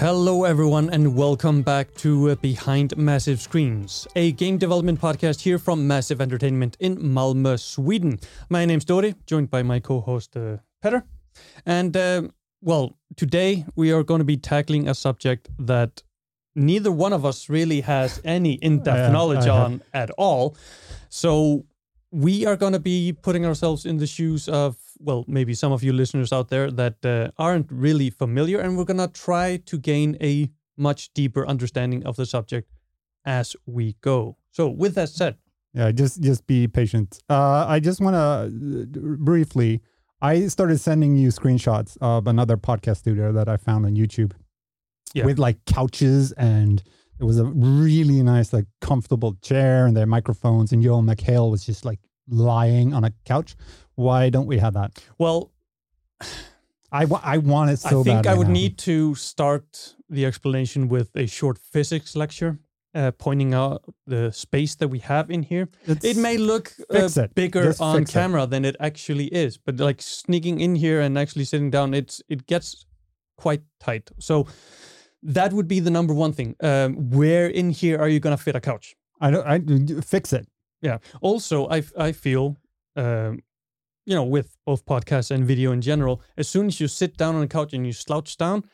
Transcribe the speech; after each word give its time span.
Hello, 0.00 0.44
everyone, 0.44 0.90
and 0.90 1.16
welcome 1.16 1.62
back 1.62 1.92
to 1.96 2.30
uh, 2.30 2.34
Behind 2.36 2.96
Massive 2.96 3.40
Screens, 3.40 4.06
a 4.16 4.32
game 4.32 4.56
development 4.56 5.00
podcast 5.00 5.40
here 5.40 5.58
from 5.58 5.86
Massive 5.86 6.20
Entertainment 6.20 6.76
in 6.80 6.96
Malmö, 6.96 7.58
Sweden. 7.58 8.20
My 8.48 8.64
name's 8.64 8.84
Dori, 8.84 9.14
joined 9.26 9.50
by 9.50 9.62
my 9.62 9.80
co 9.80 10.00
host, 10.00 10.36
uh, 10.36 10.56
Petter. 10.80 11.04
And, 11.66 11.96
uh, 11.96 12.28
well, 12.60 12.98
today 13.16 13.64
we 13.74 13.92
are 13.92 14.02
going 14.02 14.20
to 14.20 14.24
be 14.24 14.36
tackling 14.36 14.88
a 14.88 14.94
subject 14.94 15.48
that 15.58 16.02
neither 16.54 16.92
one 16.92 17.12
of 17.12 17.24
us 17.24 17.48
really 17.48 17.80
has 17.82 18.20
any 18.24 18.54
in 18.54 18.82
depth 18.82 19.12
knowledge 19.12 19.46
on 19.46 19.82
at 19.92 20.10
all. 20.12 20.56
So, 21.08 21.66
we 22.10 22.46
are 22.46 22.56
going 22.56 22.72
to 22.72 22.80
be 22.80 23.12
putting 23.12 23.46
ourselves 23.46 23.86
in 23.86 23.98
the 23.98 24.06
shoes 24.06 24.48
of, 24.48 24.76
well, 24.98 25.24
maybe 25.28 25.54
some 25.54 25.72
of 25.72 25.82
you 25.82 25.92
listeners 25.92 26.32
out 26.32 26.48
there 26.48 26.70
that 26.70 27.04
uh, 27.04 27.30
aren't 27.38 27.70
really 27.70 28.10
familiar, 28.10 28.58
and 28.60 28.76
we're 28.76 28.84
going 28.84 28.98
to 28.98 29.08
try 29.08 29.58
to 29.66 29.78
gain 29.78 30.16
a 30.20 30.50
much 30.76 31.12
deeper 31.14 31.46
understanding 31.46 32.04
of 32.04 32.16
the 32.16 32.26
subject 32.26 32.70
as 33.24 33.54
we 33.66 33.96
go. 34.00 34.36
So, 34.50 34.68
with 34.68 34.94
that 34.96 35.08
said, 35.10 35.36
Yeah, 35.74 35.92
just 35.92 36.20
just 36.20 36.46
be 36.46 36.66
patient. 36.66 37.20
Uh, 37.28 37.64
I 37.68 37.78
just 37.80 38.00
want 38.00 38.16
to 38.16 38.86
briefly. 39.18 39.80
I 40.22 40.48
started 40.48 40.78
sending 40.80 41.16
you 41.16 41.28
screenshots 41.30 41.96
of 42.00 42.26
another 42.26 42.56
podcast 42.56 42.98
studio 42.98 43.32
that 43.32 43.48
I 43.48 43.56
found 43.56 43.86
on 43.86 43.94
YouTube, 43.94 44.32
Yeah. 45.14 45.24
with 45.26 45.38
like 45.38 45.64
couches 45.64 46.32
and 46.32 46.82
it 47.20 47.24
was 47.24 47.38
a 47.38 47.44
really 47.44 48.22
nice, 48.22 48.52
like 48.52 48.66
comfortable 48.80 49.34
chair 49.42 49.86
and 49.86 49.96
their 49.96 50.06
microphones. 50.06 50.72
And 50.72 50.82
Joel 50.82 51.02
McHale 51.02 51.50
was 51.50 51.64
just 51.66 51.84
like 51.84 52.00
lying 52.28 52.94
on 52.94 53.04
a 53.04 53.12
couch. 53.24 53.56
Why 53.94 54.30
don't 54.30 54.46
we 54.46 54.58
have 54.58 54.74
that? 54.74 55.04
well, 55.18 55.52
I 56.92 57.04
I 57.22 57.38
want 57.38 57.70
it 57.70 57.78
so 57.78 58.00
I 58.00 58.02
think 58.02 58.26
I 58.26 58.34
would 58.34 58.48
now. 58.48 58.52
need 58.54 58.78
to 58.78 59.14
start 59.14 59.94
the 60.08 60.26
explanation 60.26 60.88
with 60.88 61.10
a 61.14 61.26
short 61.26 61.58
physics 61.58 62.16
lecture. 62.16 62.58
Uh, 62.92 63.12
pointing 63.12 63.54
out 63.54 63.84
the 64.08 64.32
space 64.32 64.74
that 64.74 64.88
we 64.88 64.98
have 64.98 65.30
in 65.30 65.44
here. 65.44 65.68
It 65.86 66.16
may 66.16 66.36
look 66.36 66.72
uh, 66.92 67.08
it. 67.16 67.34
bigger 67.36 67.62
Just 67.62 67.80
on 67.80 67.98
fix 67.98 68.10
it. 68.10 68.14
camera 68.14 68.46
than 68.46 68.64
it 68.64 68.74
actually 68.80 69.26
is, 69.26 69.56
but 69.56 69.76
like 69.78 70.02
sneaking 70.02 70.58
in 70.58 70.74
here 70.74 71.00
and 71.00 71.16
actually 71.16 71.44
sitting 71.44 71.70
down, 71.70 71.94
it's 71.94 72.20
it 72.28 72.48
gets 72.48 72.86
quite 73.36 73.62
tight. 73.78 74.10
So 74.18 74.48
that 75.22 75.52
would 75.52 75.68
be 75.68 75.80
the 75.80 75.90
number 75.90 76.14
one 76.14 76.32
thing. 76.32 76.56
Um, 76.60 77.10
where 77.10 77.46
in 77.46 77.70
here 77.70 77.98
are 77.98 78.08
you 78.08 78.20
gonna 78.20 78.36
fit 78.36 78.56
a 78.56 78.60
couch? 78.60 78.94
I 79.20 79.30
don't. 79.30 79.46
I 79.46 80.00
fix 80.00 80.32
it. 80.32 80.46
Yeah. 80.80 80.98
Also, 81.20 81.68
I 81.68 81.82
I 81.98 82.12
feel, 82.12 82.56
um, 82.96 83.40
you 84.06 84.14
know, 84.14 84.24
with 84.24 84.56
both 84.64 84.84
podcasts 84.86 85.30
and 85.30 85.44
video 85.44 85.72
in 85.72 85.80
general, 85.80 86.22
as 86.36 86.48
soon 86.48 86.66
as 86.66 86.80
you 86.80 86.88
sit 86.88 87.16
down 87.16 87.34
on 87.36 87.42
a 87.42 87.48
couch 87.48 87.72
and 87.74 87.86
you 87.86 87.92
slouch 87.92 88.36
down, 88.36 88.64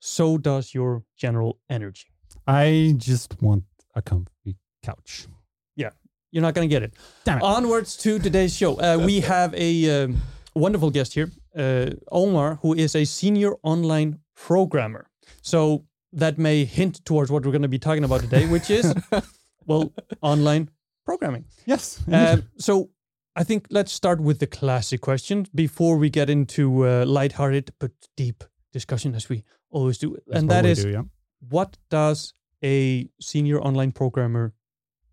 so 0.00 0.38
does 0.38 0.74
your 0.74 1.04
general 1.16 1.58
energy. 1.70 2.08
I 2.46 2.94
just 2.96 3.40
want 3.40 3.64
a 3.94 4.02
comfy 4.02 4.56
couch. 4.82 5.28
Yeah, 5.76 5.90
you're 6.32 6.42
not 6.42 6.54
gonna 6.54 6.66
get 6.66 6.82
it. 6.82 6.94
Damn 7.24 7.38
it. 7.38 7.44
Onwards 7.44 7.96
to 7.98 8.18
today's 8.18 8.56
show. 8.56 8.74
Uh, 8.80 8.98
we 8.98 9.20
have 9.34 9.54
a 9.54 10.04
um, 10.04 10.20
wonderful 10.54 10.90
guest 10.90 11.14
here, 11.14 11.30
uh, 11.56 11.90
Omar, 12.10 12.58
who 12.62 12.74
is 12.74 12.96
a 12.96 13.04
senior 13.04 13.52
online 13.62 14.18
programmer. 14.34 15.06
So 15.42 15.84
that 16.12 16.38
may 16.38 16.64
hint 16.64 17.04
towards 17.04 17.30
what 17.30 17.44
we're 17.44 17.52
going 17.52 17.62
to 17.62 17.68
be 17.68 17.78
talking 17.78 18.04
about 18.04 18.20
today, 18.20 18.46
which 18.46 18.70
is, 18.70 18.94
well, 19.66 19.92
online 20.20 20.70
programming. 21.04 21.44
Yes. 21.66 22.02
Um, 22.10 22.44
so 22.58 22.90
I 23.34 23.44
think 23.44 23.66
let's 23.70 23.92
start 23.92 24.20
with 24.20 24.38
the 24.38 24.46
classic 24.46 25.00
question 25.00 25.46
before 25.54 25.96
we 25.96 26.10
get 26.10 26.28
into 26.28 26.86
uh, 26.86 27.04
lighthearted 27.06 27.72
but 27.78 27.92
deep 28.16 28.44
discussion, 28.72 29.14
as 29.14 29.28
we 29.28 29.44
always 29.70 29.98
do. 29.98 30.16
That's 30.26 30.40
and 30.40 30.48
what 30.48 30.54
that 30.54 30.64
we 30.64 30.70
is, 30.70 30.84
do, 30.84 30.90
yeah. 30.90 31.02
what 31.48 31.78
does 31.90 32.34
a 32.62 33.08
senior 33.20 33.60
online 33.60 33.92
programmer 33.92 34.52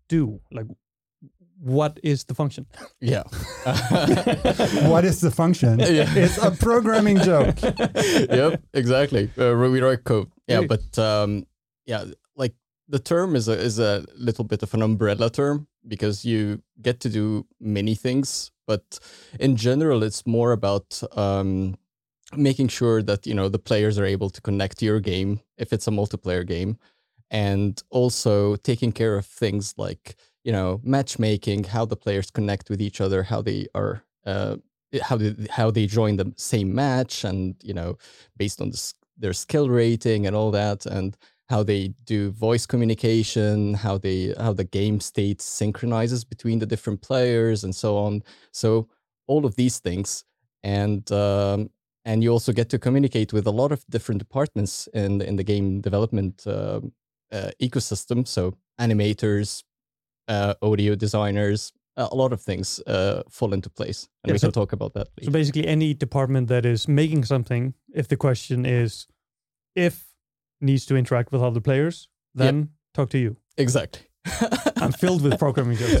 do? 0.08 0.40
Like, 0.52 0.66
what 1.60 1.98
is 2.02 2.24
the 2.24 2.34
function? 2.34 2.66
Yeah. 3.00 3.22
what 4.88 5.04
is 5.04 5.20
the 5.20 5.30
function? 5.30 5.78
Yeah. 5.78 6.12
It's 6.14 6.38
a 6.38 6.50
programming 6.50 7.18
joke. 7.18 7.60
yep, 7.62 8.62
exactly. 8.72 9.30
Uh, 9.38 9.54
we 9.56 9.80
write 9.80 10.04
code. 10.04 10.30
Yeah, 10.50 10.62
but 10.62 10.98
um, 10.98 11.46
yeah, 11.86 12.04
like 12.36 12.54
the 12.88 12.98
term 12.98 13.36
is 13.36 13.48
a 13.48 13.52
is 13.52 13.78
a 13.78 14.04
little 14.16 14.44
bit 14.44 14.62
of 14.62 14.74
an 14.74 14.82
umbrella 14.82 15.30
term 15.30 15.66
because 15.86 16.24
you 16.24 16.62
get 16.82 17.00
to 17.00 17.08
do 17.08 17.46
many 17.60 17.94
things, 17.94 18.50
but 18.66 18.98
in 19.38 19.56
general, 19.56 20.02
it's 20.02 20.26
more 20.26 20.52
about 20.52 21.02
um, 21.16 21.76
making 22.36 22.68
sure 22.68 23.02
that 23.02 23.26
you 23.26 23.34
know 23.34 23.48
the 23.48 23.58
players 23.58 23.98
are 23.98 24.04
able 24.04 24.30
to 24.30 24.40
connect 24.40 24.78
to 24.78 24.84
your 24.84 25.00
game 25.00 25.40
if 25.56 25.72
it's 25.72 25.88
a 25.88 25.90
multiplayer 25.90 26.46
game, 26.46 26.78
and 27.30 27.82
also 27.90 28.56
taking 28.56 28.92
care 28.92 29.16
of 29.16 29.26
things 29.26 29.74
like 29.76 30.16
you 30.44 30.52
know 30.52 30.80
matchmaking, 30.82 31.64
how 31.64 31.84
the 31.84 31.96
players 31.96 32.30
connect 32.30 32.70
with 32.70 32.80
each 32.80 33.00
other, 33.00 33.22
how 33.22 33.42
they 33.42 33.66
are. 33.74 34.04
Uh, 34.26 34.56
how 35.02 35.16
they 35.16 35.34
how 35.50 35.70
they 35.70 35.86
join 35.86 36.16
the 36.16 36.32
same 36.36 36.74
match 36.74 37.24
and 37.24 37.54
you 37.62 37.72
know 37.72 37.96
based 38.36 38.60
on 38.60 38.70
the, 38.70 38.92
their 39.20 39.32
skill 39.32 39.68
rating 39.68 40.26
and 40.26 40.34
all 40.34 40.50
that 40.50 40.86
and 40.86 41.16
how 41.48 41.62
they 41.62 41.88
do 42.04 42.30
voice 42.30 42.64
communication 42.66 43.74
how 43.74 43.98
they 43.98 44.34
how 44.38 44.52
the 44.52 44.64
game 44.64 45.00
state 45.00 45.40
synchronizes 45.40 46.24
between 46.24 46.58
the 46.58 46.66
different 46.66 47.02
players 47.02 47.64
and 47.64 47.74
so 47.74 47.96
on. 47.96 48.22
So 48.52 48.88
all 49.26 49.44
of 49.44 49.56
these 49.56 49.78
things 49.78 50.24
and 50.62 51.10
um, 51.12 51.70
and 52.04 52.22
you 52.22 52.30
also 52.30 52.52
get 52.52 52.68
to 52.70 52.78
communicate 52.78 53.32
with 53.32 53.46
a 53.46 53.50
lot 53.50 53.72
of 53.72 53.84
different 53.90 54.18
departments 54.18 54.88
in 54.94 55.18
the, 55.18 55.28
in 55.28 55.36
the 55.36 55.44
game 55.44 55.80
development 55.80 56.46
um 56.46 56.92
uh, 57.32 57.50
ecosystem. 57.62 58.26
So 58.26 58.56
animators 58.80 59.62
uh, 60.28 60.54
audio 60.62 60.94
designers 60.94 61.72
a 62.00 62.08
a 62.12 62.16
lot 62.22 62.32
of 62.32 62.40
things 62.42 62.80
uh, 62.86 63.22
fall 63.30 63.52
into 63.54 63.70
place 63.70 64.08
and 64.22 64.28
Yeah, 64.30 64.34
we 64.34 64.38
so- 64.38 64.46
can 64.48 64.52
talk 64.60 64.72
about 64.72 64.92
that 64.94 65.06
So 65.22 65.30
basically, 65.30 65.66
any 65.66 65.94
department 65.94 66.48
that 66.48 66.64
is 66.64 66.86
making 66.88 67.24
something, 67.26 67.74
if 67.94 68.06
the 68.08 68.16
question 68.16 68.64
is 68.66 69.06
if 69.74 69.94
needs 70.60 70.86
to 70.86 70.94
interact 70.96 71.32
with 71.32 71.42
other 71.42 71.60
players, 71.60 72.08
then 72.34 72.68
talk 72.94 73.08
to 73.10 73.18
you. 73.18 73.36
exactly 73.56 74.02
I'm 74.82 74.92
filled 74.92 75.22
with 75.22 75.38
programming 75.38 75.78
jokes. 75.78 76.00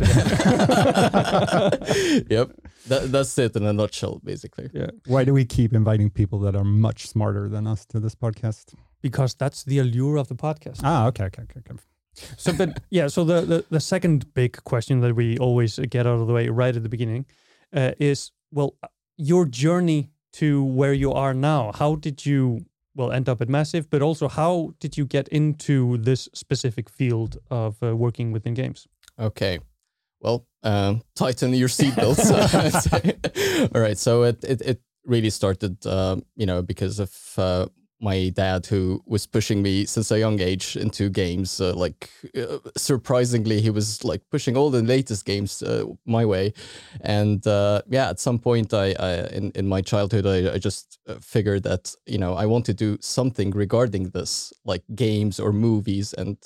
Yep, 2.30 2.48
that, 2.88 3.02
that's 3.12 3.38
it 3.38 3.56
in 3.56 3.64
a 3.64 3.72
nutshell, 3.72 4.20
basically. 4.24 4.68
Yeah. 4.74 4.90
Why 5.06 5.24
do 5.24 5.32
we 5.32 5.44
keep 5.44 5.72
inviting 5.72 6.10
people 6.10 6.38
that 6.40 6.54
are 6.54 6.64
much 6.64 7.06
smarter 7.06 7.48
than 7.48 7.66
us 7.66 7.86
to 7.86 8.00
this 8.00 8.14
podcast? 8.14 8.74
because 9.02 9.34
that's 9.34 9.64
the 9.64 9.78
allure 9.78 10.16
of 10.20 10.28
the 10.28 10.34
podcast. 10.34 10.80
Ah, 10.84 11.06
okay, 11.08 11.24
okay, 11.24 11.42
okay. 11.42 11.60
okay. 11.60 11.78
So, 12.14 12.52
but 12.52 12.80
yeah, 12.90 13.06
so 13.06 13.24
the, 13.24 13.40
the, 13.42 13.64
the 13.70 13.80
second 13.80 14.32
big 14.34 14.62
question 14.64 15.00
that 15.00 15.14
we 15.14 15.38
always 15.38 15.78
get 15.78 16.06
out 16.06 16.18
of 16.20 16.26
the 16.26 16.32
way 16.32 16.48
right 16.48 16.74
at 16.74 16.82
the 16.82 16.88
beginning 16.88 17.26
uh, 17.72 17.92
is 17.98 18.32
well, 18.50 18.74
your 19.16 19.46
journey 19.46 20.10
to 20.32 20.64
where 20.64 20.92
you 20.92 21.12
are 21.12 21.34
now. 21.34 21.72
How 21.72 21.94
did 21.94 22.24
you, 22.26 22.66
well, 22.94 23.12
end 23.12 23.28
up 23.28 23.40
at 23.40 23.48
Massive, 23.48 23.88
but 23.90 24.02
also 24.02 24.28
how 24.28 24.74
did 24.80 24.96
you 24.96 25.04
get 25.04 25.28
into 25.28 25.98
this 25.98 26.28
specific 26.34 26.88
field 26.88 27.38
of 27.50 27.82
uh, 27.82 27.96
working 27.96 28.32
within 28.32 28.54
games? 28.54 28.86
Okay. 29.18 29.58
Well, 30.20 30.46
um, 30.62 31.02
tighten 31.14 31.54
your 31.54 31.68
seatbelts. 31.68 32.30
All 33.74 33.80
right. 33.80 33.98
So 33.98 34.24
it, 34.24 34.44
it, 34.44 34.60
it 34.62 34.80
really 35.04 35.30
started, 35.30 35.84
um, 35.86 36.22
you 36.36 36.46
know, 36.46 36.62
because 36.62 36.98
of 36.98 37.14
uh, 37.38 37.66
my 38.00 38.30
dad 38.30 38.66
who 38.66 39.02
was 39.06 39.26
pushing 39.26 39.62
me 39.62 39.84
since 39.84 40.10
a 40.10 40.18
young 40.18 40.40
age 40.40 40.76
into 40.76 41.08
games. 41.10 41.60
Uh, 41.60 41.74
like, 41.74 42.10
uh, 42.36 42.58
surprisingly, 42.76 43.60
he 43.60 43.70
was 43.70 44.04
like 44.04 44.22
pushing 44.30 44.56
all 44.56 44.70
the 44.70 44.82
latest 44.82 45.24
games 45.24 45.62
uh, 45.62 45.84
my 46.06 46.24
way. 46.24 46.52
And 47.02 47.46
uh, 47.46 47.82
yeah, 47.88 48.10
at 48.10 48.20
some 48.20 48.38
point, 48.38 48.72
I, 48.72 48.94
I 48.98 49.26
in, 49.28 49.50
in 49.54 49.68
my 49.68 49.80
childhood, 49.80 50.26
I, 50.26 50.54
I 50.54 50.58
just 50.58 50.98
uh, 51.06 51.16
figured 51.20 51.62
that, 51.64 51.94
you 52.06 52.18
know, 52.18 52.34
I 52.34 52.46
want 52.46 52.64
to 52.66 52.74
do 52.74 52.96
something 53.00 53.50
regarding 53.50 54.10
this, 54.10 54.52
like 54.64 54.82
games 54.94 55.38
or 55.38 55.52
movies. 55.52 56.12
And 56.14 56.36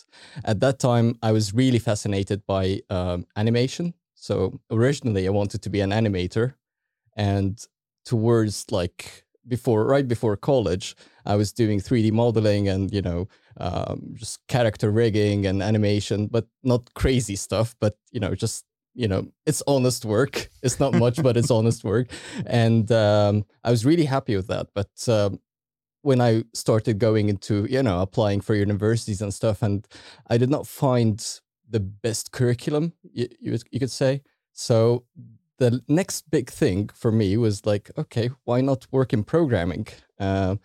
at 0.44 0.60
that 0.60 0.78
time 0.78 1.18
i 1.22 1.32
was 1.32 1.54
really 1.54 1.78
fascinated 1.78 2.44
by 2.46 2.80
um, 2.90 3.26
animation 3.36 3.94
so 4.14 4.60
originally 4.70 5.26
i 5.26 5.30
wanted 5.30 5.62
to 5.62 5.70
be 5.70 5.80
an 5.80 5.90
animator 5.90 6.54
and 7.16 7.66
towards 8.04 8.70
like 8.70 9.23
before 9.48 9.84
right 9.84 10.08
before 10.08 10.36
college 10.36 10.96
i 11.26 11.34
was 11.34 11.52
doing 11.52 11.80
3d 11.80 12.12
modeling 12.12 12.68
and 12.68 12.92
you 12.92 13.02
know 13.02 13.28
um, 13.58 14.14
just 14.14 14.44
character 14.48 14.90
rigging 14.90 15.46
and 15.46 15.62
animation 15.62 16.26
but 16.26 16.46
not 16.62 16.92
crazy 16.94 17.36
stuff 17.36 17.74
but 17.80 17.96
you 18.10 18.20
know 18.20 18.34
just 18.34 18.64
you 18.94 19.08
know 19.08 19.26
it's 19.46 19.62
honest 19.66 20.04
work 20.04 20.48
it's 20.62 20.80
not 20.80 20.94
much 20.94 21.22
but 21.22 21.36
it's 21.36 21.50
honest 21.50 21.84
work 21.84 22.08
and 22.46 22.90
um, 22.92 23.44
i 23.62 23.70
was 23.70 23.84
really 23.84 24.04
happy 24.04 24.36
with 24.36 24.46
that 24.48 24.68
but 24.74 25.08
um, 25.08 25.38
when 26.04 26.20
I 26.20 26.44
started 26.52 26.98
going 26.98 27.30
into, 27.30 27.64
you 27.64 27.82
know, 27.82 28.02
applying 28.02 28.42
for 28.42 28.54
universities 28.54 29.22
and 29.22 29.32
stuff, 29.32 29.62
and 29.62 29.88
I 30.28 30.36
did 30.36 30.50
not 30.50 30.66
find 30.66 31.18
the 31.68 31.80
best 31.80 32.30
curriculum, 32.30 32.92
you, 33.10 33.26
you, 33.40 33.58
you 33.70 33.80
could 33.80 33.90
say. 33.90 34.20
So 34.52 35.04
the 35.58 35.80
next 35.88 36.30
big 36.30 36.50
thing 36.50 36.90
for 36.94 37.12
me 37.12 37.36
was 37.36 37.64
like, 37.66 37.90
okay, 37.96 38.30
why 38.44 38.60
not 38.60 38.86
work 38.90 39.12
in 39.12 39.24
programming? 39.24 39.86
Uh, 40.18 40.56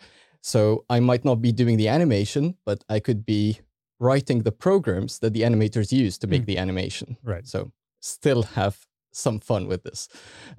so 0.42 0.86
I 0.90 1.00
might 1.00 1.26
not 1.26 1.42
be 1.42 1.52
doing 1.52 1.78
the 1.78 1.88
animation, 1.88 2.56
but 2.66 2.84
I 2.90 3.00
could 3.00 3.26
be 3.26 3.60
writing 4.00 4.44
the 4.44 4.52
programs 4.52 5.20
that 5.20 5.34
the 5.34 5.42
animators 5.42 5.92
use 5.92 6.18
to 6.20 6.28
make 6.28 6.44
Mm. 6.44 6.46
the 6.46 6.58
animation. 6.58 7.18
Right. 7.24 7.46
So 7.48 7.72
still 8.00 8.44
have 8.44 8.76
some 9.12 9.40
fun 9.40 9.68
with 9.68 9.84
this. 9.84 10.08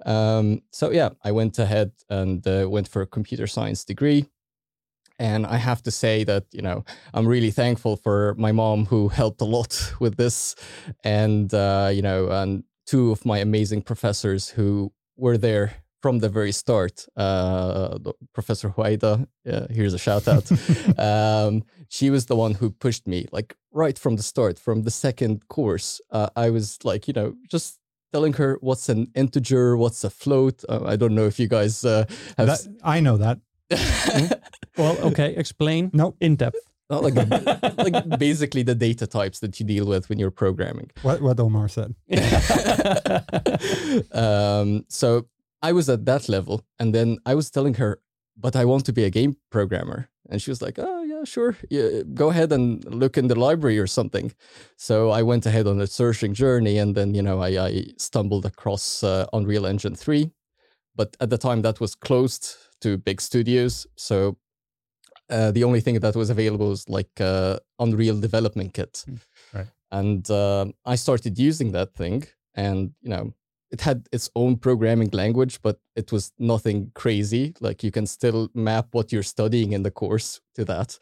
Um, 0.05 0.62
so 0.71 0.91
yeah, 0.91 1.11
I 1.25 1.33
went 1.33 1.59
ahead 1.59 1.93
and 2.09 2.47
uh, 2.47 2.67
went 2.69 2.88
for 2.88 3.00
a 3.03 3.06
computer 3.06 3.47
science 3.47 3.85
degree. 3.85 4.26
And 5.19 5.47
I 5.47 5.56
have 5.59 5.83
to 5.83 5.91
say 5.91 6.25
that, 6.25 6.44
you 6.50 6.62
know, 6.62 6.85
I'm 7.12 7.26
really 7.29 7.50
thankful 7.50 7.97
for 7.97 8.35
my 8.38 8.53
mom 8.53 8.87
who 8.87 9.09
helped 9.09 9.41
a 9.43 9.44
lot 9.44 9.94
with 10.00 10.17
this. 10.17 10.56
And, 11.05 11.53
uh, 11.55 11.91
you 11.93 12.03
know, 12.03 12.31
and 12.31 12.65
two 12.87 13.11
of 13.11 13.25
my 13.25 13.38
amazing 13.38 13.82
professors 13.82 14.50
who 14.50 14.93
were 15.17 15.37
there 15.38 15.75
from 16.03 16.21
the 16.21 16.29
very 16.29 16.53
start. 16.53 17.06
Uh, 17.17 17.99
Professor 18.32 18.71
Huaida, 18.71 19.27
uh, 19.50 19.67
here's 19.71 19.93
a 19.94 19.99
shout 19.99 20.27
out. 20.27 20.50
um, 20.99 21.62
she 21.88 22.11
was 22.11 22.27
the 22.27 22.37
one 22.37 22.55
who 22.55 22.71
pushed 22.71 23.06
me, 23.06 23.27
like 23.32 23.55
right 23.73 23.99
from 23.99 24.17
the 24.17 24.23
start, 24.23 24.59
from 24.59 24.82
the 24.82 24.91
second 24.91 25.47
course. 25.49 26.00
Uh, 26.11 26.31
I 26.37 26.50
was 26.50 26.79
like, 26.85 27.06
you 27.06 27.12
know, 27.12 27.35
just 27.50 27.79
telling 28.12 28.32
her 28.35 28.59
what's 28.61 28.88
an 28.88 29.09
integer, 29.15 29.76
what's 29.76 30.03
a 30.03 30.11
float. 30.11 30.65
Uh, 30.69 30.81
I 30.85 30.97
don't 30.97 31.15
know 31.15 31.26
if 31.26 31.38
you 31.38 31.49
guys 31.49 31.85
uh, 31.85 32.06
have. 32.38 32.47
That, 32.47 32.67
I 32.83 33.00
know 33.00 33.17
that. 33.19 33.38
Well, 34.76 34.97
okay, 35.09 35.35
explain 35.37 35.91
No, 35.93 36.15
in 36.21 36.37
depth. 36.37 36.56
Not 36.91 37.05
like, 37.05 37.15
like 37.79 38.19
basically 38.19 38.65
the 38.65 38.75
data 38.75 39.07
types 39.07 39.39
that 39.41 39.61
you 39.61 39.67
deal 39.67 39.87
with 39.87 40.09
when 40.09 40.19
you're 40.19 40.33
programming. 40.33 40.91
what 41.03 41.23
what 41.23 41.39
Omar 41.39 41.69
said. 41.69 41.95
um, 44.13 44.85
so 44.89 45.29
I 45.63 45.73
was 45.73 45.89
at 45.89 46.05
that 46.07 46.29
level, 46.29 46.65
and 46.79 46.95
then 46.95 47.19
I 47.25 47.35
was 47.35 47.51
telling 47.51 47.75
her, 47.75 48.01
"But 48.37 48.57
I 48.57 48.65
want 48.65 48.85
to 48.87 48.93
be 48.93 49.05
a 49.05 49.11
game 49.11 49.37
programmer," 49.51 50.09
and 50.29 50.43
she 50.43 50.51
was 50.51 50.63
like, 50.63 50.79
"Oh 50.79 51.03
yeah, 51.05 51.25
sure, 51.25 51.57
yeah, 51.71 52.03
go 52.15 52.31
ahead 52.31 52.53
and 52.53 52.85
look 52.85 53.17
in 53.17 53.29
the 53.29 53.39
library 53.39 53.79
or 53.79 53.87
something." 53.87 54.33
So 54.77 55.11
I 55.11 55.23
went 55.23 55.47
ahead 55.47 55.67
on 55.67 55.81
a 55.81 55.87
searching 55.87 56.35
journey, 56.35 56.79
and 56.79 56.95
then 56.95 57.15
you 57.15 57.23
know 57.23 57.41
I, 57.41 57.67
I 57.67 57.85
stumbled 57.99 58.47
across 58.47 59.05
uh, 59.05 59.27
Unreal 59.33 59.67
Engine 59.67 59.95
three, 59.95 60.33
but 60.97 61.17
at 61.21 61.31
the 61.31 61.39
time 61.39 61.63
that 61.63 61.81
was 61.81 61.95
closed 61.95 62.57
to 62.81 62.99
big 62.99 63.21
studios, 63.21 63.87
so. 63.97 64.37
Uh, 65.31 65.50
the 65.53 65.65
only 65.65 65.81
thing 65.81 65.99
that 66.00 66.17
was 66.17 66.31
available 66.31 66.69
was 66.69 66.88
like 66.88 67.21
uh, 67.21 67.59
Unreal 67.79 68.19
Development 68.21 68.75
Kit, 68.75 69.05
right. 69.55 69.67
and 69.91 70.29
uh, 70.31 70.67
I 70.85 70.97
started 70.97 71.38
using 71.38 71.73
that 71.73 71.94
thing, 71.94 72.25
and 72.55 72.93
you 73.00 73.11
know 73.11 73.32
it 73.71 73.81
had 73.81 74.09
its 74.12 74.31
own 74.35 74.56
programming 74.56 75.11
language, 75.12 75.61
but 75.62 75.79
it 75.94 76.11
was 76.11 76.32
nothing 76.38 76.91
crazy. 76.94 77.55
Like 77.61 77.85
you 77.85 77.91
can 77.91 78.06
still 78.06 78.50
map 78.55 78.88
what 78.93 79.12
you're 79.12 79.23
studying 79.23 79.73
in 79.73 79.82
the 79.82 79.91
course 79.91 80.41
to 80.56 80.65
that. 80.65 80.99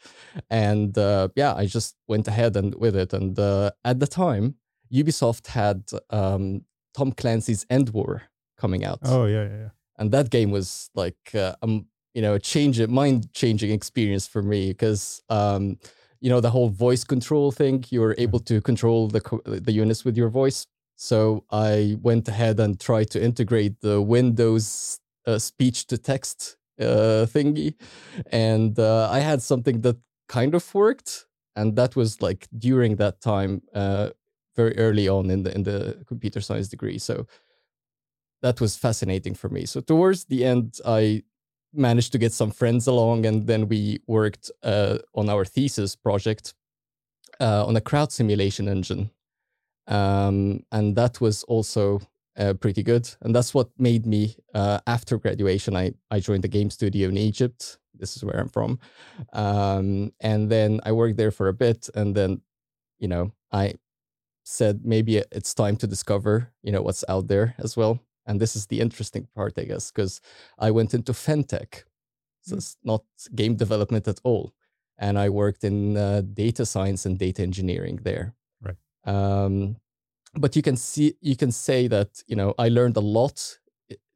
And 0.49 0.97
uh, 0.97 1.29
yeah, 1.35 1.55
I 1.55 1.65
just 1.65 1.95
went 2.07 2.27
ahead 2.27 2.55
and 2.55 2.75
with 2.75 2.95
it. 2.95 3.13
And 3.13 3.37
uh, 3.39 3.71
at 3.83 3.99
the 3.99 4.07
time, 4.07 4.55
Ubisoft 4.93 5.47
had 5.47 5.89
um, 6.11 6.65
Tom 6.95 7.11
Clancy's 7.11 7.65
EndWar 7.65 8.21
coming 8.57 8.85
out, 8.85 8.99
Oh 9.03 9.25
yeah, 9.25 9.43
yeah, 9.43 9.57
yeah. 9.57 9.69
and 9.97 10.11
that 10.11 10.29
game 10.29 10.51
was 10.51 10.89
like 10.93 11.33
uh, 11.33 11.55
um 11.61 11.87
you 12.13 12.21
know 12.21 12.37
change 12.37 12.79
it 12.79 12.89
mind 12.89 13.31
changing 13.33 13.71
experience 13.71 14.27
for 14.27 14.41
me 14.41 14.69
because 14.69 15.21
um 15.29 15.77
you 16.21 16.29
know 16.29 16.41
the 16.41 16.49
whole 16.49 16.69
voice 16.69 17.03
control 17.03 17.51
thing. 17.51 17.85
You're 17.89 18.15
able 18.17 18.39
to 18.41 18.61
control 18.61 19.07
the 19.07 19.21
the 19.45 19.71
units 19.71 20.03
with 20.05 20.17
your 20.17 20.29
voice. 20.29 20.65
So 20.95 21.45
I 21.49 21.95
went 22.01 22.27
ahead 22.27 22.59
and 22.59 22.79
tried 22.79 23.09
to 23.11 23.23
integrate 23.23 23.79
the 23.81 24.01
Windows 24.01 24.99
uh, 25.25 25.39
speech 25.39 25.87
to 25.87 25.97
text 25.97 26.57
uh, 26.79 27.25
thingy, 27.33 27.75
and 28.31 28.77
uh, 28.77 29.07
I 29.09 29.19
had 29.19 29.41
something 29.41 29.81
that 29.81 29.97
kind 30.27 30.53
of 30.55 30.73
worked, 30.73 31.25
and 31.55 31.75
that 31.77 31.95
was 31.95 32.21
like 32.21 32.47
during 32.57 32.97
that 32.97 33.21
time, 33.21 33.61
uh, 33.73 34.09
very 34.55 34.77
early 34.77 35.07
on 35.07 35.29
in 35.31 35.43
the 35.43 35.55
in 35.55 35.63
the 35.63 36.03
computer 36.05 36.41
science 36.41 36.67
degree. 36.67 36.97
So 36.97 37.25
that 38.41 38.61
was 38.61 38.77
fascinating 38.77 39.33
for 39.33 39.49
me. 39.49 39.65
So 39.65 39.81
towards 39.81 40.25
the 40.25 40.45
end, 40.45 40.79
I 40.85 41.23
managed 41.73 42.11
to 42.13 42.17
get 42.17 42.33
some 42.33 42.51
friends 42.51 42.87
along, 42.87 43.25
and 43.25 43.47
then 43.47 43.67
we 43.67 43.99
worked 44.07 44.51
uh, 44.63 44.99
on 45.15 45.29
our 45.29 45.45
thesis 45.45 45.95
project 45.95 46.53
uh, 47.39 47.65
on 47.65 47.75
a 47.75 47.81
crowd 47.81 48.11
simulation 48.11 48.67
engine 48.67 49.11
um, 49.89 50.63
and 50.71 50.95
that 50.95 51.19
was 51.19 51.43
also 51.43 51.99
uh, 52.37 52.53
pretty 52.53 52.83
good. 52.83 53.09
And 53.21 53.35
that's 53.35 53.53
what 53.53 53.69
made 53.77 54.05
me 54.05 54.35
uh, 54.53 54.79
after 54.87 55.17
graduation. 55.17 55.75
I 55.75 55.93
I 56.09 56.19
joined 56.19 56.45
a 56.45 56.47
game 56.47 56.69
studio 56.69 57.09
in 57.09 57.17
Egypt. 57.17 57.79
This 57.93 58.15
is 58.15 58.23
where 58.23 58.39
I'm 58.39 58.47
from, 58.49 58.79
um, 59.33 60.13
and 60.21 60.49
then 60.49 60.79
I 60.85 60.93
worked 60.93 61.17
there 61.17 61.31
for 61.31 61.49
a 61.49 61.53
bit, 61.53 61.89
and 61.95 62.15
then 62.15 62.41
you 62.99 63.07
know 63.07 63.33
I 63.51 63.73
said 64.43 64.85
maybe 64.85 65.17
it's 65.31 65.53
time 65.53 65.75
to 65.77 65.87
discover 65.87 66.51
you 66.63 66.71
know 66.71 66.81
what's 66.81 67.03
out 67.09 67.27
there 67.27 67.55
as 67.57 67.75
well. 67.75 67.99
And 68.29 68.39
this 68.39 68.55
is 68.55 68.67
the 68.67 68.79
interesting 68.81 69.27
part, 69.35 69.53
I 69.59 69.65
guess, 69.65 69.91
because 69.91 70.21
I 70.59 70.71
went 70.71 70.93
into 70.93 71.13
fintech, 71.13 71.83
so 72.41 72.55
it's 72.55 72.77
not 72.83 73.03
game 73.35 73.55
development 73.55 74.07
at 74.07 74.19
all, 74.23 74.53
and 74.97 75.17
I 75.19 75.29
worked 75.29 75.63
in 75.63 75.97
uh, 75.97 76.21
data 76.21 76.65
science 76.65 77.05
and 77.07 77.17
data 77.17 77.41
engineering 77.43 77.99
there 78.03 78.35
Right. 78.61 78.77
um, 79.05 79.77
but 80.35 80.55
you 80.55 80.61
can 80.61 80.77
see 80.77 81.15
you 81.21 81.35
can 81.35 81.51
say 81.51 81.87
that 81.87 82.23
you 82.27 82.35
know 82.35 82.53
i 82.59 82.69
learned 82.69 82.97
a 82.97 83.01
lot 83.01 83.59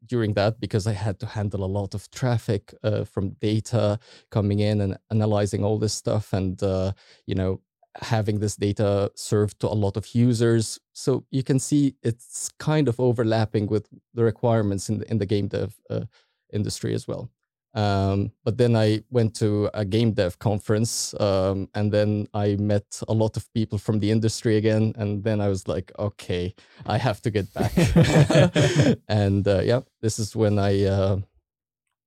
during 0.05 0.33
that 0.33 0.59
because 0.59 0.85
i 0.87 0.93
had 0.93 1.19
to 1.19 1.25
handle 1.25 1.63
a 1.63 1.73
lot 1.79 1.95
of 1.95 2.09
traffic 2.11 2.73
uh, 2.83 3.03
from 3.03 3.31
data 3.41 3.99
coming 4.29 4.59
in 4.59 4.81
and 4.81 4.97
analyzing 5.09 5.63
all 5.63 5.79
this 5.79 5.93
stuff 5.93 6.33
and 6.33 6.61
uh, 6.63 6.91
you 7.25 7.35
know 7.35 7.61
having 8.01 8.39
this 8.39 8.55
data 8.55 9.11
served 9.15 9.59
to 9.59 9.67
a 9.67 9.79
lot 9.85 9.97
of 9.97 10.15
users 10.15 10.79
so 10.93 11.23
you 11.29 11.43
can 11.43 11.59
see 11.59 11.95
it's 12.01 12.49
kind 12.59 12.87
of 12.87 12.99
overlapping 12.99 13.67
with 13.67 13.87
the 14.13 14.23
requirements 14.23 14.89
in 14.89 14.99
the, 14.99 15.11
in 15.11 15.17
the 15.19 15.25
game 15.25 15.47
dev 15.47 15.75
uh, 15.89 16.05
industry 16.51 16.93
as 16.93 17.07
well 17.07 17.29
um, 17.75 18.31
but 18.43 18.57
then 18.57 18.75
I 18.75 19.03
went 19.09 19.35
to 19.37 19.69
a 19.73 19.83
game 19.83 20.11
dev 20.11 20.37
conference, 20.37 21.15
um, 21.19 21.69
and 21.73 21.91
then 21.91 22.27
I 22.33 22.55
met 22.55 23.01
a 23.07 23.13
lot 23.13 23.35
of 23.35 23.51
people 23.53 23.79
from 23.79 23.99
the 23.99 24.11
industry 24.11 24.57
again. 24.57 24.93
And 24.95 25.23
then 25.23 25.41
I 25.41 25.49
was 25.49 25.67
like, 25.67 25.91
okay, 25.97 26.53
I 26.85 26.97
have 26.97 27.21
to 27.21 27.31
get 27.31 27.51
back. 27.53 27.71
and 29.07 29.47
uh, 29.47 29.61
yeah, 29.61 29.81
this 30.01 30.19
is 30.19 30.35
when 30.35 30.59
I 30.59 30.83
uh, 30.83 31.17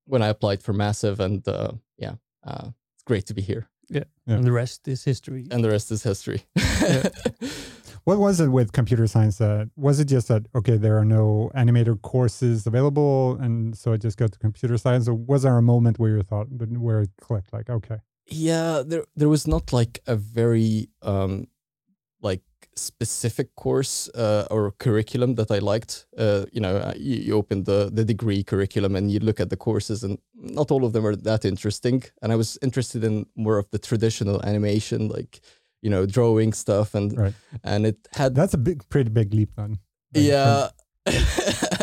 when 0.05 0.23
I 0.23 0.28
applied 0.28 0.62
for 0.62 0.73
Massive, 0.73 1.19
and 1.19 1.47
uh, 1.49 1.73
yeah, 1.99 2.14
uh, 2.47 2.69
it's 2.95 3.02
great 3.05 3.26
to 3.26 3.35
be 3.35 3.43
here. 3.43 3.69
Yeah. 3.88 4.05
And 4.26 4.45
the 4.45 4.52
rest 4.52 4.88
is 4.88 5.05
history. 5.05 5.47
And 5.50 5.62
the 5.62 5.71
rest 5.71 5.90
is 5.90 6.02
history. 6.02 6.43
What 8.05 8.19
was 8.19 8.38
it 8.38 8.50
with 8.50 8.71
computer 8.71 9.09
science? 9.09 9.40
Uh, 9.40 9.64
was 9.75 9.99
it 9.99 10.05
just 10.05 10.28
that 10.28 10.47
okay, 10.55 10.76
there 10.76 10.97
are 10.97 11.05
no 11.05 11.50
animator 11.57 12.00
courses 12.00 12.64
available, 12.64 13.37
and 13.40 13.76
so 13.76 13.93
I 13.93 13.97
just 13.97 14.16
got 14.16 14.31
to 14.31 14.38
computer 14.38 14.78
science, 14.78 15.09
or 15.09 15.14
was 15.14 15.43
there 15.43 15.59
a 15.59 15.62
moment 15.62 15.99
where 15.99 16.11
you 16.11 16.23
thought 16.23 16.47
but 16.52 16.69
where 16.69 17.00
it 17.00 17.11
clicked? 17.21 17.52
Like, 17.52 17.69
okay, 17.69 17.99
yeah 18.28 18.83
there 18.85 19.05
there 19.14 19.28
was 19.28 19.47
not 19.47 19.73
like 19.73 20.00
a 20.07 20.16
very 20.16 20.88
um 21.02 21.47
like 22.21 22.43
specific 22.76 23.54
course 23.54 24.09
uh, 24.14 24.47
or 24.50 24.73
curriculum 24.78 25.35
that 25.37 25.50
I 25.50 25.59
liked. 25.59 26.06
Uh, 26.18 26.45
you 26.52 26.61
know, 26.61 26.76
uh, 26.76 26.92
you, 26.97 27.16
you 27.16 27.35
open 27.37 27.64
the 27.64 27.90
the 27.92 28.04
degree 28.04 28.42
curriculum 28.45 28.97
and 28.97 29.11
you 29.11 29.21
look 29.21 29.40
at 29.40 29.49
the 29.50 29.56
courses, 29.56 30.04
and 30.04 30.18
not 30.35 30.71
all 30.71 30.85
of 30.85 30.92
them 30.92 31.06
are 31.06 31.16
that 31.16 31.45
interesting. 31.45 32.02
And 32.23 32.33
I 32.33 32.37
was 32.37 32.59
interested 32.62 33.02
in 33.04 33.26
more 33.35 33.59
of 33.59 33.66
the 33.71 33.78
traditional 33.78 34.40
animation, 34.45 35.09
like 35.09 35.40
you 35.83 35.90
know, 35.90 36.06
drawing 36.06 36.52
stuff, 36.54 36.95
and 36.95 37.16
Right. 37.18 37.35
and 37.64 37.87
it 37.87 37.97
had 38.16 38.35
that's 38.35 38.54
a 38.54 38.59
big, 38.59 38.88
pretty 38.88 39.11
big 39.11 39.33
leap 39.35 39.50
then. 39.56 39.78
Yeah. 40.14 40.68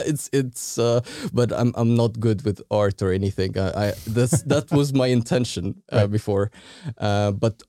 it's 0.05 0.29
it's 0.33 0.77
uh 0.77 0.99
but 1.33 1.51
I'm 1.53 1.71
I'm 1.75 1.95
not 1.95 2.19
good 2.19 2.43
with 2.45 2.61
art 2.69 3.01
or 3.01 3.13
anything. 3.13 3.57
I, 3.57 3.87
I 3.87 3.93
that's 4.05 4.43
that 4.43 4.69
was 4.71 4.93
my 4.93 5.07
intention 5.07 5.81
uh, 5.93 5.97
Right. 5.97 6.11
before. 6.11 6.51
Uh 6.97 7.31
but 7.31 7.63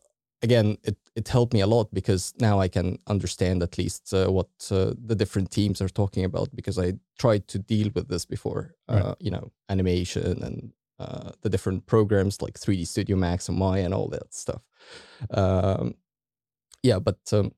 again 0.45 0.77
it 0.85 0.97
it 1.17 1.29
helped 1.29 1.55
me 1.55 1.63
a 1.63 1.67
lot 1.67 1.89
because 1.93 2.35
now 2.39 2.61
I 2.65 2.69
can 2.69 2.99
understand 3.07 3.63
at 3.63 3.79
least 3.79 4.15
uh, 4.15 4.29
what 4.37 4.51
uh, 4.71 4.93
the 5.07 5.15
different 5.15 5.51
teams 5.51 5.81
are 5.81 5.93
talking 5.93 6.25
about 6.25 6.49
because 6.55 6.79
I 6.79 6.95
tried 7.19 7.49
to 7.49 7.59
deal 7.59 7.91
with 7.95 8.09
this 8.09 8.27
before. 8.27 8.75
Uh 8.89 9.15
you 9.25 9.31
know, 9.31 9.51
animation 9.69 10.43
and 10.47 10.73
uh 10.99 11.31
the 11.43 11.51
different 11.51 11.87
programs 11.87 12.43
like 12.43 12.59
3D 12.59 12.87
Studio 12.87 13.17
Max 13.17 13.49
and 13.49 13.59
Maya 13.59 13.85
and 13.85 13.95
all 13.95 14.09
that 14.09 14.35
stuff. 14.35 14.63
Um 15.31 15.95
yeah, 16.83 17.01
but 17.01 17.21
um 17.33 17.53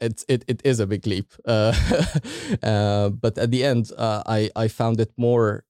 it's 0.00 0.24
it, 0.28 0.44
it 0.46 0.60
is 0.64 0.80
a 0.80 0.86
big 0.86 1.06
leap 1.06 1.32
uh, 1.44 1.74
uh, 2.62 3.08
but 3.08 3.36
at 3.38 3.50
the 3.50 3.64
end 3.64 3.90
uh, 3.98 4.22
i 4.26 4.50
i 4.54 4.68
found 4.68 5.00
it 5.00 5.10
more 5.16 5.64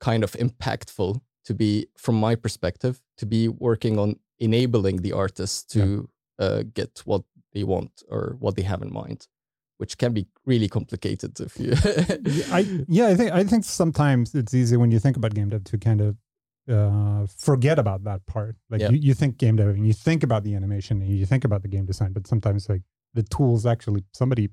kind 0.00 0.24
of 0.24 0.32
impactful 0.32 1.20
to 1.44 1.54
be 1.54 1.86
from 1.96 2.14
my 2.20 2.34
perspective 2.36 3.00
to 3.16 3.26
be 3.26 3.48
working 3.48 3.98
on 3.98 4.16
enabling 4.48 4.96
the 5.06 5.12
artists 5.24 5.62
to 5.74 5.80
uh, 6.44 6.62
get 6.78 6.92
what 7.10 7.22
they 7.54 7.64
want 7.72 7.92
or 8.14 8.22
what 8.44 8.52
they 8.56 8.62
have 8.72 8.82
in 8.86 8.92
mind 9.02 9.20
which 9.82 9.98
can 10.02 10.12
be 10.12 10.24
really 10.46 10.68
complicated 10.68 11.32
if 11.40 11.52
you. 11.58 11.72
I 12.58 12.60
yeah, 12.98 13.08
I 13.12 13.14
think 13.18 13.30
I 13.40 13.42
think 13.50 13.64
sometimes 13.64 14.26
it's 14.40 14.54
easy 14.54 14.76
when 14.82 14.90
you 14.94 15.00
think 15.04 15.16
about 15.16 15.34
game 15.34 15.48
dev 15.52 15.64
to 15.72 15.76
kind 15.88 16.00
of 16.06 16.10
uh, 16.76 17.26
forget 17.48 17.78
about 17.84 18.00
that 18.04 18.20
part. 18.34 18.54
Like 18.70 18.80
Yeah. 18.82 18.90
you, 18.92 18.98
you 19.08 19.14
think 19.20 19.38
game 19.38 19.56
dev 19.56 19.68
and 19.78 19.84
you 19.90 19.92
think 20.08 20.22
about 20.22 20.42
the 20.44 20.54
animation 20.60 20.94
and 21.02 21.10
you 21.20 21.26
think 21.32 21.44
about 21.48 21.62
the 21.62 21.68
game 21.74 21.84
design, 21.92 22.12
but 22.12 22.24
sometimes 22.32 22.68
like 22.68 22.82
the 23.18 23.24
tools 23.24 23.66
actually 23.66 24.04
somebody 24.12 24.50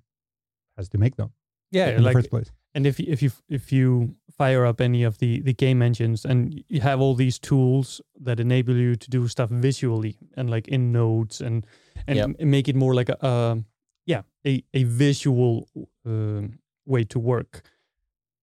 has 0.78 0.90
to 0.90 0.98
make 0.98 1.16
them 1.16 1.30
Yeah, 1.78 1.90
in 1.90 2.02
like 2.04 2.14
the 2.14 2.20
first 2.20 2.32
place. 2.36 2.50
And 2.76 2.86
if 2.86 3.00
you, 3.00 3.06
if 3.10 3.22
you 3.22 3.32
if 3.50 3.72
you 3.72 4.16
fire 4.38 4.66
up 4.66 4.80
any 4.82 5.04
of 5.04 5.18
the 5.18 5.42
the 5.42 5.54
game 5.54 5.82
engines 5.82 6.26
and 6.26 6.64
you 6.70 6.82
have 6.82 7.02
all 7.02 7.16
these 7.16 7.40
tools 7.40 8.02
that 8.26 8.40
enable 8.40 8.76
you 8.76 8.96
to 8.96 9.10
do 9.10 9.28
stuff 9.28 9.50
visually 9.50 10.16
and 10.38 10.50
like 10.50 10.68
in 10.68 10.92
nodes 10.92 11.42
and 11.42 11.66
and 12.08 12.18
Yep. 12.18 12.30
make 12.42 12.68
it 12.70 12.76
more 12.76 12.94
like 12.96 13.10
a 13.10 13.26
um 13.28 13.66
yeah 14.06 14.22
a 14.46 14.64
a 14.74 14.84
visual 14.84 15.68
um, 16.06 16.60
way 16.86 17.04
to 17.06 17.20
work. 17.20 17.62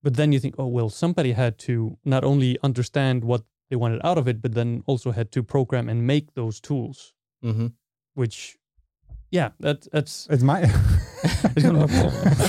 But 0.03 0.15
then 0.17 0.33
you 0.33 0.41
think 0.41 0.55
oh 0.59 0.67
well 0.69 0.91
somebody 0.91 1.33
had 1.33 1.59
to 1.67 1.97
not 2.05 2.25
only 2.25 2.59
understand 2.63 3.25
what 3.25 3.43
they 3.71 3.77
wanted 3.77 4.01
out 4.05 4.19
of 4.19 4.29
it 4.29 4.41
but 4.43 4.53
then 4.55 4.83
also 4.87 5.13
had 5.13 5.31
to 5.33 5.43
program 5.43 5.89
and 5.89 6.07
make 6.07 6.35
those 6.35 6.61
tools. 6.61 7.15
Hmm 7.43 7.67
which 8.15 8.57
yeah 9.31 9.51
that 9.61 9.87
that's 9.93 10.27
It's 10.31 10.43
my 10.43 10.61
It's 10.63 10.73
gonna- 10.73 11.16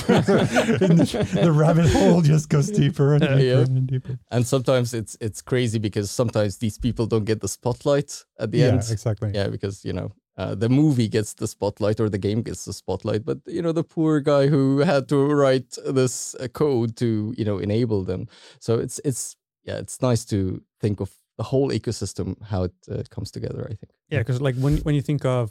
the, 0.08 1.38
the 1.42 1.52
rabbit 1.52 1.86
hole 1.90 2.20
just 2.22 2.48
goes 2.48 2.70
deeper 2.70 3.14
and 3.14 3.24
Uh, 3.24 3.36
deeper 3.36 3.44
yeah. 3.44 3.58
and 3.60 3.86
deeper. 3.86 4.18
And 4.30 4.46
sometimes 4.46 4.94
it's 4.94 5.16
it's 5.20 5.42
crazy 5.42 5.78
because 5.78 6.10
sometimes 6.10 6.58
these 6.58 6.78
people 6.78 7.06
don't 7.06 7.24
get 7.24 7.40
the 7.40 7.48
spotlight 7.48 8.24
at 8.38 8.50
the 8.52 8.58
yeah, 8.58 8.66
end. 8.68 8.78
exactly. 8.90 9.30
Yeah, 9.34 9.48
because 9.48 9.84
you 9.84 9.92
know 9.92 10.12
uh, 10.36 10.54
the 10.54 10.68
movie 10.68 11.08
gets 11.08 11.34
the 11.34 11.46
spotlight 11.46 12.00
or 12.00 12.08
the 12.08 12.18
game 12.18 12.42
gets 12.42 12.64
the 12.64 12.72
spotlight, 12.72 13.24
but 13.24 13.38
you 13.46 13.62
know 13.62 13.72
the 13.72 13.84
poor 13.84 14.20
guy 14.20 14.46
who 14.48 14.78
had 14.80 15.08
to 15.08 15.16
write 15.34 15.76
this 15.94 16.34
uh, 16.36 16.48
code 16.48 16.96
to 16.96 17.34
you 17.36 17.44
know 17.44 17.58
enable 17.58 18.04
them. 18.04 18.26
So 18.60 18.78
it's 18.78 19.00
it's 19.04 19.36
yeah, 19.64 19.78
it's 19.78 20.00
nice 20.00 20.24
to 20.26 20.62
think 20.80 21.00
of 21.00 21.10
the 21.36 21.44
whole 21.44 21.70
ecosystem 21.70 22.34
how 22.50 22.64
it 22.64 22.74
uh, 22.90 23.02
comes 23.10 23.30
together. 23.30 23.62
I 23.64 23.74
think. 23.74 23.90
Yeah, 24.10 24.20
because 24.20 24.40
like 24.40 24.56
when 24.56 24.78
when 24.78 24.94
you 24.94 25.02
think 25.02 25.24
of 25.24 25.50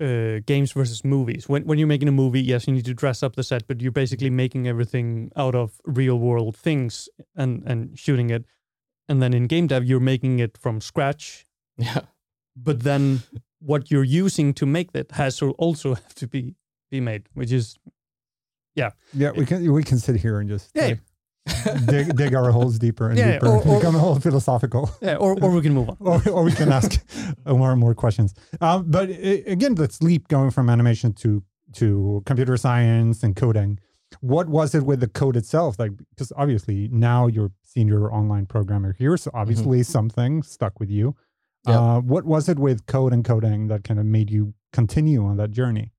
uh, 0.00 0.40
games 0.46 0.72
versus 0.72 1.04
movies, 1.04 1.48
when 1.48 1.64
when 1.64 1.78
you're 1.78 1.88
making 1.88 2.08
a 2.08 2.12
movie, 2.12 2.40
yes, 2.42 2.66
you 2.66 2.72
need 2.74 2.84
to 2.86 2.94
dress 2.94 3.22
up 3.22 3.36
the 3.36 3.42
set, 3.42 3.66
but 3.66 3.80
you're 3.80 3.92
basically 3.92 4.30
making 4.30 4.66
everything 4.66 5.30
out 5.36 5.54
of 5.54 5.80
real 5.84 6.18
world 6.18 6.56
things 6.56 7.08
and 7.36 7.62
and 7.66 7.98
shooting 7.98 8.30
it. 8.30 8.44
And 9.08 9.20
then 9.20 9.34
in 9.34 9.46
game 9.46 9.66
dev, 9.66 9.84
you're 9.84 10.00
making 10.00 10.38
it 10.40 10.56
from 10.58 10.80
scratch, 10.80 11.44
Yeah. 11.76 12.00
but 12.56 12.80
then 12.80 13.20
what 13.58 13.90
you're 13.90 14.04
using 14.24 14.54
to 14.54 14.66
make 14.66 14.92
that 14.92 15.10
has 15.12 15.36
to 15.38 15.50
also 15.58 15.94
have 15.94 16.14
to 16.14 16.26
be 16.26 16.54
be 16.90 17.00
made, 17.00 17.28
which 17.34 17.52
is 17.52 17.76
yeah. 18.76 18.90
Yeah, 19.12 19.32
we 19.36 19.44
can 19.46 19.72
we 19.72 19.82
can 19.82 19.98
sit 19.98 20.16
here 20.16 20.40
and 20.40 20.48
just 20.48 20.70
Yeah. 20.74 20.86
like, 20.86 21.00
dig 21.86 22.16
dig 22.16 22.34
our 22.34 22.50
holes 22.50 22.78
deeper 22.78 23.08
and 23.08 23.18
Yeah, 23.18 23.32
deeper, 23.32 23.46
or- 23.48 23.62
or- 23.66 23.78
become 23.78 23.96
all 23.96 24.18
philosophical. 24.20 24.90
yeah, 25.02 25.16
or 25.16 25.36
or 25.42 25.50
we 25.50 25.60
can 25.62 25.74
move 25.74 25.88
on. 25.90 25.96
or, 26.10 26.28
or 26.28 26.42
we 26.44 26.52
can 26.52 26.70
ask 26.72 27.00
more 27.46 27.70
and 27.72 27.80
more 27.80 27.94
questions. 27.94 28.34
Um, 28.60 28.90
but 28.90 29.08
i 29.10 29.42
again, 29.46 29.74
let's 29.74 30.02
leap 30.02 30.28
going 30.28 30.50
from 30.50 30.68
animation 30.70 31.12
to 31.22 31.42
to 31.74 32.22
computer 32.26 32.56
science 32.56 33.22
and 33.22 33.36
coding. 33.36 33.78
What 34.20 34.48
was 34.48 34.74
it 34.74 34.82
with 34.84 34.98
the 35.00 35.06
code 35.08 35.36
itself? 35.36 35.78
Like, 35.78 35.92
because 36.10 36.32
obviously 36.36 36.88
now 36.90 37.28
you're 37.28 37.52
senior 37.62 38.10
online 38.12 38.46
programmer 38.46 38.92
here, 38.98 39.16
so 39.16 39.30
obviously 39.32 39.82
something 39.84 40.42
stuck 40.42 40.80
with 40.80 40.90
you. 40.90 41.14
Yep. 41.68 41.76
Uh, 41.76 42.00
what 42.00 42.24
was 42.24 42.48
it 42.48 42.58
with 42.58 42.86
code 42.86 43.12
and 43.12 43.24
coding 43.24 43.68
that 43.68 43.84
kind 43.84 44.00
of 44.00 44.06
made 44.06 44.28
you 44.30 44.54
continue 44.72 45.24
on 45.24 45.36
that 45.36 45.50
journey? 45.52 45.92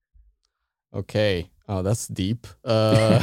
Okay. 0.93 1.50
Oh, 1.72 1.82
that's 1.82 2.08
deep. 2.08 2.48
Uh, 2.66 3.18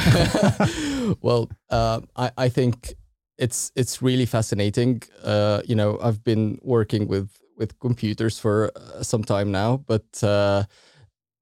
well, 1.21 1.49
uh, 1.69 2.01
I 2.15 2.31
I 2.45 2.49
think 2.49 2.95
it's 3.37 3.71
it's 3.75 4.01
really 4.01 4.25
fascinating. 4.25 5.03
Uh, 5.23 5.61
you 5.65 5.75
know, 5.75 5.99
I've 6.01 6.23
been 6.23 6.57
working 6.63 7.07
with 7.07 7.29
with 7.57 7.77
computers 7.79 8.39
for 8.39 8.71
uh, 8.75 9.03
some 9.03 9.23
time 9.23 9.51
now, 9.51 9.77
but 9.87 10.23
uh, 10.23 10.63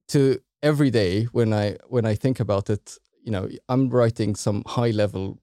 to 0.10 0.40
every 0.62 0.92
day 0.92 1.28
when 1.32 1.54
I 1.54 1.78
when 1.90 2.06
I 2.06 2.16
think 2.16 2.40
about 2.42 2.70
it, 2.70 2.98
you 3.24 3.32
know, 3.32 3.48
I'm 3.70 3.90
writing 3.90 4.36
some 4.36 4.64
high 4.68 4.92
level 4.92 5.40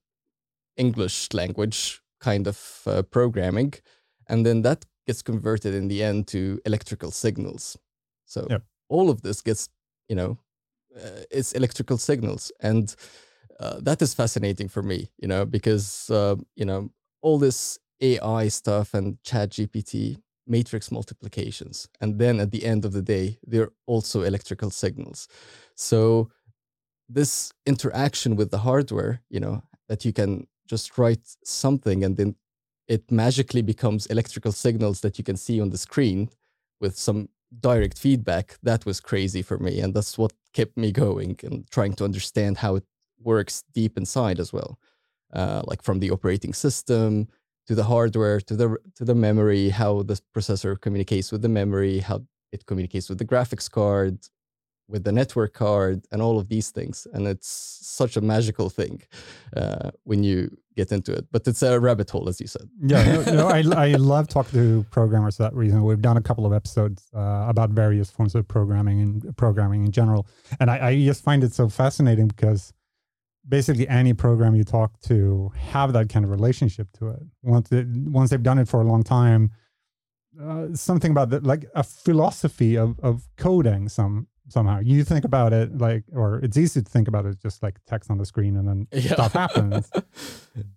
English 0.77 1.29
language 1.33 2.01
kind 2.21 2.47
of 2.47 2.83
uh, 2.87 3.03
programming, 3.03 3.75
and 4.29 4.45
then 4.47 4.63
that 4.63 4.85
gets 5.07 5.23
converted 5.23 5.75
in 5.75 5.89
the 5.89 6.03
end 6.03 6.27
to 6.29 6.61
electrical 6.67 7.11
signals. 7.11 7.79
So 8.27 8.47
Yep. 8.51 8.63
all 8.89 9.11
of 9.11 9.23
this 9.23 9.43
gets, 9.43 9.69
you 10.09 10.17
know, 10.17 10.39
it's 11.31 11.53
electrical 11.53 11.99
signals, 11.99 12.53
and 12.61 12.95
uh, 13.61 13.81
that 13.81 14.03
is 14.03 14.15
fascinating 14.15 14.69
for 14.69 14.83
me, 14.83 15.09
you 15.19 15.29
know, 15.29 15.45
because 15.45 16.11
uh, 16.11 16.37
you 16.57 16.65
know 16.65 16.91
all 17.23 17.39
this 17.39 17.79
AI 18.01 18.49
stuff 18.49 18.95
and 18.95 19.19
ChatGPT 19.25 20.19
matrix 20.47 20.91
multiplications, 20.91 21.89
and 22.01 22.19
then 22.19 22.41
at 22.41 22.51
the 22.51 22.65
end 22.65 22.85
of 22.85 22.93
the 22.93 23.03
day, 23.03 23.39
they're 23.47 23.73
also 23.87 24.23
electrical 24.23 24.71
signals. 24.71 25.29
So 25.75 26.31
this 27.09 27.53
interaction 27.67 28.37
with 28.37 28.51
the 28.51 28.59
hardware, 28.59 29.23
you 29.29 29.41
know, 29.41 29.63
that 29.89 30.05
you 30.05 30.13
can 30.13 30.47
just 30.67 30.97
write 30.97 31.21
something 31.45 32.03
and 32.05 32.17
then 32.17 32.35
it 32.89 33.11
magically 33.11 33.63
becomes 33.63 34.07
electrical 34.07 34.53
signals 34.53 35.01
that 35.01 35.19
you 35.19 35.25
can 35.25 35.37
see 35.37 35.61
on 35.61 35.71
the 35.71 35.79
screen 35.79 36.29
with 36.81 36.97
some 36.97 37.29
direct 37.61 37.99
feedback. 37.99 38.59
That 38.63 38.87
was 38.87 39.01
crazy 39.01 39.43
for 39.43 39.59
me. 39.59 39.81
And 39.81 39.95
that's 39.95 40.19
what 40.19 40.33
kept 40.53 40.77
me 40.77 40.93
going 40.93 41.39
and 41.43 41.69
trying 41.71 41.95
to 41.95 42.05
understand 42.05 42.59
how 42.59 42.77
it 42.77 42.85
works 43.21 43.65
deep 43.73 43.97
inside 43.97 44.39
as 44.41 44.53
well. 44.53 44.79
Uh, 45.33 45.63
like 45.67 45.83
from 45.83 45.99
the 45.99 46.11
operating 46.11 46.55
system 46.55 47.27
to 47.67 47.75
the 47.75 47.85
hardware 47.85 48.41
to 48.41 48.55
the 48.55 48.77
to 48.95 49.05
the 49.05 49.15
memory, 49.15 49.71
how 49.71 50.03
the 50.03 50.21
processor 50.37 50.81
communicates 50.81 51.33
with 51.33 51.43
the 51.43 51.49
memory, 51.49 51.99
how 51.99 52.23
it 52.53 52.67
communicates 52.67 53.09
with 53.09 53.19
the 53.19 53.25
graphics 53.25 53.69
card, 53.69 54.19
with 54.89 55.05
the 55.05 55.13
network 55.13 55.55
card 55.55 56.05
and 56.13 56.21
all 56.21 56.39
of 56.39 56.49
these 56.49 56.71
things 56.71 57.07
and 57.13 57.27
it's 57.27 57.49
such 57.49 58.17
a 58.17 58.21
magical 58.21 58.69
thing 58.69 59.01
uh, 59.57 59.91
when 60.05 60.23
you 60.23 60.55
get 60.77 60.93
into 60.93 61.13
it 61.13 61.27
but 61.31 61.47
it's 61.47 61.63
a 61.63 61.79
rabbit 61.81 62.11
hole 62.11 62.29
as 62.29 62.41
you 62.41 62.47
said 62.47 62.69
Yeah, 62.81 63.23
no, 63.25 63.35
no, 63.35 63.49
I, 63.49 63.63
I 63.77 63.93
love 63.95 64.29
talking 64.29 64.61
to 64.61 64.87
programmers 64.91 65.37
for 65.37 65.45
that 65.45 65.55
reason. 65.55 65.83
We've 65.83 66.01
done 66.01 66.17
a 66.17 66.23
couple 66.23 66.45
of 66.47 66.53
episodes 66.53 67.09
uh, 67.15 67.47
about 67.49 67.71
various 67.71 68.11
forms 68.11 68.35
of 68.35 68.47
programming 68.47 69.01
and 69.01 69.37
programming 69.37 69.85
in 69.85 69.93
general. 69.93 70.27
And 70.61 70.71
I, 70.71 70.89
I 70.89 71.05
just 71.05 71.23
find 71.23 71.45
it 71.45 71.53
so 71.55 71.69
fascinating 71.69 72.29
because 72.29 72.73
basically 73.49 73.89
any 73.89 74.15
program 74.15 74.55
you 74.55 74.65
talk 74.65 74.99
to 75.03 75.53
have 75.57 75.93
that 75.93 76.09
kind 76.09 76.25
of 76.25 76.31
relationship 76.31 76.89
to 76.99 77.09
it. 77.09 77.23
Once, 77.43 77.71
it, 77.73 77.87
once 77.89 78.31
they've 78.31 78.43
done 78.43 78.59
it 78.59 78.69
for 78.69 78.81
a 78.81 78.85
long 78.85 79.03
time, 79.03 79.51
uh, 80.43 80.67
something 80.75 81.11
about 81.11 81.31
the, 81.31 81.41
like 81.41 81.65
a 81.75 81.83
philosophy 81.83 82.77
of, 82.77 82.99
of 83.01 83.29
coding 83.37 83.89
some 83.89 84.27
somehow. 84.49 84.81
You 84.81 85.05
think 85.05 85.25
about 85.25 85.53
it 85.53 85.79
like 85.79 86.05
or 86.13 86.39
it's 86.41 86.57
easy 86.57 86.83
to 86.83 86.91
think 86.91 87.09
about 87.09 87.27
it 87.27 87.39
just 87.41 87.63
like 87.63 87.77
text 87.87 88.11
on 88.11 88.19
the 88.19 88.27
screen 88.27 88.57
and 88.57 88.69
then 88.69 88.87
yeah. 88.93 89.13
stuff 89.15 89.33
happens. 89.33 89.91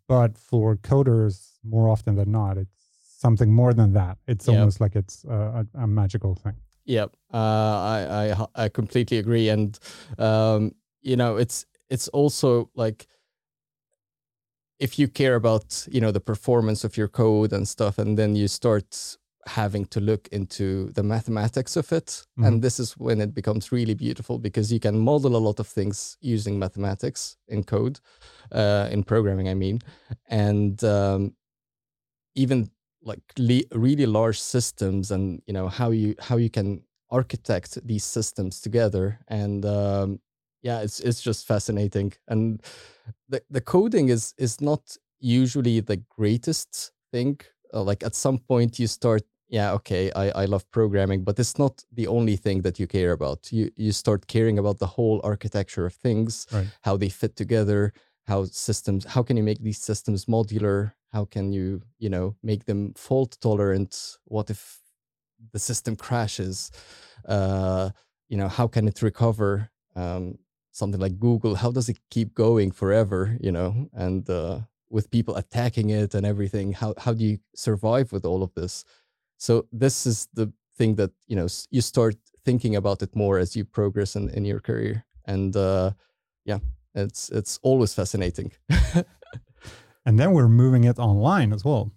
But 0.08 0.38
for 0.38 0.76
coders 0.78 1.52
more 1.64 1.90
often 1.90 2.16
than 2.16 2.32
not 2.32 2.58
it's 2.58 2.72
something 3.20 3.52
more 3.54 3.74
than 3.74 3.94
that. 3.94 4.18
It's 4.28 4.48
Yep. 4.48 4.58
almost 4.58 4.80
like 4.80 4.96
it's 4.96 5.24
a, 5.26 5.66
a, 5.76 5.84
a 5.84 5.88
magical 5.88 6.36
thing. 6.36 6.54
Yep, 6.86 7.18
uh, 7.34 7.38
I, 7.38 8.36
I 8.56 8.64
I 8.64 8.70
completely 8.70 9.18
agree, 9.18 9.50
and 9.50 9.78
um, 10.18 10.72
you 11.02 11.18
know, 11.18 11.36
it's 11.36 11.66
it's 11.90 12.08
also 12.10 12.70
like 12.76 13.08
if 14.80 14.98
you 15.00 15.08
care 15.08 15.36
about 15.36 15.88
you 15.92 16.00
know 16.00 16.12
the 16.12 16.20
performance 16.22 16.84
of 16.86 16.96
your 16.98 17.08
code 17.10 17.52
and 17.54 17.68
stuff, 17.68 17.98
and 17.98 18.18
then 18.18 18.36
you 18.36 18.48
start 18.48 19.18
having 19.48 19.86
to 19.86 20.00
look 20.00 20.28
into 20.32 20.92
the 20.92 21.04
mathematics 21.04 21.76
of 21.76 21.92
it, 21.92 22.26
and 22.38 22.62
this 22.62 22.80
is 22.80 22.94
when 22.98 23.22
it 23.22 23.34
becomes 23.34 23.72
really 23.72 23.96
beautiful 23.96 24.38
because 24.40 24.72
you 24.72 24.80
can 24.80 25.00
model 25.00 25.36
a 25.36 25.38
lot 25.38 25.60
of 25.60 25.68
things 25.68 26.18
using 26.22 26.60
mathematics 26.60 27.38
in 27.48 27.64
code, 27.64 28.00
uh, 28.52 28.88
in 28.92 29.04
programming, 29.04 29.50
I 29.50 29.54
mean, 29.54 29.82
and 30.30 30.84
um, 30.84 31.34
even 32.36 32.70
like 33.02 33.22
le- 33.38 33.70
really 33.72 34.06
large 34.06 34.40
systems 34.40 35.12
and 35.12 35.42
you 35.48 35.54
know 35.54 35.68
how 35.68 35.92
you 35.92 36.16
how 36.20 36.38
you 36.38 36.50
can 36.50 36.84
architect 37.10 37.80
these 37.88 38.04
systems 38.04 38.62
together. 38.62 39.20
And 39.28 39.66
um, 39.66 40.20
yeah 40.62 40.82
it's 40.82 41.00
it's 41.00 41.22
just 41.22 41.48
fascinating. 41.48 42.14
And 42.28 42.62
the, 43.30 43.42
the 43.50 43.62
coding 43.62 44.10
is 44.10 44.34
is 44.38 44.62
not 44.62 44.98
usually 45.20 45.80
the 45.80 45.98
greatest 46.18 46.92
thing. 47.12 47.40
Uh, 47.74 47.84
like 47.84 48.04
at 48.04 48.16
some 48.16 48.38
point 48.38 48.80
you 48.80 48.88
start 48.88 49.24
yeah 49.50 49.72
okay 49.74 50.12
I, 50.16 50.30
I 50.44 50.46
love 50.46 50.70
programming 50.72 51.24
but 51.24 51.40
it's 51.40 51.58
not 51.58 51.84
the 51.92 52.08
only 52.08 52.36
thing 52.36 52.62
that 52.62 52.80
you 52.80 52.88
care 52.88 53.12
about 53.12 53.52
you 53.52 53.72
you 53.76 53.92
start 53.92 54.28
caring 54.28 54.60
about 54.60 54.80
the 54.80 54.88
whole 54.88 55.22
architecture 55.24 55.86
of 55.86 55.94
things 55.94 56.48
Right. 56.52 56.68
how 56.82 56.98
they 56.98 57.10
fit 57.10 57.36
together 57.36 57.94
how 58.26 58.46
systems 58.46 59.06
how 59.06 59.24
can 59.24 59.38
you 59.38 59.44
make 59.44 59.62
these 59.62 59.80
systems 59.80 60.26
modular 60.26 60.94
how 61.12 61.26
can 61.26 61.52
you 61.52 61.82
you 62.00 62.10
know 62.10 62.36
make 62.44 62.66
them 62.66 62.94
fault 62.96 63.38
tolerant 63.42 64.18
what 64.26 64.50
if 64.50 64.80
the 65.54 65.60
system 65.60 65.96
crashes 65.96 66.72
uh 67.28 67.90
you 68.30 68.38
know 68.38 68.48
how 68.48 68.68
can 68.68 68.88
it 68.88 69.02
recover 69.02 69.70
um 69.96 70.38
something 70.72 71.02
like 71.02 71.18
Google, 71.18 71.56
how 71.56 71.72
does 71.72 71.90
it 71.90 71.98
keep 72.12 72.36
going 72.36 72.70
forever? 72.70 73.36
You 73.42 73.52
know, 73.52 73.90
and 73.94 74.30
uh, 74.30 74.60
with 74.92 75.10
people 75.10 75.36
attacking 75.36 75.90
it 75.90 76.14
and 76.14 76.24
everything, 76.24 76.72
how 76.74 76.94
how 77.00 77.14
do 77.14 77.24
you 77.26 77.40
survive 77.56 78.12
with 78.12 78.26
all 78.26 78.44
of 78.44 78.54
this? 78.54 78.86
So 79.38 79.68
this 79.72 80.06
is 80.06 80.28
the 80.34 80.52
thing 80.78 80.96
that 80.96 81.12
you 81.28 81.36
know 81.36 81.48
you 81.70 81.82
start 81.82 82.16
thinking 82.46 82.76
about 82.76 83.02
it 83.02 83.16
more 83.16 83.38
as 83.38 83.56
you 83.56 83.66
progress 83.66 84.16
in, 84.16 84.30
in 84.30 84.46
your 84.46 84.60
career, 84.60 85.06
and 85.26 85.56
uh, 85.56 85.92
yeah, 86.46 86.60
it's 86.96 87.30
it's 87.30 87.60
always 87.62 87.94
fascinating. 87.94 88.52
and 90.06 90.20
then 90.20 90.32
we're 90.32 90.48
moving 90.48 90.86
it 90.86 91.00
online 91.00 91.54
as 91.54 91.64
well. 91.64 91.92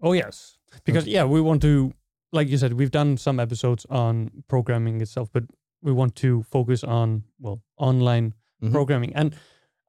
Oh 0.00 0.12
yes, 0.12 0.58
because 0.84 1.04
okay. 1.04 1.12
yeah, 1.12 1.24
we 1.24 1.40
want 1.40 1.62
to, 1.62 1.92
like 2.32 2.48
you 2.48 2.58
said, 2.58 2.74
we've 2.74 2.90
done 2.90 3.16
some 3.16 3.40
episodes 3.40 3.86
on 3.90 4.30
programming 4.48 5.00
itself, 5.00 5.28
but 5.32 5.44
we 5.82 5.92
want 5.92 6.14
to 6.16 6.42
focus 6.44 6.84
on 6.84 7.24
well 7.40 7.62
online 7.78 8.34
mm-hmm. 8.62 8.72
programming, 8.72 9.14
and 9.14 9.34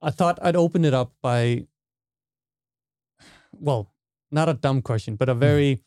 I 0.00 0.10
thought 0.10 0.38
I'd 0.42 0.56
open 0.56 0.84
it 0.84 0.94
up 0.94 1.12
by, 1.22 1.66
well, 3.52 3.92
not 4.30 4.48
a 4.48 4.54
dumb 4.54 4.82
question, 4.82 5.16
but 5.16 5.28
a 5.28 5.32
mm-hmm. 5.32 5.40
very, 5.40 5.76
mm. 5.76 5.80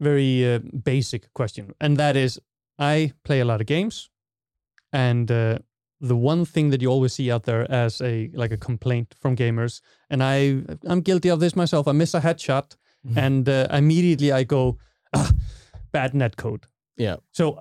Very 0.00 0.54
uh, 0.54 0.58
basic 0.84 1.32
question, 1.34 1.74
and 1.80 1.96
that 1.96 2.16
is, 2.16 2.40
I 2.78 3.12
play 3.24 3.40
a 3.40 3.44
lot 3.44 3.60
of 3.60 3.66
games, 3.66 4.10
and 4.92 5.30
uh, 5.30 5.58
the 6.00 6.16
one 6.16 6.44
thing 6.44 6.70
that 6.70 6.80
you 6.80 6.88
always 6.88 7.12
see 7.12 7.30
out 7.30 7.44
there 7.44 7.70
as 7.70 8.00
a 8.00 8.30
like 8.34 8.52
a 8.52 8.56
complaint 8.56 9.14
from 9.20 9.36
gamers, 9.36 9.80
and 10.10 10.22
I 10.22 10.62
I'm 10.86 11.00
guilty 11.00 11.28
of 11.28 11.40
this 11.40 11.56
myself. 11.56 11.88
I 11.88 11.92
miss 11.92 12.14
a 12.14 12.20
headshot, 12.20 12.76
mm-hmm. 13.06 13.18
and 13.18 13.48
uh, 13.48 13.66
immediately 13.72 14.32
I 14.32 14.44
go, 14.44 14.78
ah, 15.14 15.32
bad 15.92 16.12
netcode. 16.12 16.64
Yeah. 16.96 17.16
So 17.32 17.60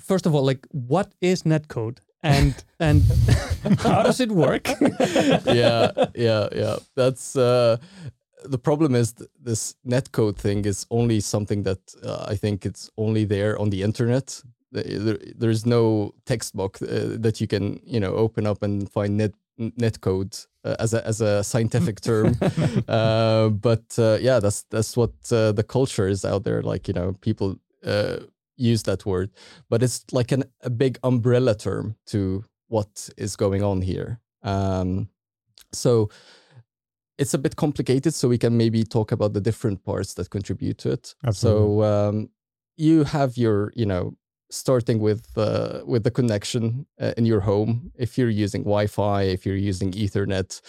first 0.00 0.26
of 0.26 0.34
all, 0.34 0.44
like, 0.44 0.66
what 0.70 1.12
is 1.20 1.42
netcode? 1.42 1.98
And 2.22 2.54
and 2.80 3.02
how 3.78 4.02
does 4.02 4.20
it 4.20 4.32
work? 4.32 4.68
yeah, 5.46 5.92
yeah, 6.14 6.48
yeah. 6.52 6.76
That's 6.96 7.36
uh, 7.36 7.76
the 8.48 8.58
problem 8.58 8.94
is 8.94 9.12
th- 9.12 9.30
this 9.42 9.74
netcode 9.86 10.36
thing 10.36 10.64
is 10.64 10.86
only 10.90 11.20
something 11.20 11.62
that 11.64 11.78
uh, 12.02 12.26
I 12.28 12.36
think 12.36 12.66
it's 12.66 12.90
only 12.96 13.24
there 13.24 13.58
on 13.58 13.70
the 13.70 13.82
internet. 13.82 14.42
There, 14.72 15.18
there's 15.34 15.64
no 15.64 16.12
textbook 16.24 16.78
uh, 16.82 17.16
that 17.18 17.40
you 17.40 17.46
can 17.46 17.80
you 17.84 18.00
know 18.00 18.14
open 18.14 18.46
up 18.46 18.62
and 18.62 18.90
find 18.90 19.16
net 19.16 19.32
net 19.58 20.00
code 20.00 20.36
uh, 20.64 20.76
as 20.78 20.94
a 20.94 21.06
as 21.06 21.20
a 21.20 21.42
scientific 21.42 22.00
term. 22.00 22.36
Uh, 22.88 23.48
but 23.48 23.98
uh, 23.98 24.18
yeah 24.20 24.38
that's 24.40 24.62
that's 24.70 24.96
what 24.96 25.12
uh, 25.32 25.52
the 25.52 25.64
culture 25.64 26.08
is 26.08 26.24
out 26.24 26.44
there 26.44 26.62
like 26.62 26.88
you 26.88 26.94
know 26.94 27.12
people 27.20 27.56
uh, 27.84 28.18
use 28.56 28.82
that 28.84 29.04
word. 29.06 29.30
But 29.68 29.82
it's 29.82 30.04
like 30.12 30.32
an, 30.32 30.44
a 30.62 30.70
big 30.70 30.98
umbrella 31.02 31.54
term 31.54 31.96
to 32.06 32.44
what 32.68 33.08
is 33.16 33.36
going 33.36 33.62
on 33.62 33.82
here. 33.82 34.20
Um, 34.42 35.08
so 35.72 36.10
it's 37.18 37.34
a 37.34 37.38
bit 37.38 37.56
complicated 37.56 38.14
so 38.14 38.28
we 38.28 38.38
can 38.38 38.56
maybe 38.56 38.84
talk 38.84 39.12
about 39.12 39.32
the 39.32 39.40
different 39.40 39.84
parts 39.84 40.14
that 40.14 40.30
contribute 40.30 40.78
to 40.78 40.92
it. 40.92 41.14
Absolutely. 41.24 41.62
so 41.62 41.82
um, 41.82 42.28
you 42.76 43.04
have 43.04 43.36
your 43.36 43.72
you 43.74 43.86
know 43.86 44.16
starting 44.50 45.00
with 45.00 45.26
uh, 45.36 45.80
with 45.84 46.04
the 46.04 46.10
connection 46.10 46.86
uh, 47.00 47.12
in 47.16 47.26
your 47.26 47.40
home. 47.40 47.90
If 47.96 48.16
you're 48.16 48.30
using 48.30 48.62
wi-fi 48.62 49.22
if 49.22 49.44
you're 49.44 49.56
using 49.56 49.92
ethernet 49.92 50.60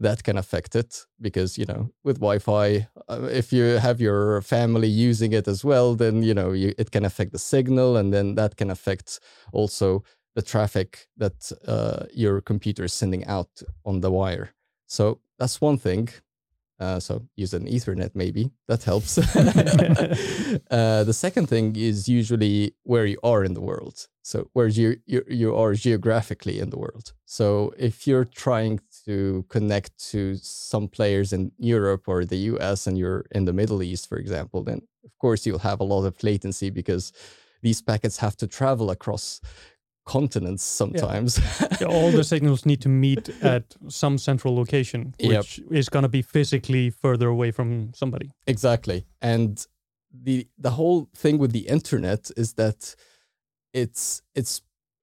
that 0.00 0.24
can 0.24 0.38
affect 0.38 0.74
it 0.74 1.04
because 1.20 1.58
you 1.58 1.66
know 1.66 1.90
with 2.04 2.16
wi-fi 2.16 2.88
uh, 3.08 3.28
if 3.30 3.52
you 3.52 3.64
have 3.78 4.00
your 4.00 4.40
family 4.42 4.88
using 4.88 5.32
it 5.32 5.48
as 5.48 5.64
well 5.64 5.94
then 5.94 6.22
you 6.22 6.34
know 6.34 6.52
you, 6.52 6.74
it 6.78 6.90
can 6.90 7.04
affect 7.04 7.32
the 7.32 7.38
signal 7.38 7.96
and 7.96 8.12
then 8.12 8.34
that 8.36 8.56
can 8.56 8.70
affect 8.70 9.20
also 9.52 10.02
the 10.34 10.42
traffic 10.42 11.08
that 11.16 11.50
uh, 11.66 12.04
your 12.12 12.40
computer 12.40 12.84
is 12.84 12.92
sending 12.92 13.24
out 13.26 13.62
on 13.84 14.00
the 14.00 14.10
wire 14.10 14.55
so 14.86 15.20
that's 15.38 15.60
one 15.60 15.78
thing 15.78 16.08
uh, 16.78 17.00
so 17.00 17.26
use 17.36 17.54
an 17.54 17.66
Ethernet 17.66 18.10
maybe 18.14 18.50
that 18.68 18.84
helps. 18.84 19.18
uh, 20.70 21.04
the 21.04 21.12
second 21.12 21.48
thing 21.48 21.74
is 21.74 22.08
usually 22.08 22.74
where 22.82 23.06
you 23.06 23.18
are 23.22 23.44
in 23.44 23.54
the 23.54 23.60
world. 23.60 24.06
So 24.22 24.50
where 24.52 24.66
you, 24.66 24.96
you 25.06 25.24
you 25.28 25.56
are 25.56 25.72
geographically 25.74 26.58
in 26.58 26.70
the 26.70 26.78
world. 26.78 27.12
So 27.24 27.72
if 27.78 28.06
you're 28.06 28.24
trying 28.24 28.80
to 29.06 29.44
connect 29.48 29.96
to 30.10 30.36
some 30.36 30.88
players 30.88 31.32
in 31.32 31.52
Europe 31.58 32.08
or 32.08 32.24
the 32.24 32.50
US 32.52 32.86
and 32.86 32.98
you're 32.98 33.24
in 33.30 33.46
the 33.46 33.52
Middle 33.52 33.82
East, 33.82 34.08
for 34.08 34.18
example, 34.18 34.62
then 34.62 34.82
of 35.04 35.16
course 35.18 35.46
you'll 35.46 35.60
have 35.70 35.80
a 35.80 35.84
lot 35.84 36.04
of 36.04 36.22
latency 36.22 36.70
because 36.70 37.12
these 37.62 37.80
packets 37.80 38.18
have 38.18 38.36
to 38.36 38.46
travel 38.46 38.90
across 38.90 39.40
continents 40.06 40.62
sometimes. 40.62 41.40
Yeah. 41.80 41.86
All 41.88 42.10
the 42.10 42.24
signals 42.24 42.64
need 42.64 42.80
to 42.82 42.88
meet 42.88 43.28
at 43.42 43.74
some 43.88 44.16
central 44.18 44.56
location, 44.56 45.14
which 45.20 45.58
yep. 45.58 45.72
is 45.72 45.88
going 45.88 46.04
to 46.04 46.08
be 46.08 46.22
physically 46.22 46.90
further 46.90 47.28
away 47.28 47.50
from 47.50 47.92
somebody. 47.92 48.30
Exactly. 48.46 49.04
And 49.20 49.66
the 50.12 50.48
the 50.56 50.70
whole 50.70 51.08
thing 51.14 51.38
with 51.38 51.52
the 51.52 51.68
internet 51.68 52.30
is 52.36 52.54
that 52.54 52.94
its 53.74 54.22
its 54.34 54.62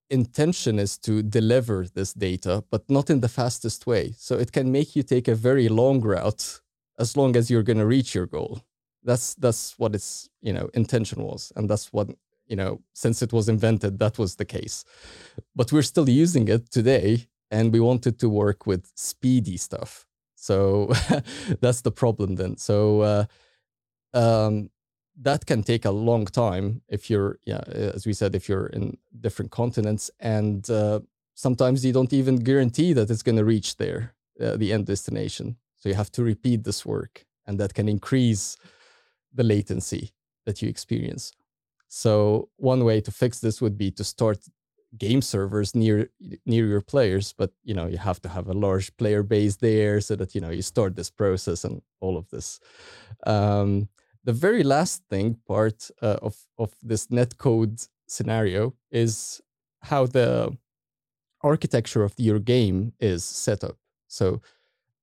intention 0.10 0.80
is 0.80 0.98
to 1.00 1.22
deliver 1.24 1.86
this 1.94 2.14
data, 2.14 2.64
but 2.72 2.90
not 2.90 3.10
in 3.10 3.20
the 3.20 3.30
fastest 3.30 3.86
way. 3.86 4.14
So 4.18 4.38
it 4.38 4.52
can 4.52 4.72
make 4.72 4.96
you 4.96 5.04
take 5.04 5.28
a 5.28 5.36
very 5.36 5.68
long 5.70 6.02
route 6.02 6.62
as 7.00 7.18
long 7.18 7.36
as 7.36 7.50
you're 7.50 7.64
going 7.64 7.80
to 7.80 7.86
reach 7.86 8.16
your 8.16 8.28
goal. 8.28 8.62
That's 9.04 9.36
that's 9.36 9.78
what 9.78 9.96
its 9.96 10.30
you 10.42 10.54
know 10.54 10.70
intention 10.74 11.24
was, 11.24 11.52
and 11.56 11.70
that's 11.70 11.92
what 11.92 12.10
you 12.48 12.56
know, 12.56 12.82
since 12.94 13.22
it 13.22 13.34
was 13.34 13.50
invented, 13.50 14.00
that 14.00 14.18
was 14.18 14.36
the 14.36 14.46
case. 14.46 14.84
But 15.56 15.72
we're 15.72 15.82
still 15.82 16.10
using 16.10 16.48
it 16.48 16.72
today, 16.72 17.28
and 17.50 17.72
we 17.72 17.80
wanted 17.80 18.20
to 18.20 18.30
work 18.30 18.66
with 18.66 18.92
speedy 18.96 19.58
stuff. 19.58 20.06
So 20.36 20.92
that's 21.62 21.82
the 21.82 21.92
problem 21.92 22.36
then. 22.36 22.58
So 22.58 23.02
uh, 23.02 23.26
um, 24.14 24.70
that 25.22 25.46
can 25.46 25.64
take 25.64 25.86
a 25.86 25.92
long 25.92 26.26
time 26.26 26.82
if 26.90 27.10
you're, 27.10 27.40
yeah, 27.46 27.64
as 27.68 28.06
we 28.06 28.14
said, 28.14 28.36
if 28.36 28.50
you're 28.50 28.68
in 28.68 28.98
different 29.20 29.52
continents, 29.52 30.12
and 30.20 30.70
uh, 30.70 31.00
sometimes 31.36 31.86
you 31.86 31.94
don't 31.94 32.14
even 32.14 32.38
guarantee 32.38 32.94
that 32.94 33.10
it's 33.10 33.24
going 33.24 33.38
to 33.38 33.46
reach 33.46 33.78
there, 33.78 34.14
uh, 34.42 34.58
the 34.58 34.74
end 34.74 34.88
destination. 34.88 35.58
So 35.78 35.90
you 35.90 35.96
have 35.96 36.12
to 36.14 36.24
repeat 36.24 36.64
this 36.64 36.86
work, 36.86 37.26
and 37.46 37.60
that 37.60 37.74
can 37.74 37.88
increase 37.88 38.58
the 39.34 39.44
latency 39.44 40.12
that 40.46 40.62
you 40.62 40.70
experience. 40.70 41.34
So 41.96 42.50
one 42.58 42.84
way 42.86 43.02
to 43.02 43.12
fix 43.12 43.40
this 43.40 43.62
would 43.62 43.78
be 43.78 43.92
to 43.92 44.04
start 44.04 44.40
game 44.98 45.22
servers 45.22 45.76
near 45.76 46.10
near 46.44 46.66
your 46.66 46.82
players, 46.82 47.34
but 47.34 47.52
you 47.64 47.76
know 47.76 47.86
you 47.86 48.00
have 48.00 48.20
to 48.24 48.30
have 48.30 48.48
a 48.48 48.54
large 48.54 48.98
player 48.98 49.22
base 49.22 49.58
there 49.58 50.02
so 50.02 50.16
that 50.16 50.34
you 50.34 50.42
know 50.42 50.50
you 50.50 50.64
start 50.64 50.96
this 50.96 51.12
process 51.12 51.64
and 51.64 51.84
all 52.02 52.18
of 52.18 52.28
this. 52.32 52.60
Um, 53.28 53.90
the 54.24 54.34
very 54.34 54.64
last 54.64 55.04
thing 55.08 55.38
part 55.48 55.92
uh, 56.02 56.18
of 56.24 56.36
of 56.58 56.74
this 56.82 57.08
netcode 57.08 57.88
scenario 58.08 58.74
is 58.90 59.40
how 59.84 60.08
the 60.08 60.58
architecture 61.44 62.04
of 62.04 62.14
your 62.18 62.40
game 62.40 62.94
is 63.00 63.24
set 63.24 63.64
up. 63.64 63.78
So 64.08 64.42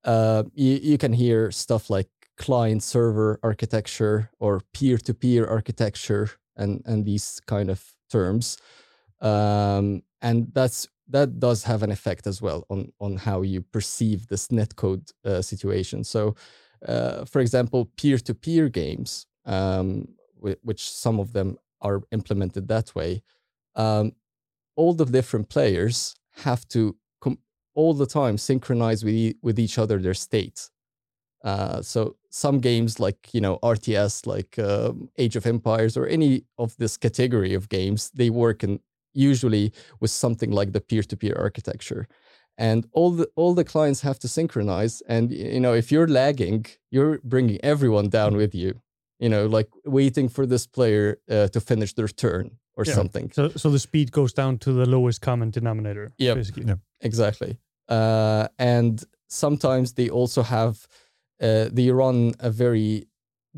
uh, 0.03 0.43
you, 0.55 0.81
you 0.83 0.99
can 0.99 1.13
hear 1.13 1.53
stuff 1.53 1.89
like 1.89 2.09
client 2.37 2.83
server 2.83 3.39
architecture 3.45 4.31
or 4.41 4.63
peer 4.75 4.99
to 4.99 5.15
peer 5.15 5.47
architecture 5.47 6.40
and 6.61 6.83
and 6.87 7.05
these 7.05 7.41
kind 7.47 7.71
of 7.71 7.81
terms 8.11 8.59
um, 9.21 10.03
and 10.23 10.49
that's 10.55 10.89
that 11.09 11.41
does 11.41 11.65
have 11.65 11.83
an 11.83 11.91
effect 11.91 12.27
as 12.27 12.41
well 12.41 12.65
on 12.71 12.93
on 13.01 13.17
how 13.17 13.43
you 13.43 13.61
perceive 13.61 14.27
this 14.29 14.49
netcode 14.49 15.11
uh, 15.25 15.43
situation. 15.43 16.05
So 16.05 16.35
uh, 16.87 17.25
for 17.25 17.41
example 17.41 17.91
peer-to-peer 17.97 18.69
games 18.69 19.27
um, 19.47 20.09
which 20.63 20.89
some 20.91 21.21
of 21.21 21.33
them 21.33 21.59
are 21.81 22.03
implemented 22.13 22.69
that 22.69 22.95
way 22.95 23.23
um, 23.75 24.13
all 24.77 24.95
the 24.95 25.05
different 25.05 25.49
players 25.49 26.15
have 26.45 26.67
to 26.69 26.97
com- 27.21 27.39
all 27.75 27.95
the 27.95 28.07
time 28.07 28.39
synchronize 28.39 29.05
with, 29.05 29.15
e- 29.15 29.37
with 29.43 29.59
each 29.59 29.79
other 29.79 29.99
their 29.99 30.15
state 30.15 30.71
uh, 31.43 31.81
so 31.83 32.17
some 32.29 32.59
games 32.59 33.01
like 33.01 33.33
you 33.33 33.41
know 33.41 33.59
RTS, 33.63 34.27
like 34.27 34.59
uh, 34.59 34.93
Age 35.19 35.37
of 35.37 35.47
Empires, 35.47 35.97
or 35.97 36.07
any 36.07 36.45
of 36.59 36.77
this 36.77 36.97
category 36.97 37.55
of 37.55 37.69
games, 37.69 38.11
they 38.11 38.31
work 38.31 38.63
in 38.63 38.81
usually 39.13 39.73
with 40.01 40.11
something 40.11 40.51
like 40.51 40.73
the 40.73 40.81
peer-to-peer 40.81 41.35
architecture, 41.39 42.07
and 42.59 42.87
all 42.93 43.11
the 43.11 43.29
all 43.37 43.55
the 43.55 43.65
clients 43.65 44.03
have 44.03 44.19
to 44.19 44.29
synchronize. 44.29 45.03
And 45.09 45.33
you 45.33 45.61
know, 45.61 45.75
if 45.75 45.91
you're 45.91 46.09
lagging, 46.09 46.67
you're 46.91 47.19
bringing 47.25 47.59
everyone 47.63 48.09
down 48.09 48.37
with 48.37 48.55
you. 48.55 48.81
You 49.19 49.29
know, 49.29 49.47
like 49.47 49.69
waiting 49.85 50.31
for 50.31 50.47
this 50.47 50.67
player 50.67 51.19
uh, 51.31 51.49
to 51.49 51.61
finish 51.61 51.93
their 51.93 52.09
turn 52.09 52.53
or 52.75 52.85
yeah. 52.87 52.95
something. 52.95 53.31
So, 53.33 53.51
so 53.51 53.69
the 53.69 53.79
speed 53.79 54.13
goes 54.13 54.33
down 54.33 54.57
to 54.59 54.73
the 54.73 54.87
lowest 54.87 55.21
common 55.21 55.51
denominator. 55.51 56.13
Yeah, 56.17 56.37
yep. 56.37 56.79
exactly. 57.03 57.59
Uh, 57.87 58.49
and 58.59 59.05
sometimes 59.29 59.93
they 59.93 60.09
also 60.09 60.43
have 60.43 60.87
uh, 61.41 61.69
they 61.73 61.91
run 61.91 62.33
a 62.41 62.51
very 62.51 63.07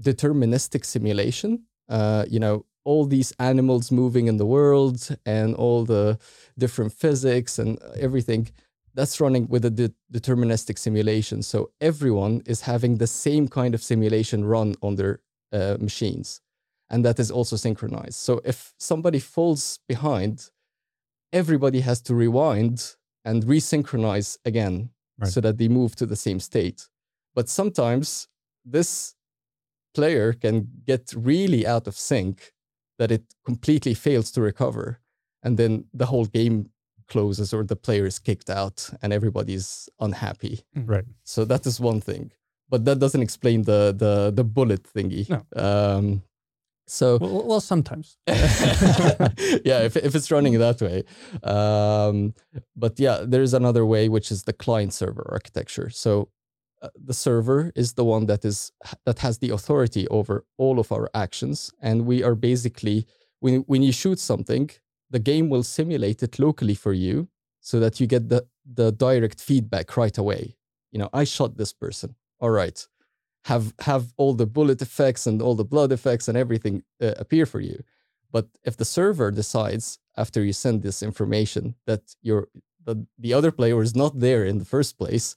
deterministic 0.00 0.84
simulation. 0.84 1.64
Uh, 1.88 2.24
you 2.28 2.38
know, 2.40 2.64
all 2.84 3.04
these 3.06 3.32
animals 3.38 3.90
moving 3.92 4.26
in 4.26 4.36
the 4.38 4.46
world 4.46 5.08
and 5.24 5.54
all 5.54 5.84
the 5.84 6.18
different 6.58 6.92
physics 6.92 7.58
and 7.58 7.78
everything 7.96 8.48
that's 8.94 9.20
running 9.20 9.46
with 9.48 9.64
a 9.64 9.70
de- 9.70 9.94
deterministic 10.12 10.78
simulation 10.78 11.42
so 11.42 11.70
everyone 11.80 12.42
is 12.44 12.62
having 12.62 12.98
the 12.98 13.06
same 13.06 13.46
kind 13.48 13.72
of 13.74 13.82
simulation 13.82 14.44
run 14.44 14.74
on 14.82 14.96
their 14.96 15.20
uh, 15.52 15.76
machines 15.80 16.40
and 16.90 17.04
that 17.04 17.18
is 17.20 17.30
also 17.30 17.56
synchronized 17.56 18.14
so 18.14 18.40
if 18.44 18.74
somebody 18.78 19.18
falls 19.20 19.78
behind 19.88 20.50
everybody 21.32 21.80
has 21.80 22.00
to 22.02 22.14
rewind 22.14 22.94
and 23.24 23.44
resynchronize 23.44 24.38
again 24.44 24.90
Right. 25.18 25.30
so 25.30 25.40
that 25.42 25.58
they 25.58 25.68
move 25.68 25.94
to 25.96 26.06
the 26.06 26.16
same 26.16 26.40
state 26.40 26.88
but 27.34 27.48
sometimes 27.48 28.28
this 28.64 29.14
player 29.94 30.32
can 30.32 30.68
get 30.86 31.12
really 31.16 31.66
out 31.66 31.86
of 31.86 31.94
sync 31.96 32.52
that 32.98 33.10
it 33.10 33.22
completely 33.44 33.94
fails 33.94 34.30
to 34.32 34.40
recover 34.40 35.00
and 35.42 35.56
then 35.58 35.84
the 35.92 36.06
whole 36.06 36.24
game 36.26 36.70
closes 37.08 37.52
or 37.52 37.64
the 37.64 37.76
player 37.76 38.06
is 38.06 38.18
kicked 38.18 38.48
out 38.48 38.88
and 39.02 39.12
everybody's 39.12 39.88
unhappy 40.00 40.64
Right. 40.74 41.04
so 41.24 41.44
that 41.44 41.66
is 41.66 41.80
one 41.80 42.00
thing 42.00 42.30
but 42.70 42.84
that 42.86 42.98
doesn't 42.98 43.22
explain 43.22 43.62
the 43.64 43.92
the 44.02 44.30
the 44.34 44.44
bullet 44.44 44.82
thingy 44.94 45.28
No. 45.28 45.40
um 45.56 46.22
so 46.86 47.16
Well, 47.18 47.46
well 47.46 47.60
sometimes. 47.60 48.16
yeah, 49.64 49.80
if, 49.88 49.96
if 49.96 50.14
it's 50.14 50.30
running 50.30 50.58
that 50.58 50.80
way. 50.82 51.04
Um, 51.42 52.34
but 52.76 52.98
yeah, 52.98 53.22
there 53.24 53.40
is 53.42 53.54
another 53.54 53.86
way, 53.86 54.08
which 54.08 54.30
is 54.32 54.42
the 54.42 54.52
client 54.52 54.92
server 54.92 55.26
architecture. 55.30 55.88
So 55.90 56.28
uh, 56.82 56.88
the 56.96 57.14
server 57.14 57.72
is 57.74 57.92
the 57.92 58.04
one 58.04 58.26
that 58.26 58.44
is 58.44 58.72
that 59.06 59.20
has 59.20 59.38
the 59.38 59.50
authority 59.50 60.06
over 60.08 60.44
all 60.58 60.78
of 60.80 60.90
our 60.92 61.08
actions, 61.14 61.72
and 61.80 62.06
we 62.06 62.22
are 62.22 62.34
basically 62.34 63.06
when 63.40 63.60
when 63.62 63.82
you 63.82 63.92
shoot 63.92 64.18
something, 64.18 64.70
the 65.10 65.18
game 65.18 65.48
will 65.48 65.62
simulate 65.62 66.22
it 66.22 66.38
locally 66.38 66.74
for 66.74 66.92
you, 66.92 67.28
so 67.60 67.78
that 67.80 68.00
you 68.00 68.06
get 68.06 68.28
the 68.28 68.46
the 68.64 68.90
direct 68.92 69.40
feedback 69.40 69.96
right 69.96 70.18
away. 70.18 70.56
You 70.90 70.98
know, 70.98 71.10
I 71.12 71.24
shot 71.24 71.56
this 71.56 71.72
person. 71.72 72.16
All 72.40 72.50
right, 72.50 72.86
have 73.44 73.74
have 73.80 74.12
all 74.16 74.34
the 74.34 74.46
bullet 74.46 74.82
effects 74.82 75.26
and 75.26 75.40
all 75.40 75.54
the 75.54 75.64
blood 75.64 75.92
effects 75.92 76.28
and 76.28 76.36
everything 76.36 76.82
uh, 77.00 77.14
appear 77.16 77.46
for 77.46 77.60
you. 77.60 77.82
But 78.30 78.48
if 78.64 78.76
the 78.76 78.84
server 78.84 79.30
decides 79.30 79.98
after 80.16 80.42
you 80.42 80.52
send 80.52 80.82
this 80.82 81.02
information 81.02 81.74
that 81.86 82.02
your 82.22 82.48
the, 82.84 83.06
the 83.18 83.34
other 83.34 83.52
player 83.52 83.80
is 83.82 83.94
not 83.94 84.18
there 84.18 84.44
in 84.44 84.58
the 84.58 84.64
first 84.64 84.98
place, 84.98 85.36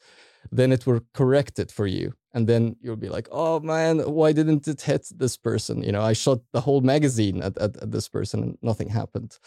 then 0.52 0.72
it 0.72 0.86
will 0.86 1.02
correct 1.14 1.60
it 1.60 1.72
for 1.72 1.88
you. 1.88 2.14
And 2.34 2.48
then 2.48 2.76
you'll 2.82 2.98
be 2.98 3.10
like, 3.10 3.28
oh 3.32 3.60
man, 3.62 4.00
why 4.00 4.34
didn't 4.34 4.68
it 4.68 4.82
hit 4.82 5.08
this 5.16 5.38
person? 5.38 5.84
You 5.84 5.92
know, 5.94 6.02
I 6.02 6.14
shot 6.14 6.40
the 6.52 6.62
whole 6.62 6.82
magazine 6.82 7.42
at, 7.42 7.58
at, 7.58 7.78
at 7.78 7.92
this 7.92 8.10
person 8.10 8.44
and 8.44 8.58
nothing 8.62 8.90
happened. 8.90 9.38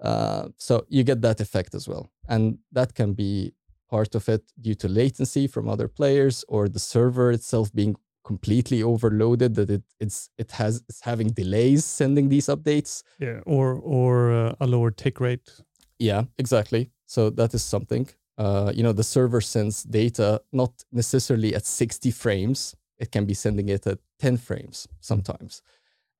Uh, 0.00 0.48
so 0.56 0.84
you 0.88 1.04
get 1.04 1.22
that 1.22 1.40
effect 1.40 1.74
as 1.74 1.88
well. 1.88 2.10
And 2.28 2.58
that 2.72 2.94
can 2.94 3.12
be 3.12 3.54
part 3.88 4.14
of 4.14 4.28
it 4.28 4.42
due 4.60 4.74
to 4.74 4.88
latency 4.88 5.46
from 5.46 5.68
other 5.68 5.86
players 5.86 6.44
or 6.48 6.68
the 6.68 6.78
server 6.80 7.30
itself 7.30 7.72
being 7.72 7.94
completely 8.24 8.82
overloaded 8.82 9.54
that 9.56 9.68
it 9.68 9.82
it's 9.98 10.30
it 10.38 10.52
has 10.52 10.82
it's 10.88 11.00
having 11.00 11.28
delays 11.28 11.84
sending 11.84 12.28
these 12.28 12.46
updates 12.46 13.02
Yeah, 13.18 13.40
or 13.46 13.74
or 13.82 14.32
uh, 14.32 14.54
a 14.60 14.66
lower 14.66 14.92
tick 14.92 15.18
rate. 15.20 15.50
yeah 15.98 16.22
exactly 16.38 16.90
so 17.06 17.30
that 17.30 17.52
is 17.54 17.64
something 17.64 18.08
uh, 18.38 18.72
you 18.74 18.82
know 18.82 18.92
the 18.92 19.04
server 19.04 19.40
sends 19.40 19.82
data 19.82 20.40
not 20.52 20.84
necessarily 20.92 21.54
at 21.54 21.66
60 21.66 22.10
frames 22.10 22.74
it 22.98 23.10
can 23.10 23.24
be 23.24 23.34
sending 23.34 23.68
it 23.68 23.86
at 23.86 23.98
10 24.20 24.36
frames 24.36 24.86
sometimes. 25.00 25.60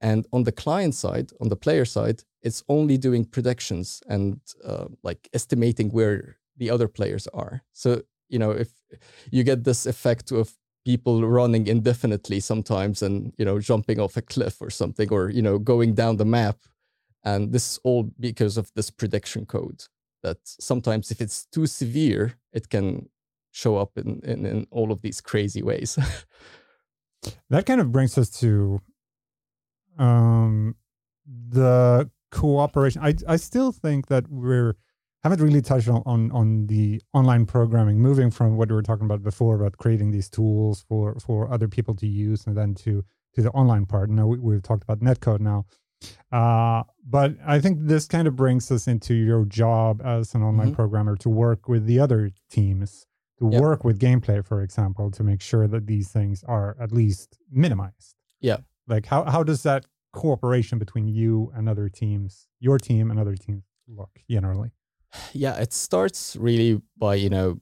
And 0.01 0.27
on 0.33 0.42
the 0.42 0.53
client 0.53 0.94
side 0.96 1.31
on 1.40 1.48
the 1.48 1.57
player 1.57 1.85
side 1.85 2.25
it's 2.42 2.64
only 2.68 2.98
doing 2.98 3.25
predictions 3.25 4.03
and 4.09 4.40
uh, 4.64 4.87
like 5.05 5.29
estimating 5.33 5.90
where 5.90 6.38
the 6.57 6.70
other 6.70 6.88
players 6.88 7.29
are. 7.29 7.62
So 7.72 8.03
you 8.29 8.38
know 8.38 8.51
if 8.51 8.70
you 9.31 9.44
get 9.44 9.64
this 9.64 9.87
effect 9.87 10.33
of 10.33 10.55
people 10.85 11.25
running 11.27 11.66
indefinitely 11.66 12.40
sometimes 12.40 13.03
and 13.03 13.33
you 13.38 13.44
know 13.44 13.59
jumping 13.59 14.01
off 14.01 14.16
a 14.16 14.22
cliff 14.22 14.61
or 14.61 14.70
something 14.70 15.09
or 15.12 15.31
you 15.31 15.42
know 15.42 15.59
going 15.59 15.94
down 15.94 16.16
the 16.16 16.25
map 16.25 16.59
and 17.25 17.53
this 17.53 17.72
is 17.72 17.81
all 17.85 18.11
because 18.18 18.57
of 18.57 18.72
this 18.75 18.90
prediction 18.90 19.46
code 19.46 19.85
that 20.23 20.39
sometimes 20.45 21.11
if 21.11 21.21
it's 21.21 21.47
too 21.47 21.67
severe 21.67 22.35
it 22.53 22.69
can 22.69 23.09
show 23.51 23.77
up 23.77 23.91
in 23.97 24.21
in, 24.25 24.47
in 24.47 24.67
all 24.71 24.93
of 24.93 25.03
these 25.03 25.21
crazy 25.21 25.63
ways 25.63 25.99
That 27.51 27.67
kind 27.67 27.81
of 27.81 27.93
brings 27.93 28.19
us 28.19 28.31
to 28.41 28.81
um, 29.99 30.75
the 31.27 32.11
cooperation. 32.31 33.03
I 33.03 33.15
I 33.29 33.37
still 33.37 33.73
think 33.73 34.07
that 34.09 34.29
we're 34.29 34.77
haven't 35.23 35.41
really 35.41 35.63
touched 35.63 35.89
on, 35.89 36.03
on 36.05 36.33
on 36.33 36.67
the 36.67 37.01
online 37.13 37.47
programming, 37.47 38.01
moving 38.01 38.31
from 38.31 38.57
what 38.57 38.69
we 38.69 38.75
were 38.75 38.83
talking 38.83 39.05
about 39.05 39.23
before 39.23 39.55
about 39.57 39.77
creating 39.77 40.11
these 40.11 40.29
tools 40.29 40.85
for 40.89 41.19
for 41.21 41.53
other 41.53 41.69
people 41.69 41.95
to 41.97 42.07
use, 42.07 42.47
and 42.47 42.57
then 42.57 42.75
to 42.75 43.05
to 43.35 43.43
the 43.43 43.51
online 43.51 43.87
part. 43.87 44.11
Now 44.11 44.27
we, 44.27 44.39
we've 44.39 44.63
talked 44.63 44.83
about 44.83 45.01
netcode 45.01 45.41
now. 45.41 45.67
Uh, 46.31 46.83
but 47.09 47.37
I 47.47 47.61
think 47.61 47.79
this 47.83 48.07
kind 48.07 48.27
of 48.29 48.37
brings 48.37 48.71
us 48.71 48.87
into 48.88 49.15
your 49.15 49.45
job 49.45 50.01
as 50.05 50.35
an 50.35 50.43
online 50.43 50.71
Mhm. 50.71 50.75
programmer 50.77 51.17
to 51.17 51.29
work 51.29 51.69
with 51.69 51.85
the 51.87 51.99
other 52.01 52.31
teams, 52.51 53.07
to 53.38 53.51
Yep. 53.51 53.61
work 53.61 53.85
with 53.85 53.99
gameplay, 53.99 54.45
for 54.45 54.62
example, 54.62 55.11
to 55.11 55.23
make 55.23 55.41
sure 55.41 55.67
that 55.69 55.87
these 55.87 56.09
things 56.11 56.43
are 56.45 56.77
at 56.81 56.93
least 56.93 57.38
minimized. 57.51 58.17
Yeah. 58.41 58.59
Like 58.87 59.07
how 59.07 59.25
how 59.25 59.43
does 59.43 59.62
that 59.62 59.87
cooperation 60.12 60.79
between 60.79 61.07
you 61.09 61.51
and 61.55 61.69
other 61.69 61.88
teams, 61.88 62.47
your 62.61 62.79
team 62.79 63.11
and 63.11 63.19
other 63.21 63.37
teams 63.37 63.65
look 63.88 64.11
generally? 64.29 64.71
yeah 65.35 65.57
it 65.61 65.75
starts 65.75 66.37
really 66.37 66.81
by 66.97 67.15
you 67.15 67.29
know 67.29 67.61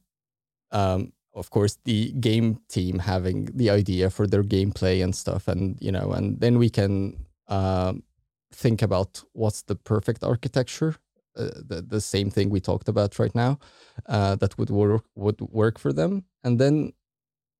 um, 0.70 1.12
of 1.34 1.50
course 1.50 1.78
the 1.84 2.12
game 2.12 2.60
team 2.68 3.00
having 3.00 3.46
the 3.56 3.68
idea 3.70 4.08
for 4.08 4.24
their 4.26 4.44
gameplay 4.44 5.02
and 5.02 5.16
stuff 5.16 5.48
and 5.48 5.76
you 5.80 5.90
know 5.90 6.12
and 6.12 6.40
then 6.40 6.58
we 6.58 6.70
can 6.70 7.26
um, 7.48 8.04
think 8.52 8.82
about 8.82 9.24
what's 9.32 9.62
the 9.62 9.76
perfect 9.76 10.24
architecture 10.24 10.96
uh, 11.36 11.50
the, 11.64 11.80
the 11.86 12.00
same 12.00 12.30
thing 12.30 12.50
we 12.50 12.60
talked 12.60 12.88
about 12.88 13.18
right 13.18 13.34
now 13.34 13.58
uh, 14.06 14.34
that 14.36 14.58
would 14.58 14.70
work 14.70 15.04
would 15.14 15.40
work 15.40 15.78
for 15.78 15.92
them. 15.92 16.24
And 16.42 16.58
then 16.58 16.92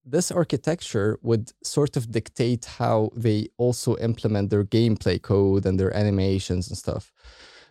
this 0.04 0.32
architecture 0.32 1.18
would 1.22 1.52
sort 1.62 1.96
of 1.96 2.10
dictate 2.10 2.64
how 2.64 3.10
they 3.14 3.48
also 3.58 3.96
implement 3.98 4.50
their 4.50 4.64
gameplay 4.64 5.22
code 5.22 5.66
and 5.66 5.78
their 5.78 5.96
animations 5.96 6.68
and 6.68 6.76
stuff. 6.76 7.12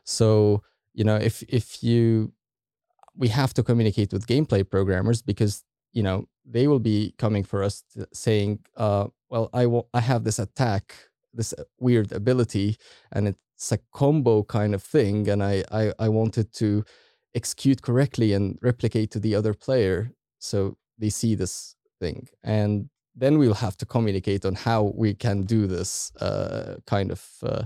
So 0.04 0.64
you 0.94 1.04
know 1.04 1.18
if 1.18 1.44
if 1.44 1.84
you 1.84 2.32
we 3.16 3.28
have 3.28 3.54
to 3.56 3.64
communicate 3.64 4.14
with 4.14 4.28
gameplay 4.28 4.68
programmers 4.68 5.22
because 5.22 5.64
you 5.92 6.04
know 6.04 6.28
they 6.46 6.68
will 6.68 6.80
be 6.80 7.14
coming 7.18 7.44
for 7.44 7.64
us 7.64 7.84
saying 8.14 8.60
uh, 8.78 9.08
well 9.30 9.50
i 9.94 10.00
have 10.00 10.24
this 10.24 10.40
attack 10.40 10.96
this 11.40 11.54
uh, 11.54 11.64
weird 11.80 12.12
ability 12.12 12.68
and 13.14 13.28
it's 13.28 13.72
a 13.72 13.80
combo 14.00 14.36
kind 14.44 14.74
of 14.76 14.84
thing 14.96 15.18
and 15.32 15.42
i 15.44 15.56
i, 15.72 15.84
I 16.06 16.08
want 16.10 16.38
it 16.38 16.50
to 16.62 16.84
execute 17.34 17.82
correctly 17.82 18.34
and 18.34 18.58
replicate 18.62 19.10
to 19.12 19.20
the 19.20 19.36
other 19.36 19.54
player 19.54 20.12
so 20.40 20.78
they 20.98 21.10
see 21.10 21.36
this 21.36 21.76
thing. 22.00 22.28
And 22.44 22.90
then 23.16 23.38
we'll 23.38 23.54
have 23.54 23.78
to 23.78 23.86
communicate 23.86 24.46
on 24.46 24.56
how 24.56 24.94
we 24.96 25.14
can 25.14 25.44
do 25.44 25.68
this 25.68 26.12
uh, 26.22 26.76
kind 26.88 27.12
of 27.12 27.26
uh, 27.44 27.64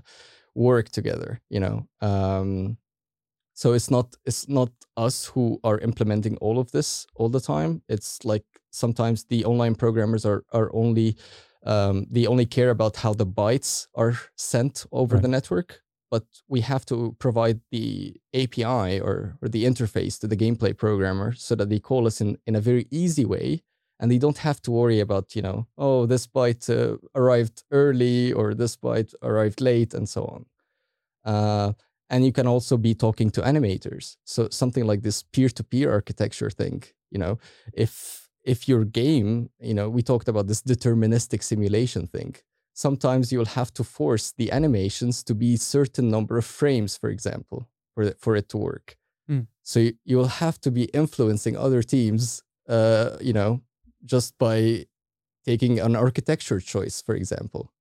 work 0.56 0.90
together 0.90 1.42
you 1.50 1.60
know? 1.60 1.88
Um, 2.02 2.78
so 3.56 3.74
it's 3.74 3.92
not 3.92 4.16
it's 4.26 4.50
not 4.50 4.72
us 4.98 5.26
who 5.26 5.60
are 5.64 5.78
implementing 5.80 6.38
all 6.38 6.58
of 6.58 6.72
this 6.72 7.06
all 7.16 7.30
the 7.30 7.40
time. 7.40 7.84
It's 7.88 8.26
like 8.26 8.46
sometimes 8.72 9.26
the 9.26 9.46
online 9.46 9.76
programmers 9.76 10.26
are 10.26 10.44
are 10.52 10.72
only 10.74 11.18
um, 11.66 12.06
they 12.10 12.26
only 12.28 12.46
care 12.46 12.70
about 12.70 12.98
how 12.98 13.14
the 13.14 13.26
bytes 13.26 13.88
are 13.96 14.18
sent 14.36 14.86
over 14.92 15.16
Right. 15.16 15.22
the 15.24 15.28
network 15.30 15.82
but 16.12 16.26
we 16.48 16.62
have 16.62 16.86
to 16.86 17.16
provide 17.18 17.60
the 17.72 18.16
api 18.36 19.00
or, 19.00 19.36
or 19.42 19.50
the 19.50 19.64
interface 19.66 20.20
to 20.20 20.28
the 20.28 20.38
gameplay 20.38 20.76
programmer 20.78 21.34
so 21.34 21.56
that 21.56 21.70
they 21.70 21.80
call 21.80 22.06
us 22.06 22.22
in, 22.22 22.38
in 22.46 22.56
a 22.56 22.62
very 22.62 22.86
easy 22.92 23.26
way 23.26 23.64
and 24.00 24.12
they 24.12 24.20
don't 24.20 24.40
have 24.40 24.62
to 24.62 24.72
worry 24.72 25.00
about 25.00 25.36
you 25.36 25.42
know 25.42 25.66
oh 25.78 26.06
this 26.06 26.28
byte 26.28 26.70
uh, 26.70 26.98
arrived 27.16 27.64
early 27.72 28.32
or 28.34 28.54
this 28.54 28.76
byte 28.78 29.14
arrived 29.24 29.60
late 29.62 29.94
and 29.94 30.08
so 30.10 30.26
on 30.26 30.46
uh, 31.26 31.74
and 32.10 32.26
you 32.26 32.32
can 32.32 32.48
also 32.48 32.78
be 32.78 32.94
talking 32.94 33.30
to 33.32 33.42
animators 33.42 34.18
so 34.26 34.48
something 34.50 34.86
like 34.86 35.02
this 35.02 35.24
peer-to-peer 35.24 35.92
architecture 35.92 36.50
thing 36.50 36.84
you 37.12 37.18
know 37.20 37.38
if 37.74 38.23
if 38.44 38.68
your 38.68 38.84
game 38.86 39.50
you 39.60 39.74
know 39.74 39.90
we 39.90 40.02
talked 40.02 40.28
about 40.28 40.48
this 40.48 40.62
deterministic 40.62 41.42
simulation 41.44 42.08
thing 42.08 42.36
sometimes 42.74 43.32
you'll 43.32 43.46
have 43.60 43.72
to 43.74 43.84
force 43.84 44.34
the 44.38 44.52
animations 44.52 45.24
to 45.24 45.34
be 45.36 45.56
certain 45.58 46.10
number 46.10 46.38
of 46.38 46.46
frames 46.46 46.98
for 46.98 47.10
example 47.10 47.68
for 47.94 48.04
it, 48.04 48.18
for 48.20 48.36
it 48.36 48.50
to 48.50 48.58
work 48.58 48.98
Mm. 49.30 49.48
so 49.62 49.80
you, 49.80 49.94
you 50.04 50.18
will 50.18 50.34
have 50.46 50.60
to 50.60 50.70
be 50.70 50.84
influencing 50.94 51.56
other 51.56 51.82
teams 51.82 52.44
uh, 52.68 53.12
you 53.22 53.32
know 53.32 53.62
just 54.04 54.38
by 54.38 54.86
taking 55.46 55.80
an 55.80 55.96
architecture 55.96 56.60
choice 56.60 57.02
for 57.02 57.16
example 57.16 57.72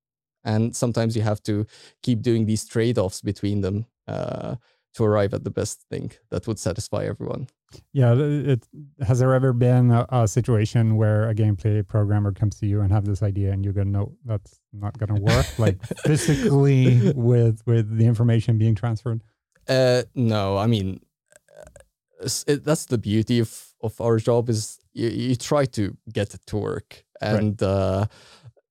and 0.45 0.77
sometimes 0.77 1.17
you 1.17 1.23
have 1.23 1.43
to 1.45 1.67
keep 2.03 2.23
doing 2.23 2.47
these 2.47 2.65
trade-offs 2.65 3.21
between 3.23 3.61
them 3.61 3.87
uh, 4.09 4.55
to 4.95 5.05
arrive 5.05 5.35
at 5.35 5.45
the 5.45 5.51
best 5.51 5.83
thing 5.91 6.13
that 6.31 6.47
would 6.47 6.59
satisfy 6.59 7.05
everyone. 7.05 7.47
Yeah, 7.93 8.15
it 8.17 8.67
has 9.01 9.19
there 9.19 9.35
ever 9.35 9.53
been 9.53 9.91
a, 9.91 10.07
a, 10.11 10.29
situation 10.29 10.97
where 10.97 11.29
a 11.29 11.35
gameplay 11.35 11.87
programmer 11.87 12.33
comes 12.33 12.59
to 12.61 12.67
you 12.67 12.81
and 12.81 12.93
have 12.93 13.05
this 13.05 13.23
idea 13.23 13.53
and 13.53 13.65
you 13.65 13.73
go, 13.73 13.83
no, 13.83 14.13
that's 14.25 14.61
not 14.73 14.99
going 14.99 15.15
to 15.17 15.21
work, 15.21 15.47
like 15.59 15.83
physically 16.05 17.13
with 17.15 17.63
with 17.67 17.97
the 17.97 18.07
information 18.07 18.59
being 18.59 18.75
transferred? 18.75 19.23
Uh, 19.69 20.03
no, 20.15 20.57
I 20.57 20.67
mean, 20.67 21.01
uh, 21.59 22.29
it, 22.47 22.65
that's 22.65 22.87
the 22.87 22.99
beauty 22.99 23.39
of 23.39 23.75
of 23.83 24.01
our 24.01 24.19
job 24.19 24.49
is 24.49 24.79
you, 24.93 25.09
you 25.09 25.37
try 25.37 25.65
to 25.67 25.97
get 26.13 26.35
it 26.35 26.41
to 26.47 26.57
work, 26.57 27.05
and 27.21 27.61
right. 27.61 27.69
uh, 27.69 28.07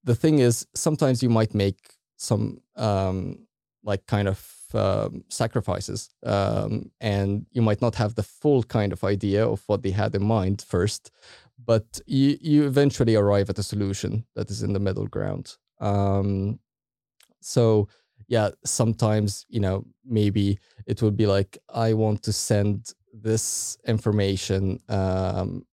the 0.04 0.16
thing 0.16 0.40
is 0.40 0.68
sometimes 0.74 1.22
you 1.22 1.30
might 1.30 1.54
make 1.54 1.94
some 2.18 2.62
um, 2.76 3.48
like 3.84 4.06
kind 4.06 4.28
of 4.28 4.61
um, 4.76 5.24
sacrifices. 5.30 6.10
Um, 6.24 6.92
and 7.00 7.46
you 7.52 7.62
might 7.62 7.82
not 7.82 7.96
have 7.96 8.16
the 8.16 8.24
full 8.24 8.64
kind 8.64 8.94
of 8.94 9.04
idea 9.04 9.48
of 9.48 9.64
what 9.68 9.84
they 9.84 9.92
had 9.92 10.16
in 10.16 10.24
mind 10.24 10.64
first 10.68 11.12
but 11.64 12.02
you, 12.08 12.40
you 12.42 12.66
eventually 12.66 13.16
arrive 13.16 13.48
at 13.48 13.60
a 13.60 13.64
solution 13.64 14.26
that 14.36 14.50
is 14.50 14.64
in 14.64 14.74
the 14.74 14.80
middle 14.80 15.06
ground. 15.06 15.58
Um, 15.80 16.60
so 17.40 17.88
yeah 18.28 18.50
sometimes 18.64 19.46
you 19.50 19.60
know 19.60 19.86
maybe 20.06 20.58
it 20.86 21.02
would 21.02 21.18
be 21.18 21.26
like 21.26 21.58
i 21.74 21.92
want 21.94 22.24
to 22.24 22.32
send 22.32 22.94
this 23.14 23.78
information 23.86 24.80
um, 24.90 25.66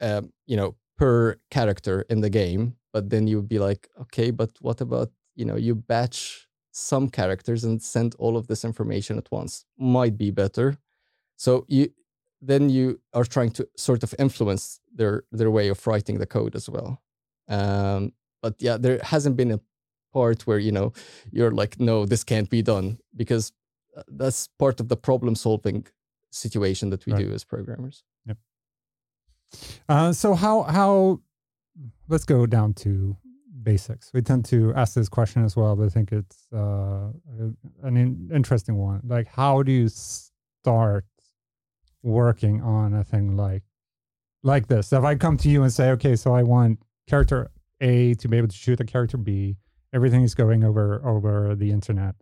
uh, 0.00 0.22
you 0.46 0.56
know 0.56 0.74
per 0.96 1.36
character 1.50 2.06
in 2.08 2.20
the 2.20 2.30
game 2.30 2.74
but 2.92 3.10
then 3.10 3.26
you'd 3.26 3.48
be 3.48 3.58
like 3.58 3.88
okay 4.00 4.30
but 4.30 4.50
what 4.60 4.80
about 4.80 5.10
you 5.34 5.44
know 5.44 5.56
you 5.56 5.74
batch 5.74 6.48
some 6.72 7.08
characters 7.08 7.64
and 7.64 7.80
send 7.82 8.16
all 8.18 8.36
of 8.36 8.46
this 8.46 8.64
information 8.64 9.18
at 9.18 9.30
once 9.30 9.64
might 9.78 10.16
be 10.16 10.30
better. 10.30 10.78
So 11.36 11.64
you 11.68 11.92
then 12.40 12.70
you 12.70 13.00
are 13.14 13.24
trying 13.24 13.50
to 13.50 13.68
sort 13.76 14.02
of 14.02 14.14
influence 14.18 14.80
their 14.92 15.24
their 15.30 15.50
way 15.50 15.68
of 15.68 15.86
writing 15.86 16.18
the 16.18 16.26
code 16.26 16.56
as 16.56 16.68
well. 16.68 17.00
Um, 17.48 18.12
but 18.40 18.56
yeah 18.58 18.76
there 18.78 18.98
hasn't 19.02 19.36
been 19.36 19.52
a 19.52 19.60
part 20.12 20.46
where 20.46 20.58
you 20.58 20.72
know 20.72 20.92
you're 21.30 21.50
like 21.50 21.78
no 21.78 22.06
this 22.06 22.24
can't 22.24 22.50
be 22.50 22.62
done 22.62 22.98
because 23.14 23.52
uh, 23.96 24.02
that's 24.08 24.48
part 24.58 24.80
of 24.80 24.88
the 24.88 24.96
problem 24.96 25.34
solving 25.34 25.86
situation 26.30 26.90
that 26.90 27.04
we 27.06 27.12
right. 27.12 27.26
do 27.26 27.32
as 27.32 27.44
programmers. 27.44 28.04
Yep. 28.26 28.38
Uh, 29.88 30.12
so 30.12 30.34
how 30.34 30.62
how 30.62 31.20
let's 32.08 32.24
go 32.24 32.46
down 32.46 32.72
to 32.74 33.16
basics. 33.62 34.10
We 34.12 34.22
tend 34.22 34.44
to 34.46 34.72
ask 34.74 34.94
this 34.94 35.08
question 35.08 35.44
as 35.44 35.56
well, 35.56 35.76
but 35.76 35.84
I 35.84 35.88
think 35.88 36.12
it's 36.12 36.46
uh, 36.52 37.08
an 37.82 37.96
in- 37.96 38.30
interesting 38.32 38.76
one. 38.76 39.00
Like, 39.04 39.28
how 39.28 39.62
do 39.62 39.72
you 39.72 39.88
start 39.88 41.04
working 42.02 42.60
on 42.62 42.94
a 42.94 43.04
thing 43.04 43.36
like 43.36 43.62
like 44.42 44.66
this? 44.68 44.92
If 44.92 45.04
I 45.04 45.14
come 45.14 45.36
to 45.38 45.48
you 45.48 45.62
and 45.62 45.72
say, 45.72 45.90
okay, 45.90 46.16
so 46.16 46.34
I 46.34 46.42
want 46.42 46.80
character 47.08 47.50
A 47.80 48.14
to 48.14 48.28
be 48.28 48.36
able 48.38 48.48
to 48.48 48.56
shoot 48.56 48.80
a 48.80 48.84
character 48.84 49.16
B, 49.16 49.56
everything 49.92 50.22
is 50.22 50.34
going 50.34 50.64
over 50.64 51.06
over 51.06 51.54
the 51.54 51.70
internet. 51.70 52.16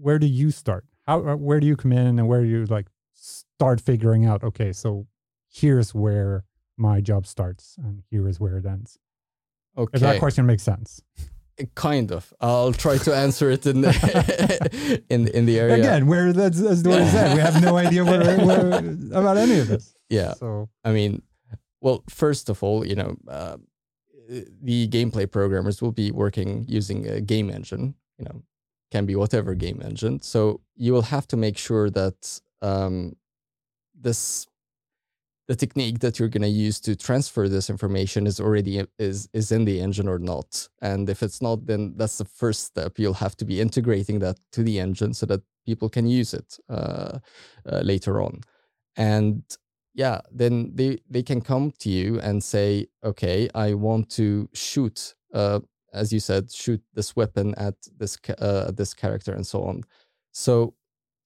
Where 0.00 0.18
do 0.18 0.26
you 0.26 0.50
start? 0.50 0.84
How 1.06 1.26
uh, 1.26 1.36
where 1.36 1.60
do 1.60 1.66
you 1.66 1.76
come 1.76 1.92
in 1.92 2.18
and 2.18 2.28
where 2.28 2.42
do 2.42 2.48
you 2.48 2.64
like 2.66 2.86
start 3.12 3.80
figuring 3.80 4.26
out? 4.26 4.42
Okay, 4.42 4.72
so 4.72 5.06
here's 5.50 5.94
where 5.94 6.44
my 6.76 7.00
job 7.00 7.26
starts 7.26 7.76
and 7.78 8.02
here 8.10 8.28
is 8.28 8.40
where 8.40 8.56
it 8.56 8.66
ends. 8.66 8.98
Okay. 9.76 9.96
If 9.96 10.00
that 10.00 10.18
question 10.18 10.46
makes 10.46 10.62
sense. 10.62 11.02
Kind 11.74 12.10
of. 12.10 12.32
I'll 12.40 12.72
try 12.72 12.98
to 12.98 13.14
answer 13.14 13.48
it 13.50 13.64
in 13.66 13.82
the 13.82 15.02
in 15.08 15.28
in 15.28 15.46
the 15.46 15.60
area. 15.60 15.76
Again, 15.76 16.06
where 16.06 16.32
that's 16.32 16.60
as 16.60 16.82
Dory 16.82 17.06
said, 17.06 17.34
we 17.34 17.40
have 17.40 17.62
no 17.62 17.76
idea 17.76 18.04
where, 18.04 18.38
where, 18.38 18.78
about 19.12 19.36
any 19.36 19.60
of 19.60 19.68
this. 19.68 19.94
Yeah. 20.08 20.34
So 20.34 20.68
I 20.84 20.92
mean, 20.92 21.22
well, 21.80 22.02
first 22.08 22.48
of 22.48 22.62
all, 22.62 22.84
you 22.84 22.96
know, 22.96 23.16
uh, 23.28 23.56
the 24.62 24.88
gameplay 24.88 25.30
programmers 25.30 25.80
will 25.80 25.92
be 25.92 26.10
working 26.10 26.64
using 26.68 27.06
a 27.06 27.20
game 27.20 27.50
engine. 27.50 27.94
You 28.18 28.24
know, 28.24 28.42
can 28.90 29.06
be 29.06 29.14
whatever 29.14 29.54
game 29.54 29.80
engine. 29.84 30.20
So 30.22 30.60
you 30.76 30.92
will 30.92 31.02
have 31.02 31.26
to 31.28 31.36
make 31.36 31.56
sure 31.56 31.90
that 31.90 32.40
um, 32.62 33.14
this 33.94 34.46
the 35.48 35.56
technique 35.56 35.98
that 36.00 36.18
you're 36.18 36.28
going 36.28 36.42
to 36.42 36.48
use 36.48 36.80
to 36.80 36.96
transfer 36.96 37.48
this 37.48 37.68
information 37.68 38.26
is 38.26 38.40
already 38.40 38.84
is 38.98 39.28
is 39.32 39.52
in 39.52 39.64
the 39.64 39.80
engine 39.80 40.08
or 40.08 40.18
not. 40.18 40.68
And 40.80 41.08
if 41.10 41.22
it's 41.22 41.42
not 41.42 41.66
then 41.66 41.94
that's 41.96 42.18
the 42.18 42.24
first 42.24 42.64
step. 42.64 42.98
You'll 42.98 43.14
have 43.14 43.36
to 43.36 43.44
be 43.44 43.60
integrating 43.60 44.20
that 44.20 44.38
to 44.52 44.62
the 44.62 44.78
engine 44.78 45.14
so 45.14 45.26
that 45.26 45.42
people 45.66 45.88
can 45.88 46.06
use 46.06 46.34
it 46.34 46.58
uh, 46.68 47.18
uh, 47.70 47.80
later 47.80 48.22
on. 48.22 48.40
And 48.96 49.42
yeah 49.96 50.20
then 50.32 50.72
they 50.74 50.98
they 51.08 51.22
can 51.22 51.40
come 51.40 51.70
to 51.78 51.88
you 51.88 52.18
and 52.18 52.42
say 52.42 52.84
okay 53.04 53.48
i 53.54 53.72
want 53.72 54.10
to 54.10 54.48
shoot 54.52 55.14
uh, 55.32 55.60
as 55.94 56.12
you 56.12 56.20
said 56.20 56.50
shoot 56.50 56.82
this 56.94 57.16
weapon 57.16 57.54
at 57.56 57.74
this 57.96 58.18
uh, 58.38 58.70
this 58.72 58.92
character 58.92 59.32
and 59.32 59.46
so 59.46 59.62
on. 59.62 59.82
So 60.32 60.74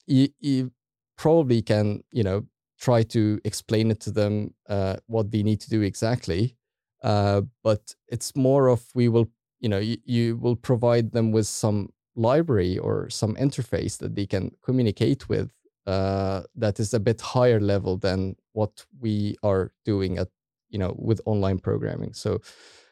you, 0.06 0.28
you 0.38 0.70
probably 1.16 1.62
can 1.62 2.04
you 2.12 2.22
know 2.22 2.44
try 2.78 3.02
to 3.02 3.40
explain 3.44 3.90
it 3.90 4.00
to 4.00 4.10
them 4.10 4.54
uh, 4.68 4.96
what 5.06 5.30
they 5.30 5.42
need 5.42 5.60
to 5.60 5.70
do 5.70 5.82
exactly. 5.82 6.56
Uh, 7.02 7.42
but 7.62 7.94
it's 8.08 8.34
more 8.34 8.68
of 8.68 8.84
we 8.94 9.08
will, 9.08 9.28
you 9.60 9.68
know, 9.68 9.78
you, 9.78 9.96
you 10.04 10.36
will 10.36 10.56
provide 10.56 11.12
them 11.12 11.32
with 11.32 11.46
some 11.46 11.90
library 12.16 12.78
or 12.78 13.08
some 13.08 13.34
interface 13.36 13.98
that 13.98 14.14
they 14.16 14.26
can 14.26 14.50
communicate 14.62 15.28
with 15.28 15.50
uh, 15.86 16.42
that 16.54 16.78
is 16.78 16.92
a 16.92 17.00
bit 17.00 17.20
higher 17.20 17.60
level 17.60 17.96
than 17.96 18.36
what 18.52 18.84
we 19.00 19.36
are 19.42 19.72
doing 19.86 20.18
at, 20.18 20.28
you 20.68 20.78
know, 20.78 20.94
with 20.98 21.18
online 21.24 21.58
programming. 21.58 22.12
So, 22.12 22.40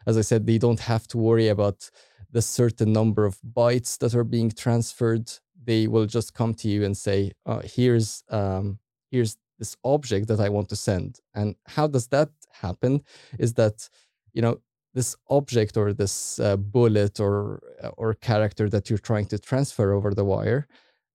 as 0.06 0.16
I 0.16 0.22
said, 0.22 0.46
they 0.46 0.56
don't 0.56 0.80
have 0.80 1.06
to 1.08 1.18
worry 1.18 1.48
about 1.48 1.90
the 2.30 2.40
certain 2.40 2.92
number 2.92 3.26
of 3.26 3.38
bytes 3.42 3.98
that 3.98 4.14
are 4.14 4.24
being 4.24 4.50
transferred. 4.50 5.30
They 5.62 5.88
will 5.88 6.06
just 6.06 6.32
come 6.32 6.54
to 6.54 6.68
you 6.68 6.84
and 6.84 6.96
say, 6.96 7.32
uh, 7.44 7.60
"Here's 7.64 8.24
um, 8.30 8.78
here's 9.10 9.36
this 9.58 9.76
object 9.84 10.28
that 10.28 10.40
I 10.40 10.48
want 10.48 10.68
to 10.70 10.76
send. 10.76 11.20
And 11.34 11.56
how 11.66 11.86
does 11.86 12.08
that 12.08 12.30
happen? 12.52 13.02
Is 13.38 13.54
that, 13.54 13.88
you 14.32 14.42
know, 14.42 14.60
this 14.96 15.14
object 15.28 15.76
or 15.76 15.92
this 15.92 16.38
uh, 16.40 16.56
bullet 16.56 17.20
or 17.20 17.62
uh, 17.82 17.90
or 17.98 18.14
character 18.14 18.68
that 18.70 18.88
you're 18.88 19.06
trying 19.10 19.26
to 19.26 19.38
transfer 19.38 19.92
over 19.92 20.14
the 20.14 20.24
wire, 20.24 20.66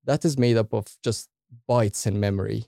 that 0.05 0.23
is 0.23 0.37
made 0.37 0.55
up 0.55 0.71
of 0.71 0.85
just 1.03 1.29
bytes 1.67 2.05
in 2.05 2.19
memory. 2.19 2.65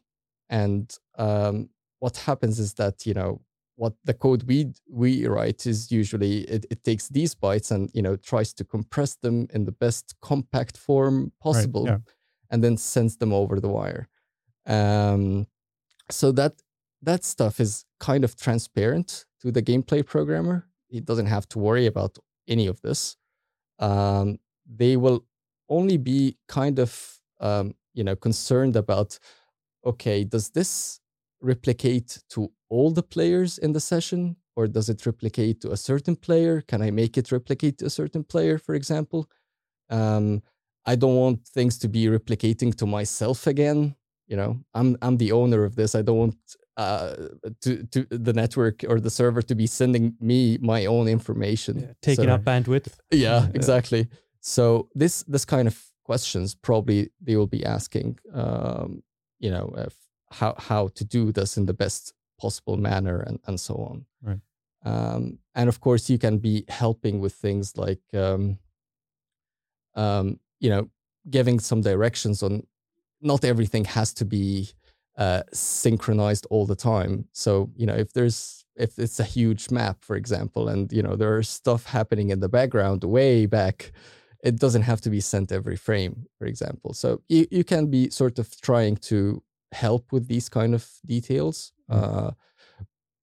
And 0.50 0.96
um, 1.18 1.70
what 2.00 2.18
happens 2.18 2.60
is 2.60 2.74
that 2.76 3.06
you 3.06 3.14
know 3.14 3.42
what 3.76 3.94
the 4.04 4.14
code 4.14 4.44
we 4.44 4.74
we 4.90 5.28
write 5.28 5.66
is 5.66 5.92
usually 5.92 6.42
it, 6.42 6.66
it 6.70 6.84
takes 6.84 7.10
these 7.10 7.36
bytes 7.36 7.70
and 7.72 7.92
you 7.94 8.02
know 8.02 8.16
tries 8.16 8.52
to 8.54 8.64
compress 8.64 9.16
them 9.16 9.48
in 9.54 9.66
the 9.66 9.72
best 9.72 10.16
compact 10.22 10.78
form 10.78 11.32
possible, 11.40 11.86
right, 11.86 11.92
yeah. 11.92 11.98
and 12.50 12.64
then 12.64 12.76
sends 12.76 13.18
them 13.18 13.32
over 13.34 13.60
the 13.60 13.70
wire. 13.70 14.08
Um, 14.66 15.48
so 16.10 16.32
that 16.34 16.62
that 17.02 17.24
stuff 17.24 17.60
is 17.60 17.86
kind 18.00 18.24
of 18.24 18.36
transparent 18.36 19.26
to 19.42 19.52
the 19.52 19.62
gameplay 19.62 20.06
programmer. 20.06 20.68
He 20.88 21.02
doesn't 21.02 21.26
have 21.26 21.48
to 21.50 21.60
worry 21.60 21.86
about 21.86 22.18
any 22.48 22.68
of 22.68 22.82
this. 22.82 23.18
Um, 23.80 24.39
they 24.66 24.96
will 24.96 25.26
only 25.70 25.98
be 25.98 26.38
kind 26.48 26.80
of 26.80 27.20
um, 27.39 27.76
you 27.94 28.04
know 28.04 28.16
concerned 28.16 28.76
about 28.76 29.20
okay, 29.86 30.24
does 30.24 30.50
this 30.52 31.00
replicate 31.42 32.20
to 32.30 32.52
all 32.70 32.92
the 32.92 33.04
players 33.04 33.58
in 33.58 33.74
the 33.74 33.82
session, 33.82 34.38
or 34.56 34.68
does 34.68 34.89
it 34.89 35.06
replicate 35.06 35.62
to 35.62 35.72
a 35.72 35.78
certain 35.78 36.16
player? 36.16 36.62
Can 36.62 36.82
I 36.82 36.92
make 36.92 37.18
it 37.18 37.32
replicate 37.32 37.80
to 37.80 37.86
a 37.86 37.89
certain 37.89 38.24
player, 38.24 38.58
for 38.58 38.76
example? 38.76 39.30
Um, 39.89 40.42
I 40.86 40.96
don't 40.96 41.16
want 41.16 41.48
things 41.48 41.78
to 41.80 41.88
be 41.89 42.06
replicating 42.06 42.74
to 42.76 42.86
myself 42.86 43.48
again 43.48 43.96
you 44.28 44.36
know 44.36 44.60
i'm 44.74 44.98
i'm 45.02 45.18
the 45.18 45.32
owner 45.32 45.64
of 45.64 45.76
this. 45.76 45.96
I 45.96 46.02
don't 46.02 46.18
want 46.18 46.38
uh, 46.78 47.16
to 47.62 47.84
to 47.84 48.06
the 48.10 48.34
network 48.34 48.84
or 48.88 49.00
the 49.00 49.10
server 49.10 49.42
to 49.42 49.56
be 49.56 49.68
sending 49.68 50.16
me 50.20 50.58
my 50.62 50.86
own 50.86 51.08
information. 51.08 51.80
Yeah, 51.80 51.94
taking 52.02 52.26
so, 52.26 52.34
up 52.34 52.44
bandwidth. 52.44 52.94
Yeah. 53.12 53.48
exactly. 53.54 54.08
So 54.42 54.90
this 54.96 55.24
this 55.24 55.46
kind 55.46 55.68
of 55.68 55.80
questions 56.04 56.56
probably 56.56 57.10
they 57.22 57.36
will 57.36 57.48
be 57.48 57.66
asking 57.66 58.20
um, 58.34 59.04
you 59.40 59.52
know 59.52 59.74
if, 59.78 59.96
how 60.32 60.56
how 60.58 60.88
to 60.96 61.06
do 61.06 61.32
this 61.32 61.58
in 61.58 61.66
the 61.66 61.74
best 61.74 62.14
possible 62.40 62.78
manner 62.78 63.20
and 63.20 63.40
and 63.46 63.60
so 63.60 63.76
on. 63.76 64.06
Right. 64.22 64.40
Um, 64.86 65.40
and 65.56 65.70
of 65.70 65.80
course 65.80 66.10
you 66.10 66.18
can 66.18 66.40
be 66.40 66.66
helping 66.68 67.22
with 67.22 67.34
things 67.34 67.78
like 67.78 68.02
um, 68.14 68.58
um, 69.96 70.40
you 70.60 70.70
know 70.70 70.90
giving 71.30 71.60
some 71.60 71.82
directions 71.82 72.44
on 72.44 72.64
not 73.24 73.46
everything 73.46 73.86
has 73.86 74.14
to 74.16 74.26
be 74.26 74.70
uh, 75.18 75.44
synchronized 75.54 76.48
all 76.50 76.66
the 76.66 76.76
time. 76.76 77.26
So 77.32 77.72
you 77.76 77.86
know, 77.86 77.96
if 77.96 78.14
there's 78.14 78.66
if 78.76 78.98
it's 78.98 79.20
a 79.20 79.24
huge 79.24 79.70
map, 79.72 80.04
for 80.04 80.16
example, 80.16 80.68
and 80.68 80.92
you 80.92 81.04
know 81.04 81.16
there's 81.16 81.50
stuff 81.50 81.86
happening 81.86 82.30
in 82.30 82.40
the 82.40 82.50
background 82.50 83.04
way 83.04 83.46
back, 83.46 83.92
it 84.44 84.58
doesn't 84.58 84.82
have 84.84 85.02
to 85.02 85.10
be 85.10 85.22
sent 85.22 85.52
every 85.52 85.76
frame, 85.78 86.26
for 86.38 86.46
example. 86.46 86.94
So 86.94 87.22
you, 87.30 87.48
you 87.52 87.64
can 87.64 87.88
be 87.88 88.10
sort 88.10 88.40
of 88.40 88.60
trying 88.62 88.98
to 88.98 89.42
help 89.72 90.12
with 90.12 90.28
these 90.28 90.50
kind 90.50 90.76
of 90.76 90.88
details. 91.06 91.72
Uh, 91.90 92.32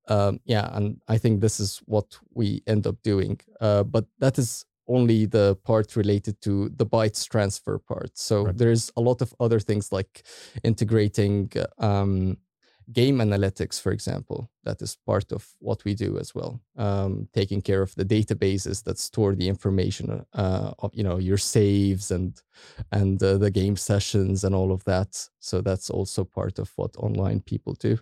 um, 0.09 0.41
yeah, 0.45 0.69
and 0.73 1.01
I 1.09 1.19
think 1.19 1.41
this 1.41 1.61
is 1.61 1.81
what 1.87 2.19
we 2.35 2.63
end 2.67 2.87
up 2.87 2.97
doing. 3.03 3.41
Uh, 3.61 3.85
but 3.85 4.07
that 4.19 4.39
is 4.39 4.65
only 4.97 5.27
the 5.27 5.57
part 5.65 5.97
related 5.97 6.41
to 6.43 6.69
the 6.79 6.87
bytes 6.87 7.29
transfer 7.29 7.79
part. 7.79 8.19
So 8.19 8.45
Right. 8.45 8.59
there's 8.59 8.91
a 8.97 9.01
lot 9.01 9.23
of 9.23 9.33
other 9.39 9.61
things 9.61 9.93
like 9.93 10.23
integrating 10.65 11.51
um, 11.79 12.37
game 12.93 13.19
analytics, 13.25 13.81
for 13.81 13.93
example. 13.93 14.51
That 14.65 14.83
is 14.83 14.97
part 15.07 15.33
of 15.33 15.47
what 15.61 15.85
we 15.85 15.95
do 15.95 16.19
as 16.19 16.35
well. 16.35 16.61
Um, 16.77 17.29
taking 17.33 17.63
care 17.63 17.83
of 17.83 17.95
the 17.95 18.05
databases 18.05 18.83
that 18.85 18.99
store 18.99 19.37
the 19.37 19.49
information 19.49 20.25
uh, 20.35 20.73
of 20.79 20.91
you 20.95 21.05
know 21.05 21.19
your 21.21 21.39
saves 21.39 22.11
and 22.11 22.43
and 22.91 23.23
uh, 23.23 23.39
the 23.39 23.51
game 23.51 23.77
sessions 23.77 24.45
and 24.45 24.55
all 24.55 24.73
of 24.73 24.83
that. 24.85 25.31
So 25.39 25.63
that's 25.63 25.91
also 25.91 26.25
part 26.25 26.59
of 26.59 26.73
what 26.77 26.97
online 26.97 27.41
people 27.41 27.75
do. 27.75 27.97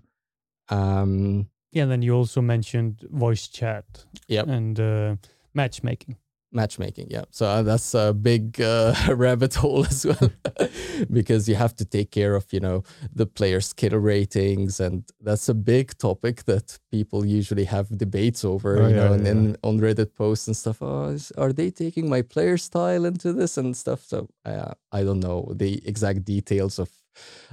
Um, 0.70 1.48
Yeah, 1.72 1.82
and 1.84 1.90
then 1.92 2.02
you 2.02 2.16
also 2.16 2.40
mentioned 2.40 3.04
voice 3.10 3.48
chat 3.48 3.84
Yep. 4.28 4.46
and 4.48 4.80
uh, 4.80 5.16
matchmaking. 5.52 6.16
Matchmaking 6.52 7.06
yeah. 7.10 7.24
So 7.30 7.46
uh, 7.46 7.62
that's 7.62 7.94
a 7.94 8.12
big 8.12 8.60
uh, 8.74 8.94
rabbit 9.14 9.54
hole 9.54 9.84
as 9.86 10.04
well. 10.06 10.30
Because 11.10 11.48
you 11.48 11.54
have 11.56 11.74
to 11.76 11.84
take 11.84 12.10
care 12.10 12.34
of 12.34 12.46
you 12.52 12.60
know 12.60 12.82
the 13.14 13.26
player 13.26 13.60
skill 13.60 13.98
ratings 13.98 14.80
and 14.80 15.04
that's 15.20 15.48
a 15.48 15.54
big 15.54 15.96
topic 15.98 16.44
that 16.44 16.78
people 16.90 17.24
usually 17.24 17.64
have 17.64 17.86
debates 17.96 18.44
over 18.44 18.82
Oh, 18.82 18.88
you 18.88 18.94
yeah, 18.96 19.04
know 19.04 19.12
and 19.12 19.26
yeah. 19.26 19.32
then 19.34 19.56
on 19.62 19.78
reddit 19.80 20.14
posts 20.14 20.46
and 20.48 20.56
stuff 20.56 20.78
oh 20.82 21.10
is, 21.14 21.30
are 21.38 21.52
they 21.52 21.70
taking 21.70 22.08
my 22.08 22.22
player 22.22 22.56
style 22.58 23.04
into 23.04 23.32
this? 23.32 23.56
and 23.58 23.76
stuff. 23.76 24.00
So 24.04 24.28
uh, 24.44 24.72
i 24.92 25.02
don't 25.04 25.20
know 25.20 25.52
the 25.56 25.80
exact 25.88 26.24
details 26.24 26.78
of 26.78 26.90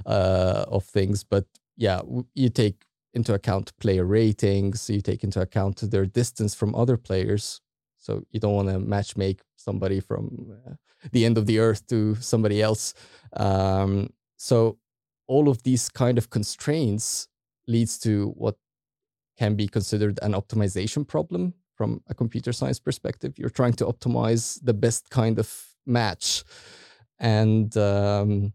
uh, 0.06 0.64
of 0.68 0.84
things 0.84 1.24
but 1.24 1.44
yeah 1.76 1.98
w- 1.98 2.26
you 2.34 2.48
take 2.48 2.84
into 3.14 3.32
account 3.34 3.72
player 3.80 4.04
ratings 4.04 4.88
you 4.90 5.00
take 5.00 5.24
into 5.24 5.40
account 5.40 5.76
their 5.90 6.06
distance 6.06 6.54
from 6.54 6.74
other 6.74 6.96
players 6.96 7.60
so 8.06 8.22
you 8.30 8.38
don't 8.38 8.54
want 8.54 8.68
to 8.68 8.78
match 8.78 9.16
make 9.16 9.40
somebody 9.56 9.98
from 9.98 10.24
uh, 10.52 10.74
the 11.10 11.24
end 11.24 11.36
of 11.36 11.46
the 11.46 11.58
earth 11.58 11.84
to 11.88 12.14
somebody 12.16 12.62
else. 12.62 12.94
Um, 13.32 14.10
so 14.36 14.78
all 15.26 15.48
of 15.48 15.64
these 15.64 15.88
kind 15.88 16.16
of 16.16 16.30
constraints 16.30 17.26
leads 17.66 17.98
to 17.98 18.28
what 18.36 18.56
can 19.36 19.56
be 19.56 19.66
considered 19.66 20.20
an 20.22 20.32
optimization 20.34 21.04
problem 21.06 21.52
from 21.74 22.00
a 22.06 22.14
computer 22.14 22.52
science 22.52 22.78
perspective. 22.78 23.32
You're 23.36 23.50
trying 23.50 23.74
to 23.74 23.86
optimize 23.86 24.60
the 24.62 24.72
best 24.72 25.10
kind 25.10 25.38
of 25.38 25.48
match, 25.84 26.44
and 27.18 27.76
um, 27.76 28.52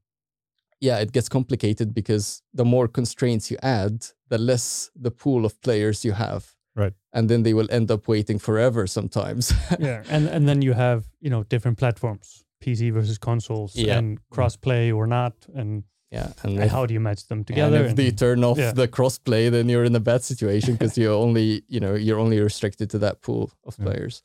yeah, 0.79 0.97
it 0.99 1.11
gets 1.11 1.29
complicated 1.29 1.93
because 1.93 2.41
the 2.53 2.65
more 2.65 2.87
constraints 2.87 3.51
you 3.51 3.57
add, 3.61 4.05
the 4.29 4.37
less 4.37 4.89
the 4.95 5.11
pool 5.11 5.45
of 5.45 5.61
players 5.61 6.05
you 6.05 6.13
have 6.13 6.55
Right. 6.75 6.93
and 7.13 7.29
then 7.29 7.43
they 7.43 7.53
will 7.53 7.67
end 7.69 7.91
up 7.91 8.07
waiting 8.07 8.39
forever 8.39 8.87
sometimes. 8.87 9.53
yeah, 9.79 10.03
and 10.09 10.27
and 10.29 10.47
then 10.47 10.61
you 10.61 10.73
have 10.73 11.03
you 11.19 11.29
know 11.29 11.43
different 11.43 11.77
platforms, 11.77 12.45
PC 12.63 12.91
versus 12.93 13.17
consoles, 13.17 13.75
Yeah. 13.75 13.97
and 13.97 14.19
crossplay 14.33 14.95
or 14.95 15.05
not, 15.07 15.33
and, 15.53 15.83
yeah, 16.11 16.31
and, 16.43 16.53
and 16.53 16.63
if, 16.63 16.71
how 16.71 16.85
do 16.85 16.93
you 16.93 16.99
match 17.01 17.27
them 17.27 17.39
and 17.39 17.47
together? 17.47 17.83
if 17.83 17.89
and- 17.89 17.97
they 17.97 18.11
turn 18.11 18.43
off 18.43 18.57
yeah. 18.57 18.71
the 18.73 18.87
crossplay, 18.87 19.49
then 19.51 19.67
you're 19.69 19.83
in 19.85 19.95
a 19.95 19.99
bad 19.99 20.23
situation 20.23 20.73
because 20.77 20.97
you're 20.97 21.13
only 21.25 21.63
you 21.67 21.79
know 21.81 21.93
you're 21.95 22.19
only 22.19 22.39
restricted 22.39 22.89
to 22.91 22.99
that 22.99 23.21
pool 23.21 23.51
of 23.65 23.75
Yeah. 23.77 23.85
players. 23.85 24.23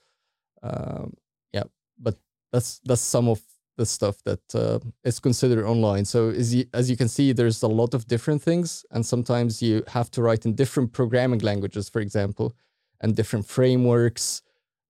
Um, 0.63 1.15
yeah, 1.53 1.65
but 1.99 2.15
that's 2.53 2.81
that's 2.85 3.03
some 3.03 3.29
of 3.31 3.41
the 3.77 3.87
stuff 3.87 4.23
that 4.25 4.55
uh, 4.55 4.79
is 5.05 5.19
considered 5.19 5.65
online. 5.67 6.05
So 6.05 6.31
as 6.31 6.55
you, 6.55 6.65
as 6.73 6.91
you 6.91 6.97
can 6.97 7.09
see, 7.09 7.33
there's 7.33 7.63
a 7.63 7.69
lot 7.69 7.95
of 7.95 8.07
different 8.07 8.43
things, 8.43 8.85
and 8.91 9.05
sometimes 9.05 9.63
you 9.63 9.83
have 9.89 10.11
to 10.13 10.23
write 10.23 10.47
in 10.47 10.55
different 10.55 10.93
programming 10.93 11.41
languages, 11.41 11.89
for 11.89 12.01
example, 12.01 12.55
and 13.01 13.15
different 13.15 13.47
frameworks 13.47 14.43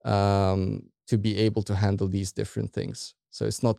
um, 0.05 0.91
to 1.09 1.19
be 1.19 1.37
able 1.39 1.63
to 1.63 1.75
handle 1.75 2.09
these 2.09 2.33
different 2.33 2.73
things. 2.73 3.15
So 3.31 3.45
it's 3.45 3.63
not 3.63 3.77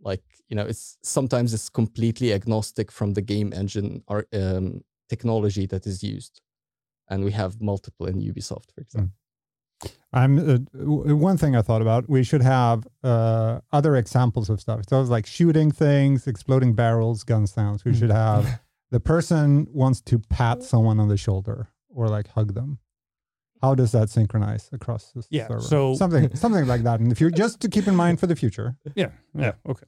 like 0.00 0.22
you 0.48 0.56
know, 0.56 0.66
it's 0.66 0.98
sometimes 1.02 1.54
it's 1.54 1.68
completely 1.68 2.32
agnostic 2.32 2.92
from 2.92 3.14
the 3.14 3.22
game 3.22 3.52
engine 3.52 4.02
or 4.06 4.26
um, 4.32 4.82
technology 5.08 5.66
that 5.66 5.86
is 5.86 6.02
used, 6.02 6.40
and 7.08 7.24
we 7.24 7.32
have 7.32 7.60
multiple 7.60 8.06
in 8.06 8.20
Ubisoft, 8.20 8.70
for 8.74 8.80
example. 8.82 9.12
I'm 10.12 10.38
uh, 10.38 10.58
w- 10.78 11.16
one 11.16 11.36
thing 11.36 11.54
I 11.56 11.62
thought 11.62 11.82
about. 11.82 12.08
We 12.08 12.22
should 12.24 12.42
have 12.42 12.86
uh, 13.04 13.60
other 13.72 13.96
examples 13.96 14.48
of 14.48 14.60
stuff. 14.60 14.80
So 14.88 15.00
it's 15.00 15.10
like 15.10 15.26
shooting 15.26 15.70
things, 15.70 16.26
exploding 16.26 16.74
barrels, 16.74 17.22
gun 17.24 17.46
sounds. 17.46 17.84
We 17.84 17.94
should 17.94 18.10
have 18.10 18.60
the 18.90 19.00
person 19.00 19.66
wants 19.72 20.00
to 20.02 20.18
pat 20.18 20.62
someone 20.62 20.98
on 21.00 21.08
the 21.08 21.16
shoulder 21.18 21.68
or 21.90 22.08
like 22.08 22.28
hug 22.28 22.54
them. 22.54 22.78
How 23.62 23.74
does 23.74 23.92
that 23.92 24.10
synchronize 24.10 24.68
across 24.72 25.12
the 25.12 25.26
Yeah, 25.30 25.48
server? 25.48 25.60
so- 25.62 25.94
something 25.94 26.34
something 26.36 26.66
like 26.66 26.82
that. 26.84 27.00
And 27.00 27.10
if 27.10 27.20
you're 27.20 27.30
just 27.30 27.60
to 27.60 27.68
keep 27.68 27.86
in 27.88 27.96
mind 27.96 28.20
for 28.20 28.26
the 28.26 28.36
future. 28.36 28.76
yeah, 28.94 29.10
yeah, 29.34 29.52
okay. 29.68 29.86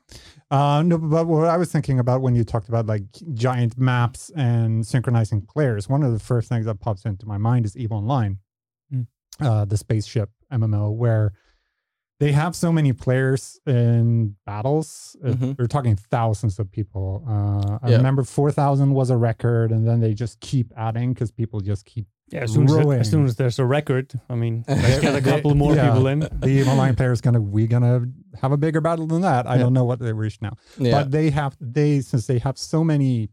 Uh, 0.50 0.82
no, 0.84 0.98
but 0.98 1.26
what 1.26 1.46
I 1.48 1.56
was 1.58 1.70
thinking 1.70 1.98
about 1.98 2.20
when 2.22 2.34
you 2.34 2.44
talked 2.44 2.68
about 2.68 2.86
like 2.86 3.04
giant 3.34 3.78
maps 3.78 4.30
and 4.36 4.86
synchronizing 4.86 5.42
players, 5.42 5.88
one 5.88 6.02
of 6.02 6.12
the 6.12 6.18
first 6.18 6.48
things 6.48 6.64
that 6.66 6.80
pops 6.80 7.04
into 7.04 7.26
my 7.26 7.38
mind 7.38 7.64
is 7.66 7.76
EVE 7.76 7.92
Online, 7.92 8.32
Mm. 8.32 8.38
Uh, 9.40 9.64
the 9.64 9.76
spaceship 9.76 10.30
MMO, 10.52 10.90
where 10.94 11.32
they 12.20 12.32
have 12.32 12.56
so 12.56 12.72
many 12.72 12.92
players 12.92 13.60
in 13.66 14.34
battles. 14.44 15.14
Uh, 15.24 15.28
Mhm. 15.34 15.58
We're 15.58 15.66
talking 15.68 15.94
thousands 15.94 16.58
of 16.58 16.70
people. 16.72 17.22
Uh, 17.28 17.78
I 17.80 17.90
Yeah. 17.90 17.96
remember 17.98 18.24
4,000 18.24 18.92
was 18.92 19.10
a 19.10 19.16
record, 19.16 19.70
and 19.70 19.86
then 19.86 20.00
they 20.00 20.14
just 20.14 20.40
keep 20.40 20.72
adding 20.76 21.12
because 21.12 21.30
people 21.30 21.60
just 21.60 21.84
keep 21.84 22.06
Yeah, 22.30 22.40
as 22.40 22.52
soon 22.52 22.64
as, 22.68 22.74
it- 22.76 22.86
as 23.00 23.08
soon 23.10 23.24
as 23.24 23.36
there's 23.36 23.58
a 23.58 23.64
record, 23.64 24.12
I 24.28 24.34
mean, 24.34 24.64
let's 24.68 25.00
get 25.00 25.14
a 25.14 25.22
couple 25.22 25.54
more 25.54 25.74
Yeah. 25.74 25.88
people 25.92 26.08
in. 26.08 26.18
the 26.20 26.48
EVE 26.48 26.68
Online 26.68 26.94
players 26.96 27.20
gonna 27.22 27.40
we 27.40 27.66
gonna 27.68 28.04
have 28.42 28.52
a 28.52 28.56
bigger 28.58 28.80
battle 28.82 29.06
than 29.06 29.22
that. 29.22 29.46
I 29.46 29.54
Yeah. 29.54 29.62
don't 29.62 29.72
know 29.72 29.84
what 29.84 29.98
they 30.00 30.12
reached 30.12 30.42
now. 30.42 30.54
Yeah, 30.76 30.90
But 31.04 31.10
they 31.12 31.30
have 31.30 31.56
they 31.60 32.00
since 32.00 32.26
they 32.26 32.38
have 32.40 32.58
so 32.58 32.82
many 32.84 33.30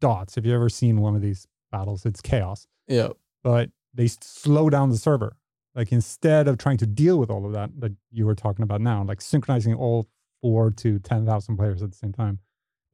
dots. 0.00 0.34
Have 0.34 0.44
you 0.46 0.54
ever 0.54 0.68
seen 0.68 1.00
one 1.00 1.14
of 1.14 1.22
these 1.22 1.46
battles? 1.70 2.04
It's 2.06 2.20
chaos. 2.20 2.66
yeah, 2.88 3.08
But 3.44 3.70
they 3.96 4.06
slow 4.08 4.70
down 4.70 4.90
the 4.90 4.96
server. 4.96 5.36
Like 5.74 5.92
instead 5.92 6.48
of 6.48 6.56
trying 6.56 6.78
to 6.78 6.86
deal 6.86 7.18
with 7.18 7.30
all 7.30 7.44
of 7.44 7.52
that 7.52 7.70
that 7.80 7.92
you 8.10 8.24
were 8.26 8.34
talking 8.34 8.62
about 8.62 8.80
now, 8.80 9.04
like 9.04 9.20
synchronizing 9.20 9.74
all 9.74 10.08
four 10.40 10.70
to 10.70 10.98
ten 11.00 11.26
thousand 11.26 11.56
players 11.56 11.82
at 11.82 11.90
the 11.90 11.96
same 11.96 12.12
time, 12.12 12.38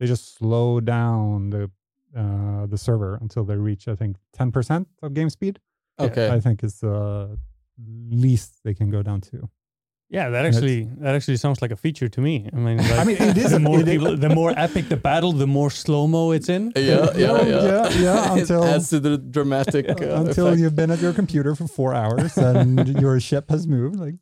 they 0.00 0.06
just 0.06 0.36
slow 0.36 0.80
down 0.80 1.50
the 1.50 1.70
uh, 2.16 2.66
the 2.66 2.78
server 2.78 3.18
until 3.20 3.44
they 3.44 3.56
reach 3.56 3.88
I 3.88 3.94
think 3.94 4.16
ten 4.32 4.50
percent 4.50 4.88
of 5.02 5.14
game 5.14 5.30
speed. 5.30 5.60
okay. 5.98 6.28
I 6.30 6.40
think 6.40 6.64
is 6.64 6.80
the 6.80 7.38
least 7.86 8.60
they 8.64 8.74
can 8.74 8.90
go 8.90 9.02
down 9.02 9.20
to. 9.22 9.48
Yeah, 10.16 10.28
that 10.28 10.42
That's- 10.42 10.56
actually 10.56 10.80
that 11.04 11.14
actually 11.16 11.38
sounds 11.38 11.62
like 11.62 11.72
a 11.72 11.76
feature 11.84 12.08
to 12.16 12.20
me. 12.20 12.34
I 12.52 12.56
mean, 12.66 12.76
like, 12.90 12.98
I 13.02 13.04
mean, 13.08 13.16
it 13.30 13.36
is 13.44 13.50
the 13.50 13.58
more 13.68 13.82
people, 13.82 14.12
the 14.26 14.28
more 14.40 14.52
epic 14.66 14.84
the 14.94 14.96
battle, 15.10 15.32
the 15.44 15.46
more 15.58 15.70
slow 15.70 16.06
mo 16.06 16.32
it's 16.36 16.50
in. 16.56 16.64
yeah, 16.76 16.82
yeah, 17.16 17.26
No, 17.32 17.36
yeah, 17.52 17.64
yeah, 17.70 17.88
yeah, 18.06 18.32
until- 18.38 18.62
it 18.64 18.74
adds 18.74 18.88
to 18.90 19.00
the 19.00 19.16
dramatic 19.36 19.84
uh, 19.88 19.94
until 20.22 20.46
effect. 20.48 20.60
you've 20.60 20.76
been 20.76 20.90
at 20.90 21.00
your 21.00 21.14
computer 21.20 21.54
for 21.54 21.66
four 21.78 21.94
hours 22.02 22.36
and 22.36 23.00
your 23.00 23.20
ship 23.20 23.48
has 23.54 23.66
moved. 23.66 23.96
Like. 24.04 24.16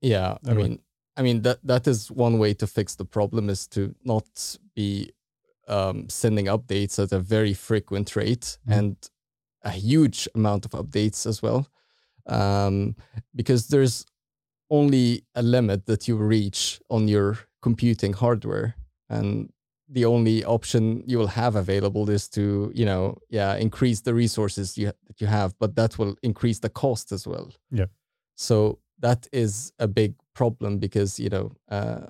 Yeah, 0.00 0.36
I 0.46 0.50
Anyway. 0.50 0.68
mean, 0.68 0.78
I 1.18 1.22
mean 1.26 1.42
that 1.42 1.58
that 1.72 1.84
is 1.92 1.98
one 2.26 2.38
way 2.38 2.54
to 2.54 2.66
fix 2.66 2.94
the 2.96 3.04
problem 3.04 3.50
is 3.50 3.66
to 3.74 3.80
not 4.04 4.28
be 4.76 5.10
um, 5.66 6.08
sending 6.08 6.46
updates 6.46 6.94
at 7.02 7.10
a 7.12 7.18
very 7.18 7.54
frequent 7.54 8.14
rate 8.14 8.46
Mhm. 8.66 8.78
and 8.78 8.96
a 9.64 9.70
huge 9.70 10.28
amount 10.36 10.64
of 10.64 10.70
updates 10.80 11.26
as 11.26 11.42
well, 11.42 11.66
um, 12.26 12.94
because 13.34 13.66
there's 13.68 14.06
only 14.70 15.24
a 15.34 15.42
limit 15.42 15.86
that 15.86 16.08
you 16.08 16.16
reach 16.16 16.80
on 16.90 17.08
your 17.08 17.38
computing 17.62 18.12
hardware, 18.12 18.74
and 19.08 19.50
the 19.88 20.04
only 20.04 20.44
option 20.44 21.02
you 21.06 21.18
will 21.18 21.28
have 21.28 21.56
available 21.56 22.10
is 22.10 22.28
to 22.28 22.70
you 22.74 22.84
know 22.84 23.16
yeah 23.30 23.56
increase 23.56 24.02
the 24.02 24.14
resources 24.14 24.76
you 24.76 24.86
that 25.06 25.20
you 25.20 25.26
have, 25.26 25.54
but 25.58 25.76
that 25.76 25.98
will 25.98 26.16
increase 26.22 26.58
the 26.60 26.68
cost 26.68 27.12
as 27.12 27.26
well. 27.26 27.52
Yeah. 27.70 27.86
So 28.36 28.78
that 29.00 29.26
is 29.32 29.72
a 29.78 29.88
big 29.88 30.14
problem 30.34 30.78
because 30.78 31.18
you 31.18 31.28
know 31.28 31.52
uh, 31.70 32.06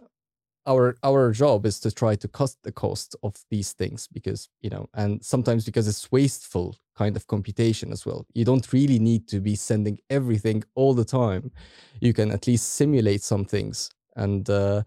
our 0.68 0.96
our 1.02 1.32
job 1.32 1.66
is 1.66 1.80
to 1.80 1.90
try 1.90 2.14
to 2.16 2.28
cut 2.28 2.54
the 2.62 2.72
cost 2.72 3.16
of 3.22 3.34
these 3.50 3.72
things 3.72 4.08
because 4.12 4.48
you 4.60 4.70
know 4.70 4.88
and 4.94 5.24
sometimes 5.24 5.64
because 5.64 5.88
it's 5.88 6.12
wasteful 6.12 6.76
kind 6.96 7.16
of 7.16 7.26
computation 7.26 7.92
as 7.92 8.04
well. 8.04 8.26
You 8.34 8.44
don't 8.44 8.72
really 8.72 8.98
need 8.98 9.28
to 9.28 9.40
be 9.40 9.54
sending 9.54 9.98
everything 10.10 10.64
all 10.74 10.94
the 10.94 11.04
time. 11.04 11.52
You 12.00 12.12
can 12.12 12.30
at 12.32 12.46
least 12.46 12.74
simulate 12.74 13.22
some 13.22 13.44
things 13.44 13.90
and 14.16 14.48
uh, 14.50 14.82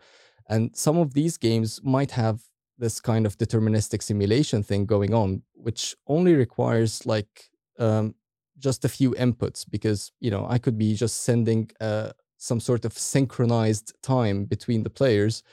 and 0.47 0.75
some 0.75 0.97
of 0.97 1.13
these 1.13 1.37
games 1.37 1.79
might 1.83 2.11
have 2.11 2.41
this 2.77 2.99
kind 2.99 3.25
of 3.25 3.37
deterministic 3.37 4.03
simulation 4.03 4.63
thing 4.63 4.85
going 4.85 5.13
on, 5.13 5.43
which 5.53 5.95
only 6.07 6.33
requires 6.33 7.05
like 7.05 7.49
um, 7.79 8.15
just 8.59 8.83
a 8.83 8.89
few 8.89 9.11
inputs 9.11 9.65
because 9.69 10.11
you 10.19 10.29
know 10.29 10.45
I 10.47 10.57
could 10.57 10.77
be 10.77 10.95
just 10.95 11.23
sending 11.23 11.71
uh, 11.79 12.11
some 12.37 12.59
sort 12.59 12.85
of 12.85 12.97
synchronized 12.97 13.93
time 14.01 14.45
between 14.45 14.83
the 14.83 14.89
players, 14.89 15.43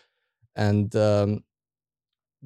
and 0.59 0.95
um, 0.97 1.45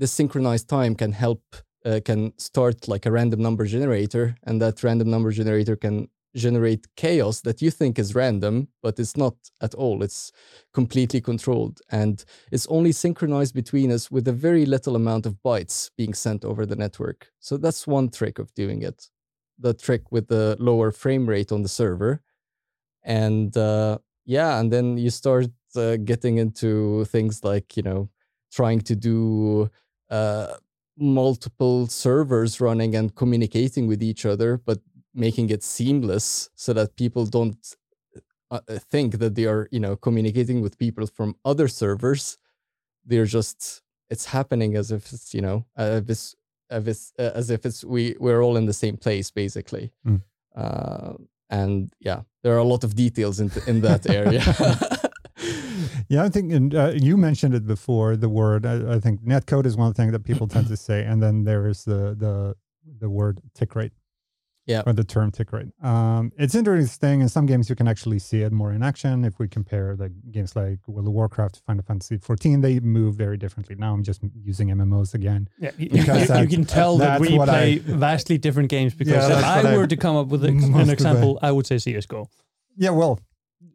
synchronized 0.04 0.68
time 0.68 0.94
can 0.94 1.12
help 1.12 1.42
uh, 1.84 2.00
can 2.04 2.32
start 2.38 2.86
like 2.86 3.06
a 3.06 3.10
random 3.10 3.40
number 3.42 3.66
generator, 3.66 4.36
and 4.44 4.62
that 4.62 4.84
random 4.84 5.10
number 5.10 5.32
generator 5.32 5.74
can 5.74 6.08
generate 6.34 6.86
chaos 6.96 7.40
that 7.42 7.60
you 7.60 7.70
think 7.70 7.98
is 7.98 8.14
random, 8.14 8.68
but 8.82 8.98
it's 8.98 9.16
not 9.16 9.34
at 9.60 9.74
all. 9.74 10.02
It's 10.02 10.32
completely 10.72 11.20
controlled. 11.20 11.80
And 11.90 12.24
it's 12.50 12.66
only 12.68 12.92
synchronized 12.92 13.54
between 13.54 13.92
us 13.92 14.10
with 14.10 14.26
a 14.28 14.32
very 14.32 14.64
little 14.64 14.96
amount 14.96 15.26
of 15.26 15.36
bytes 15.44 15.90
being 15.96 16.14
sent 16.14 16.44
over 16.44 16.64
the 16.64 16.76
network. 16.76 17.28
So 17.40 17.56
that's 17.56 17.86
one 17.86 18.08
trick 18.08 18.38
of 18.38 18.54
doing 18.54 18.82
it. 18.82 19.10
The 19.58 19.74
trick 19.74 20.10
with 20.10 20.28
the 20.28 20.56
lower 20.58 20.90
frame 20.90 21.28
rate 21.28 21.52
on 21.52 21.62
the 21.62 21.68
server. 21.68 22.22
And 23.04 23.54
uh, 23.56 23.98
yeah, 24.24 24.58
and 24.58 24.72
then 24.72 24.96
you 24.96 25.10
start 25.10 25.48
uh, 25.76 25.96
getting 25.96 26.38
into 26.38 27.04
things 27.06 27.44
like, 27.44 27.76
you 27.76 27.82
know, 27.82 28.08
trying 28.52 28.80
to 28.80 28.94
do 28.94 29.70
uh, 30.10 30.54
multiple 30.98 31.86
servers 31.86 32.60
running 32.60 32.94
and 32.94 33.14
communicating 33.14 33.86
with 33.86 34.02
each 34.02 34.26
other, 34.26 34.58
but 34.58 34.78
making 35.14 35.50
it 35.50 35.62
seamless 35.62 36.50
so 36.54 36.72
that 36.72 36.96
people 36.96 37.26
don't 37.26 37.76
uh, 38.50 38.60
uh, 38.68 38.78
think 38.78 39.18
that 39.18 39.34
they 39.34 39.46
are 39.46 39.66
you 39.70 39.80
know 39.80 39.96
communicating 39.96 40.60
with 40.60 40.78
people 40.78 41.06
from 41.06 41.34
other 41.44 41.68
servers. 41.68 42.38
They're 43.04 43.24
just 43.24 43.82
it's 44.10 44.26
happening 44.26 44.76
as 44.76 44.90
if 44.90 45.12
it's 45.12 45.32
you 45.32 45.40
know 45.40 45.64
as 45.74 46.02
if 46.02 46.10
it's, 46.10 46.36
as 46.70 46.82
if 46.82 46.88
it's, 46.88 47.12
uh, 47.18 47.32
as 47.34 47.50
if 47.50 47.66
it's 47.66 47.82
we 47.82 48.14
we're 48.20 48.42
all 48.42 48.58
in 48.58 48.66
the 48.66 48.74
same 48.74 48.98
place 48.98 49.30
basically. 49.30 49.90
Mm. 50.06 50.20
uh, 50.54 51.14
and 51.48 51.92
yeah 52.00 52.22
there 52.42 52.54
are 52.54 52.58
a 52.58 52.64
lot 52.64 52.82
of 52.82 52.94
details 52.94 53.40
in, 53.40 53.50
in 53.66 53.80
that 53.82 54.08
area 54.08 54.42
yeah 56.12 56.22
i 56.24 56.28
think 56.28 56.52
and, 56.52 56.74
uh, 56.74 56.92
you 56.94 57.16
mentioned 57.28 57.54
it 57.54 57.66
before 57.66 58.16
the 58.16 58.28
word 58.28 58.62
I, 58.72 58.94
I, 58.94 58.98
think 59.04 59.14
netcode 59.34 59.66
is 59.66 59.76
one 59.76 59.92
thing 59.94 60.12
that 60.14 60.24
people 60.30 60.46
tend 60.54 60.66
to 60.68 60.76
say 60.76 60.98
and 61.04 61.22
then 61.24 61.44
there 61.44 61.64
is 61.72 61.84
the 61.84 62.02
the 62.24 62.34
the 62.98 63.10
word 63.10 63.40
tick 63.54 63.74
rate. 63.74 63.92
Yeah. 64.64 64.84
Or 64.86 64.92
the 64.92 65.02
term 65.02 65.32
tick 65.32 65.52
rate. 65.52 65.70
Um, 65.82 66.30
it's 66.38 66.54
interesting 66.54 67.20
in 67.20 67.28
some 67.28 67.46
games 67.46 67.68
you 67.68 67.74
can 67.74 67.88
actually 67.88 68.20
see 68.20 68.42
it 68.42 68.52
more 68.52 68.72
in 68.72 68.80
action. 68.80 69.24
If 69.24 69.40
we 69.40 69.48
compare 69.48 69.96
like 69.96 70.12
games 70.30 70.54
like 70.54 70.78
world 70.86 71.08
of 71.08 71.12
warcraft 71.12 71.62
final 71.66 71.82
fantasy 71.82 72.16
14 72.18 72.60
they 72.60 72.78
move 72.78 73.16
very 73.16 73.36
differently. 73.36 73.74
Now 73.74 73.92
i'm 73.92 74.04
just 74.04 74.20
using 74.40 74.68
mmos 74.68 75.14
again. 75.14 75.48
Yeah 75.58 75.72
you, 75.78 75.88
you, 75.90 76.40
you 76.42 76.48
can 76.48 76.64
tell 76.64 76.96
that 76.98 77.20
we 77.20 77.36
play 77.36 77.72
I, 77.74 77.78
vastly 77.78 78.38
different 78.38 78.68
games 78.68 78.94
because 78.94 79.28
yeah, 79.28 79.38
if 79.38 79.44
i 79.44 79.76
were 79.76 79.84
I, 79.84 79.86
to 79.86 79.96
come 79.96 80.14
up 80.14 80.28
with 80.28 80.44
a, 80.44 80.48
an 80.82 80.90
example 80.90 81.40
i 81.42 81.50
would 81.50 81.66
say 81.66 81.76
csgo 81.76 82.28
yeah 82.76 82.90
well 82.90 83.18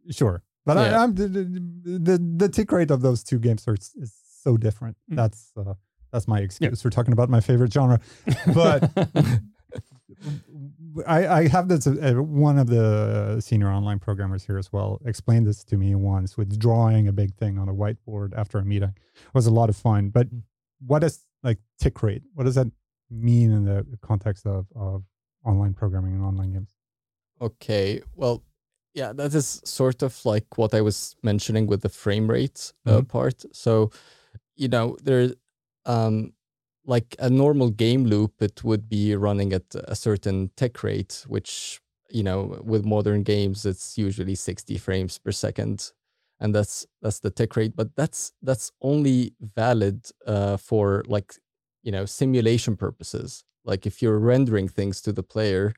sure 0.10 0.44
but 0.68 0.78
yeah. 0.78 1.00
I, 1.00 1.04
am 1.04 1.16
the, 1.16 1.28
the, 1.28 2.36
the 2.38 2.50
tick 2.50 2.72
rate 2.72 2.92
of 2.92 3.02
those 3.02 3.24
two 3.24 3.40
games 3.40 3.68
are 3.68 3.76
is 3.76 4.14
so 4.44 4.58
different 4.58 4.98
mm. 5.12 5.16
that's 5.16 5.52
uh, 5.58 5.74
that's 6.12 6.28
my 6.28 6.40
excuse 6.40 6.80
yeah. 6.80 6.82
for 6.82 6.90
talking 6.90 7.14
about 7.14 7.30
my 7.30 7.40
favorite 7.40 7.74
genre 7.74 8.00
but 8.54 8.92
I, 11.06 11.28
I 11.28 11.48
have 11.50 11.68
this. 11.68 11.86
Uh, 11.86 12.14
one 12.16 12.58
of 12.58 12.68
the 12.68 13.40
senior 13.42 13.70
online 13.70 14.00
programmers 14.00 14.46
here 14.46 14.58
as 14.58 14.72
well 14.72 15.00
explained 15.06 15.46
this 15.46 15.64
to 15.66 15.78
me 15.78 15.94
once 15.96 16.38
with 16.38 16.58
drawing 16.58 17.08
a 17.08 17.12
big 17.12 17.36
thing 17.36 17.58
on 17.58 17.70
a 17.70 17.74
whiteboard 17.74 18.34
after 18.36 18.58
a 18.58 18.66
meeting. 18.66 18.94
It 19.16 19.34
was 19.34 19.48
a 19.48 19.52
lot 19.52 19.70
of 19.70 19.76
fun. 19.76 20.10
But 20.10 20.34
mm. 20.34 20.42
what 20.86 21.04
is 21.04 21.26
like 21.44 21.60
tick 21.80 22.02
rate? 22.02 22.24
What 22.34 22.46
does 22.46 22.56
that 22.56 22.72
mean 23.10 23.52
in 23.52 23.66
the 23.66 23.86
context 24.02 24.46
of, 24.46 24.66
of 24.76 25.04
online 25.46 25.74
programming 25.74 26.14
and 26.14 26.24
online 26.24 26.54
games? 26.54 26.76
Okay. 27.42 28.02
Well, 28.16 28.44
yeah, 28.98 29.14
that 29.14 29.36
is 29.36 29.62
sort 29.64 30.02
of 30.02 30.26
like 30.26 30.58
what 30.58 30.74
I 30.74 30.82
was 30.82 31.16
mentioning 31.22 31.68
with 31.68 31.82
the 31.82 31.90
frame 31.90 32.28
rate 32.28 32.74
uh, 32.88 32.94
mm-hmm. 32.94 33.06
part. 33.06 33.46
So, 33.54 33.92
you 34.56 34.68
know, 34.68 34.98
there, 35.04 35.30
um, 35.86 36.34
like 36.84 37.16
a 37.20 37.30
normal 37.30 37.70
game 37.70 38.06
loop, 38.06 38.42
it 38.42 38.64
would 38.64 38.90
be 38.90 39.16
running 39.16 39.54
at 39.54 39.76
a 39.76 39.96
certain 39.96 40.50
tick 40.58 40.82
rate, 40.82 41.24
which 41.28 41.80
you 42.10 42.24
know 42.24 42.60
with 42.64 42.86
modern 42.86 43.22
games 43.22 43.66
it's 43.66 43.98
usually 43.98 44.34
60 44.34 44.78
frames 44.80 45.20
per 45.20 45.32
second, 45.32 45.92
and 46.40 46.56
that's 46.56 46.88
that's 47.04 47.20
the 47.20 47.30
tick 47.30 47.56
rate. 47.56 47.76
But 47.76 47.96
that's 47.96 48.32
that's 48.42 48.72
only 48.82 49.34
valid 49.56 50.10
uh, 50.26 50.58
for 50.58 51.04
like 51.08 51.36
you 51.84 51.92
know 51.92 52.06
simulation 52.06 52.76
purposes. 52.76 53.44
Like 53.64 53.86
if 53.86 54.02
you're 54.02 54.18
rendering 54.18 54.68
things 54.68 55.02
to 55.02 55.14
the 55.14 55.24
player, 55.24 55.76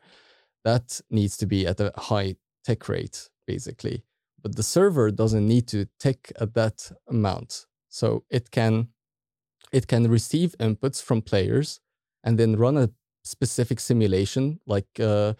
that 0.64 1.02
needs 1.10 1.36
to 1.38 1.46
be 1.46 1.68
at 1.68 1.82
a 1.82 1.92
high 1.98 2.36
tick 2.70 2.88
rate 2.90 3.30
basically. 3.48 3.98
But 4.44 4.56
the 4.56 4.64
server 4.64 5.08
doesn't 5.12 5.48
need 5.54 5.66
to 5.74 5.80
tick 6.00 6.22
at 6.44 6.54
that 6.54 6.78
amount, 7.08 7.66
so 7.90 8.24
it 8.30 8.46
can 8.52 8.74
it 9.72 9.86
can 9.88 10.04
receive 10.18 10.56
inputs 10.60 11.00
from 11.08 11.22
players 11.22 11.68
and 12.24 12.38
then 12.40 12.56
run 12.56 12.78
a 12.78 12.90
specific 13.24 13.80
simulation 13.80 14.60
like 14.66 14.92
uh, 15.00 15.34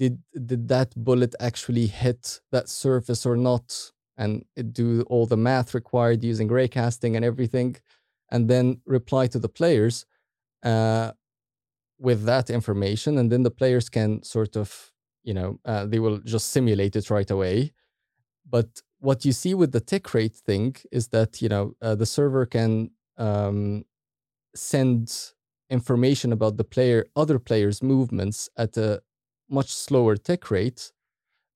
did 0.00 0.14
did 0.50 0.62
that 0.68 0.90
bullet 0.96 1.34
actually 1.48 1.86
hit 1.86 2.40
that 2.54 2.68
surface 2.68 3.22
or 3.30 3.36
not? 3.36 3.92
And 4.16 4.44
do 4.72 5.02
all 5.12 5.24
the 5.24 5.42
math 5.48 5.72
required 5.72 6.22
using 6.22 6.48
raycasting 6.50 7.16
and 7.16 7.24
everything 7.24 7.76
and 8.30 8.48
then 8.48 8.82
reply 8.84 9.26
to 9.28 9.38
the 9.38 9.48
players 9.48 10.04
uh, 10.62 11.12
with 11.98 12.24
that 12.24 12.50
information. 12.50 13.16
And 13.18 13.32
then 13.32 13.44
the 13.44 13.50
players 13.60 13.88
can 13.88 14.22
sort 14.22 14.56
of 14.56 14.89
you 15.24 15.34
know 15.34 15.58
uh, 15.64 15.86
they 15.86 15.98
will 15.98 16.18
just 16.18 16.50
simulate 16.50 16.96
it 16.96 17.10
right 17.10 17.30
away 17.30 17.72
but 18.48 18.82
what 18.98 19.24
you 19.24 19.32
see 19.32 19.54
with 19.54 19.72
the 19.72 19.80
tick 19.80 20.12
rate 20.14 20.34
thing 20.34 20.76
is 20.92 21.08
that 21.08 21.40
you 21.42 21.48
know 21.48 21.74
uh, 21.82 21.94
the 21.94 22.06
server 22.06 22.46
can 22.46 22.90
um, 23.18 23.84
send 24.54 25.32
information 25.70 26.32
about 26.32 26.56
the 26.56 26.64
player, 26.64 27.06
other 27.16 27.38
players' 27.38 27.82
movements 27.82 28.48
at 28.56 28.76
a 28.76 29.00
much 29.48 29.72
slower 29.72 30.16
tick 30.16 30.50
rate. 30.50 30.92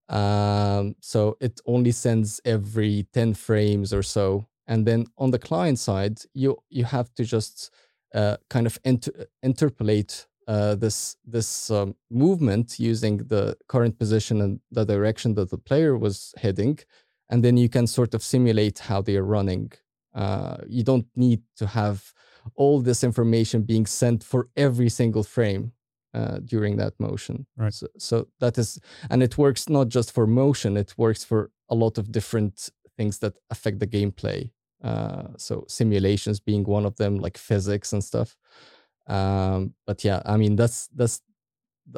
Um, 0.08 0.96
so 1.00 1.36
it 1.40 1.60
only 1.66 1.92
sends 1.92 2.40
every 2.44 3.06
10 3.12 3.34
frames 3.34 3.92
or 3.92 4.02
so. 4.02 4.46
And 4.66 4.86
then 4.86 5.06
on 5.18 5.30
the 5.30 5.38
client 5.38 5.78
side, 5.78 6.20
you 6.34 6.58
you 6.70 6.84
have 6.84 7.12
to 7.14 7.24
just 7.24 7.70
uh, 8.14 8.36
kind 8.50 8.66
of 8.66 8.78
inter- 8.84 9.26
interpolate 9.42 10.26
uh, 10.48 10.74
this 10.74 11.16
this 11.24 11.70
um, 11.70 11.94
movement 12.10 12.78
using 12.78 13.18
the 13.18 13.56
current 13.68 13.98
position 13.98 14.40
and 14.40 14.60
the 14.70 14.84
direction 14.84 15.34
that 15.34 15.50
the 15.50 15.58
player 15.58 15.96
was 15.96 16.34
heading, 16.36 16.78
and 17.30 17.42
then 17.44 17.56
you 17.56 17.68
can 17.68 17.86
sort 17.86 18.14
of 18.14 18.22
simulate 18.22 18.78
how 18.80 19.02
they 19.02 19.16
are 19.16 19.24
running 19.24 19.72
uh, 20.14 20.58
you 20.68 20.82
don't 20.82 21.06
need 21.16 21.42
to 21.56 21.66
have 21.66 22.12
all 22.54 22.80
this 22.80 23.02
information 23.02 23.62
being 23.62 23.86
sent 23.86 24.22
for 24.22 24.48
every 24.56 24.88
single 24.88 25.24
frame 25.24 25.72
uh, 26.12 26.38
during 26.44 26.76
that 26.76 26.98
motion. 27.00 27.46
Right. 27.56 27.74
So, 27.74 27.88
so 27.98 28.28
that 28.40 28.56
is, 28.58 28.78
and 29.10 29.22
it 29.22 29.36
works 29.36 29.68
not 29.68 29.88
just 29.88 30.12
for 30.12 30.26
motion; 30.26 30.76
it 30.76 30.94
works 30.96 31.24
for 31.24 31.50
a 31.68 31.74
lot 31.74 31.98
of 31.98 32.12
different 32.12 32.70
things 32.96 33.18
that 33.18 33.34
affect 33.50 33.80
the 33.80 33.86
gameplay. 33.86 34.50
Uh, 34.82 35.28
so 35.36 35.64
simulations 35.66 36.38
being 36.38 36.64
one 36.64 36.84
of 36.84 36.96
them, 36.96 37.16
like 37.16 37.38
physics 37.38 37.92
and 37.92 38.04
stuff. 38.04 38.36
Um, 39.06 39.74
but 39.86 40.04
yeah, 40.04 40.22
I 40.24 40.36
mean 40.36 40.56
that's 40.56 40.88
that's 40.94 41.20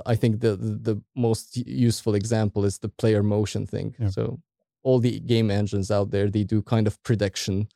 I 0.05 0.17
think 0.17 0.41
the 0.41 0.57
the 0.57 1.01
most 1.15 1.57
useful 1.57 2.15
example 2.15 2.65
is 2.65 2.79
the 2.79 2.89
player 2.89 3.23
motion 3.23 3.67
thing. 3.67 3.95
Yeah. 3.99 4.09
So 4.09 4.41
all 4.83 4.99
the 4.99 5.21
game 5.21 5.51
engines 5.51 5.91
out 5.91 6.11
there 6.11 6.31
they 6.31 6.45
do 6.45 6.63
kind 6.63 6.87
of 6.87 7.03
prediction 7.03 7.69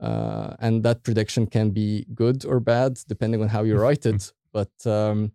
uh, 0.00 0.54
and 0.60 0.82
that 0.84 1.02
prediction 1.02 1.46
can 1.46 1.70
be 1.70 2.06
good 2.14 2.44
or 2.44 2.60
bad 2.60 2.98
depending 3.08 3.42
on 3.42 3.48
how 3.48 3.62
you 3.62 3.76
write 3.76 4.06
it. 4.06 4.32
But 4.50 4.86
um, 4.86 5.32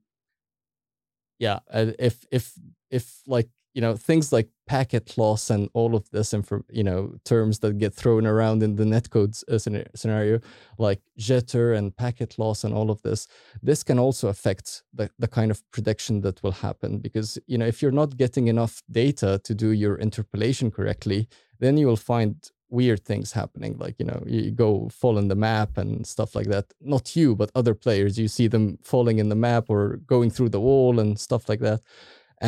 yeah, 1.37 1.59
if 1.71 2.25
if 2.31 2.53
if 2.89 3.21
like 3.27 3.49
you 3.73 3.81
know 3.81 3.95
things 3.95 4.31
like 4.31 4.49
packet 4.67 5.17
loss 5.17 5.49
and 5.49 5.69
all 5.73 5.95
of 5.95 6.09
this 6.11 6.33
info, 6.33 6.63
you 6.69 6.83
know 6.83 7.15
terms 7.25 7.59
that 7.59 7.77
get 7.77 7.93
thrown 7.93 8.25
around 8.25 8.63
in 8.63 8.75
the 8.75 8.83
netcode 8.83 9.43
uh, 9.49 9.57
scenario, 9.95 10.39
like 10.77 11.01
jitter 11.19 11.75
and 11.75 11.95
packet 11.95 12.37
loss 12.37 12.63
and 12.63 12.73
all 12.73 12.91
of 12.91 13.01
this, 13.01 13.27
this 13.61 13.83
can 13.83 13.99
also 13.99 14.27
affect 14.27 14.83
the, 14.93 15.09
the 15.19 15.27
kind 15.27 15.51
of 15.51 15.63
prediction 15.71 16.21
that 16.21 16.41
will 16.43 16.51
happen 16.51 16.99
because 16.99 17.37
you 17.47 17.57
know 17.57 17.65
if 17.65 17.81
you're 17.81 17.91
not 17.91 18.17
getting 18.17 18.47
enough 18.47 18.83
data 18.91 19.39
to 19.43 19.53
do 19.53 19.71
your 19.71 19.95
interpolation 19.95 20.69
correctly, 20.71 21.27
then 21.59 21.77
you 21.77 21.87
will 21.87 21.97
find 21.97 22.51
weird 22.69 23.05
things 23.05 23.33
happening 23.33 23.77
like 23.77 23.93
you 23.99 24.05
know 24.05 24.23
you 24.25 24.49
go 24.49 24.89
fall 24.89 25.19
in 25.19 25.27
the 25.27 25.35
map 25.35 25.77
and 25.77 26.05
stuff 26.07 26.35
like 26.35 26.47
that. 26.47 26.65
Not 26.79 27.15
you 27.15 27.35
but 27.35 27.51
other 27.55 27.73
players. 27.73 28.19
You 28.19 28.27
see 28.27 28.47
them 28.47 28.77
falling 28.83 29.17
in 29.19 29.29
the 29.29 29.35
map 29.35 29.65
or 29.67 29.97
going 30.05 30.29
through 30.29 30.49
the 30.49 30.59
wall 30.59 30.99
and 30.99 31.19
stuff 31.19 31.49
like 31.49 31.59
that 31.59 31.81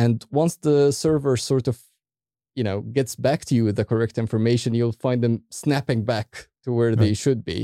and 0.02 0.24
once 0.30 0.54
the 0.68 0.92
server 0.92 1.36
sort 1.36 1.66
of 1.68 1.76
you 2.54 2.64
know 2.64 2.78
gets 2.98 3.16
back 3.16 3.40
to 3.46 3.54
you 3.56 3.64
with 3.66 3.76
the 3.76 3.84
correct 3.84 4.16
information 4.18 4.74
you'll 4.74 4.92
find 5.06 5.22
them 5.24 5.42
snapping 5.50 6.04
back 6.04 6.28
to 6.64 6.72
where 6.76 6.90
right. 6.90 6.98
they 6.98 7.14
should 7.14 7.44
be 7.44 7.60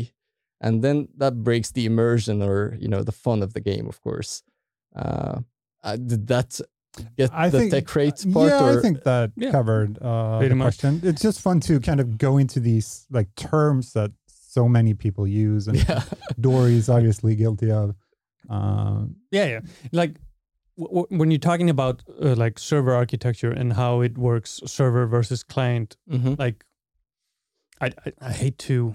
and 0.60 0.82
then 0.84 1.08
that 1.22 1.34
breaks 1.48 1.70
the 1.72 1.84
immersion 1.86 2.42
or 2.42 2.58
you 2.82 2.88
know 2.88 3.02
the 3.02 3.12
fun 3.24 3.42
of 3.42 3.50
the 3.54 3.60
game 3.60 3.86
of 3.92 4.00
course 4.06 4.42
uh, 4.96 5.38
that 5.84 6.60
get 7.16 7.30
I 7.32 7.48
the 7.48 7.58
think- 7.58 7.72
tick 7.72 7.94
rate 7.96 8.24
part? 8.32 8.50
yeah, 8.50 8.64
or, 8.64 8.78
I 8.78 8.82
think 8.82 9.02
that 9.04 9.32
Yeah. 9.36 9.50
covered 9.50 9.98
uh, 10.02 10.38
Pretty 10.38 10.50
the 10.50 10.56
much. 10.56 10.78
question. 10.80 11.00
It's 11.02 11.22
just 11.22 11.40
fun 11.40 11.60
to 11.60 11.80
kind 11.80 12.00
of 12.00 12.18
go 12.18 12.36
into 12.38 12.60
these 12.60 13.06
like 13.10 13.34
terms 13.34 13.92
that 13.94 14.10
so 14.26 14.68
many 14.68 14.92
people 14.94 15.26
use, 15.26 15.66
and 15.68 15.78
yeah, 15.88 16.02
Dory 16.38 16.74
is 16.76 16.88
obviously 16.90 17.34
guilty 17.36 17.70
of. 17.70 17.94
Um, 18.50 19.16
Yeah, 19.30 19.46
yeah. 19.46 19.60
Like 19.92 20.10
w- 20.10 20.20
w- 20.20 20.31
when 20.76 21.30
you're 21.30 21.38
talking 21.38 21.68
about 21.70 22.02
uh, 22.20 22.34
like 22.34 22.58
server 22.58 22.94
architecture 22.94 23.50
and 23.50 23.72
how 23.74 24.00
it 24.00 24.16
works, 24.16 24.60
server 24.66 25.06
versus 25.06 25.42
client. 25.42 25.96
Mhm. 26.10 26.38
Like, 26.38 26.64
I 27.80 27.86
I, 28.06 28.12
I 28.20 28.32
hate 28.32 28.58
to 28.68 28.94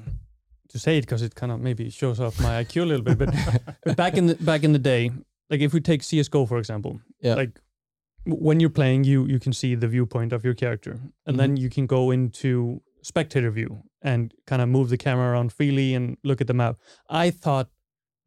to 0.69 0.79
say 0.79 0.97
it 0.97 1.01
because 1.01 1.21
it 1.21 1.35
kind 1.35 1.51
of 1.51 1.59
maybe 1.61 1.89
shows 1.89 2.19
off 2.19 2.39
my 2.41 2.63
IQ 2.63 2.81
a 2.81 2.85
little 2.85 3.05
bit, 3.05 3.17
but, 3.17 3.33
but 3.85 3.95
back 3.97 4.17
in 4.17 4.27
the 4.27 4.35
back 4.35 4.63
in 4.63 4.73
the 4.73 4.79
day, 4.79 5.11
like 5.49 5.61
if 5.61 5.73
we 5.73 5.79
take 5.81 6.03
CS:GO 6.03 6.45
for 6.45 6.57
example, 6.57 6.99
Yeah. 7.21 7.35
like 7.35 7.59
when 8.25 8.59
you're 8.59 8.69
playing, 8.81 9.03
you 9.05 9.25
you 9.25 9.39
can 9.39 9.53
see 9.53 9.75
the 9.75 9.87
viewpoint 9.87 10.33
of 10.33 10.43
your 10.43 10.53
character, 10.55 10.99
and 11.25 11.39
then 11.39 11.57
you 11.57 11.69
can 11.69 11.85
go 11.85 12.11
into 12.11 12.81
spectator 13.03 13.51
view 13.51 13.83
and 14.01 14.33
kind 14.47 14.61
of 14.61 14.67
move 14.67 14.89
the 14.89 14.97
camera 14.97 15.31
around 15.31 15.53
freely 15.53 15.93
and 15.95 16.17
look 16.23 16.41
at 16.41 16.47
the 16.47 16.53
map. 16.53 16.75
I 17.09 17.29
thought 17.31 17.69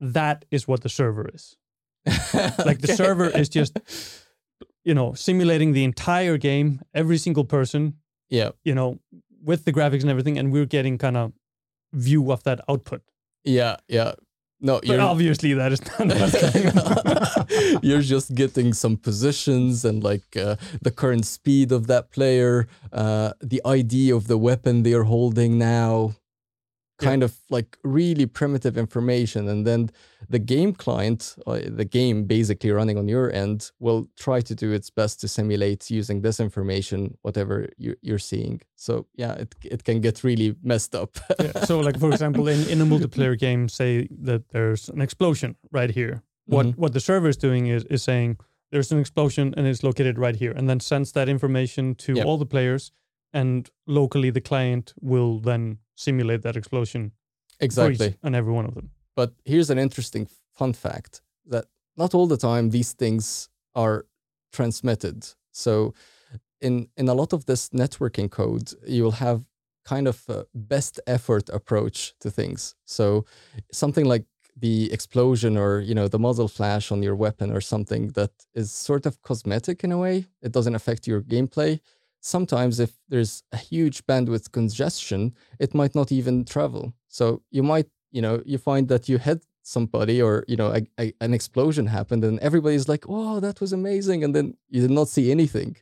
that 0.00 0.44
is 0.50 0.66
what 0.66 0.80
the 0.82 0.88
server 0.88 1.28
is 1.34 1.56
like 2.64 2.80
the 2.80 2.94
server 2.94 3.26
is 3.26 3.48
just 3.48 3.78
you 4.84 4.94
know 4.94 5.12
simulating 5.12 5.72
the 5.72 5.84
entire 5.84 6.36
game 6.38 6.80
every 6.94 7.18
single 7.18 7.44
person 7.44 7.94
yeah, 8.28 8.50
you 8.64 8.74
know 8.74 8.98
with 9.42 9.64
the 9.64 9.72
graphics 9.72 10.02
and 10.02 10.10
everything 10.10 10.38
and 10.38 10.52
we're 10.52 10.66
getting 10.66 10.98
kind 10.98 11.16
of 11.16 11.32
view 11.92 12.30
of 12.30 12.42
that 12.44 12.60
output 12.68 13.02
yeah, 13.44 13.76
yeah. 13.88 14.12
No, 14.62 14.74
but 14.74 14.86
you're 14.88 15.00
obviously 15.00 15.54
that 15.54 15.72
is 15.72 15.80
not 15.98 16.08
what's 16.20 16.52
going 16.52 16.78
on. 16.78 17.80
you're 17.82 18.02
just 18.02 18.34
getting 18.34 18.74
some 18.74 18.98
positions 18.98 19.86
and 19.86 20.04
like 20.04 20.36
uh, 20.36 20.56
the 20.82 20.90
current 20.90 21.24
speed 21.24 21.72
of 21.72 21.86
that 21.86 22.10
player, 22.10 22.68
uh, 22.92 23.32
the 23.40 23.62
ID 23.64 24.10
of 24.10 24.26
the 24.26 24.36
weapon 24.36 24.82
they're 24.82 25.04
holding 25.04 25.56
now, 25.56 26.12
Yeah. 27.02 27.08
kind 27.10 27.22
of 27.22 27.32
like 27.50 27.76
really 27.84 28.26
primitive 28.26 28.76
information. 28.78 29.48
And 29.48 29.66
then 29.66 29.90
the 30.28 30.38
game 30.38 30.72
client, 30.74 31.36
uh, 31.46 31.60
the 31.64 31.84
game 31.84 32.24
basically 32.26 32.70
running 32.70 32.98
on 32.98 33.08
your 33.08 33.32
end, 33.32 33.70
will 33.80 34.06
try 34.18 34.40
to 34.42 34.54
do 34.54 34.72
its 34.72 34.90
best 34.90 35.20
to 35.20 35.28
simulate 35.28 35.90
using 35.90 36.22
this 36.22 36.40
information, 36.40 37.16
whatever 37.22 37.68
you're, 37.78 37.96
you're 38.02 38.18
seeing. 38.18 38.60
So 38.76 39.06
yeah, 39.16 39.32
it, 39.32 39.54
it 39.64 39.84
can 39.84 40.00
get 40.00 40.22
really 40.24 40.54
messed 40.62 40.94
up. 40.94 41.18
Yeah, 41.40 41.64
so 41.64 41.80
like 41.80 41.98
for 41.98 42.10
example 42.10 42.48
in, 42.48 42.68
in 42.68 42.80
a 42.80 42.84
multiplayer 42.86 43.38
game 43.38 43.68
say 43.68 44.08
that 44.24 44.48
there's 44.50 44.88
an 44.88 45.00
explosion 45.00 45.56
right 45.72 45.90
here 45.90 46.22
what 46.46 46.66
Mhm. 46.66 46.76
what 46.78 46.92
the 46.92 47.00
server 47.00 47.28
is 47.28 47.36
doing 47.36 47.66
is, 47.68 47.84
is 47.90 48.02
saying 48.02 48.36
there's 48.72 48.92
an 48.92 48.98
explosion 48.98 49.54
and 49.56 49.66
it's 49.66 49.82
located 49.82 50.18
right 50.18 50.36
here 50.36 50.52
and 50.56 50.68
then 50.68 50.80
sends 50.80 51.12
that 51.12 51.28
information 51.28 51.94
to 51.94 52.14
Yep. 52.14 52.26
all 52.26 52.38
the 52.38 52.46
players 52.46 52.92
and 53.32 53.70
locally 53.86 54.30
the 54.30 54.40
client 54.40 54.92
will 55.00 55.38
then 55.40 55.78
simulate 56.06 56.42
that 56.46 56.56
explosion 56.56 57.12
exactly. 57.66 58.10
on 58.22 58.34
every 58.34 58.54
one 58.58 58.66
of 58.68 58.74
them 58.74 58.88
But 59.20 59.32
here's 59.44 59.70
an 59.70 59.78
interesting 59.78 60.28
fun 60.54 60.72
fact 60.72 61.20
that 61.46 61.66
not 61.96 62.14
all 62.14 62.26
the 62.26 62.36
time 62.36 62.70
these 62.70 62.92
things 62.92 63.48
are 63.74 64.06
transmitted. 64.52 65.26
So 65.52 65.94
in 66.60 66.88
in 66.96 67.08
a 67.08 67.14
lot 67.14 67.32
of 67.32 67.44
this 67.44 67.68
networking 67.70 68.30
code, 68.30 68.72
you 68.86 69.02
will 69.04 69.18
have 69.26 69.44
kind 69.84 70.06
of 70.08 70.24
a 70.28 70.44
best 70.54 71.00
effort 71.06 71.48
approach 71.48 72.14
to 72.20 72.30
things. 72.30 72.74
So 72.84 73.24
something 73.72 74.04
like 74.04 74.24
the 74.56 74.92
explosion 74.92 75.56
or 75.56 75.80
you 75.80 75.94
know 75.94 76.08
the 76.08 76.18
muzzle 76.18 76.48
flash 76.48 76.92
on 76.92 77.02
your 77.02 77.16
weapon 77.16 77.50
or 77.50 77.60
something 77.60 78.12
that 78.12 78.32
is 78.54 78.72
sort 78.72 79.06
of 79.06 79.20
cosmetic 79.22 79.84
in 79.84 79.92
a 79.92 79.98
way. 79.98 80.26
It 80.42 80.52
doesn't 80.52 80.74
affect 80.74 81.06
your 81.06 81.22
gameplay. 81.22 81.80
Sometimes 82.20 82.80
if 82.80 82.92
there's 83.08 83.42
a 83.52 83.56
huge 83.56 84.06
bandwidth 84.06 84.52
congestion, 84.52 85.34
it 85.58 85.74
might 85.74 85.94
not 85.94 86.12
even 86.12 86.44
travel. 86.44 86.92
So 87.08 87.42
you 87.50 87.62
might, 87.62 87.86
you 88.12 88.22
know, 88.22 88.42
you 88.44 88.58
find 88.58 88.88
that 88.88 89.08
you 89.08 89.18
hit 89.18 89.44
somebody 89.62 90.20
or, 90.20 90.44
you 90.48 90.56
know, 90.56 90.72
a, 90.74 90.82
a- 90.98 91.14
an 91.20 91.32
explosion 91.34 91.86
happened 91.86 92.24
and 92.24 92.38
everybody's 92.40 92.88
like, 92.88 93.04
oh, 93.08 93.40
that 93.40 93.60
was 93.60 93.72
amazing. 93.72 94.24
And 94.24 94.34
then 94.34 94.56
you 94.68 94.80
did 94.82 94.90
not 94.90 95.08
see 95.08 95.30
anything, 95.30 95.76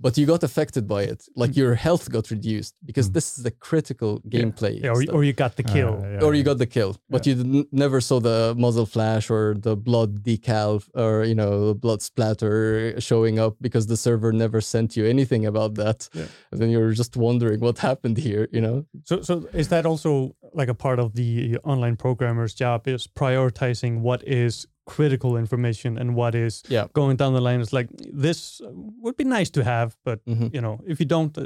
but 0.00 0.16
you 0.18 0.26
got 0.26 0.42
affected 0.42 0.86
by 0.86 1.02
it. 1.02 1.20
Like 1.34 1.56
your 1.56 1.74
health 1.74 2.10
got 2.10 2.30
reduced 2.30 2.74
because 2.84 3.06
Mm. 3.08 3.14
this 3.14 3.26
is 3.38 3.44
the 3.44 3.50
critical 3.68 4.20
gameplay. 4.28 4.82
yeah, 4.82 4.90
or, 4.90 5.00
or 5.16 5.24
you 5.24 5.32
got 5.32 5.56
the 5.56 5.62
kill 5.62 5.94
uh, 6.02 6.08
yeah, 6.08 6.24
or 6.24 6.32
you 6.34 6.38
yeah. 6.38 6.50
got 6.50 6.58
the 6.58 6.66
kill, 6.66 6.96
but 7.08 7.26
you 7.26 7.34
didn't, 7.34 7.68
never 7.72 8.00
saw 8.00 8.18
the 8.20 8.54
muzzle 8.56 8.86
flash 8.86 9.30
or 9.30 9.54
the 9.66 9.76
blood 9.76 10.22
decal 10.22 10.82
or 10.94 11.24
you 11.24 11.34
know 11.34 11.74
blood 11.74 12.00
splatter 12.02 13.00
showing 13.00 13.38
up 13.38 13.54
because 13.60 13.86
the 13.86 13.96
server 13.96 14.32
never 14.32 14.60
sent 14.60 14.96
you 14.96 15.04
anything 15.06 15.46
about 15.46 15.74
that. 15.74 16.08
Yeah. 16.12 16.26
And 16.50 16.60
then 16.60 16.68
you're 16.70 16.92
just 16.92 17.16
wondering 17.16 17.60
what 17.60 17.78
happened 17.78 18.16
here. 18.18 18.48
You 18.52 18.60
know? 18.60 18.76
So, 19.04 19.22
so 19.22 19.48
is 19.52 19.68
that 19.68 19.86
also 19.86 20.34
like 20.52 20.68
a 20.68 20.74
part 20.74 20.98
of 20.98 21.14
the 21.14 21.58
online 21.64 21.96
programmer's 21.96 22.54
job 22.54 22.88
is 22.88 23.06
prioritizing 23.06 24.00
what 24.00 24.26
is 24.26 24.66
critical 24.86 25.36
information 25.36 25.98
and 25.98 26.14
what 26.14 26.34
is 26.34 26.62
Yeah. 26.68 26.86
going 26.92 27.16
down 27.16 27.34
the 27.34 27.40
line? 27.40 27.60
It's 27.60 27.72
like 27.72 27.88
this 28.26 28.60
would 29.02 29.16
be 29.16 29.24
nice 29.24 29.50
to 29.50 29.62
have, 29.64 29.96
but 30.04 30.18
Mhm. 30.26 30.54
you 30.54 30.60
know, 30.60 30.78
if 30.86 31.00
you 31.00 31.06
don't, 31.06 31.36
uh, 31.38 31.44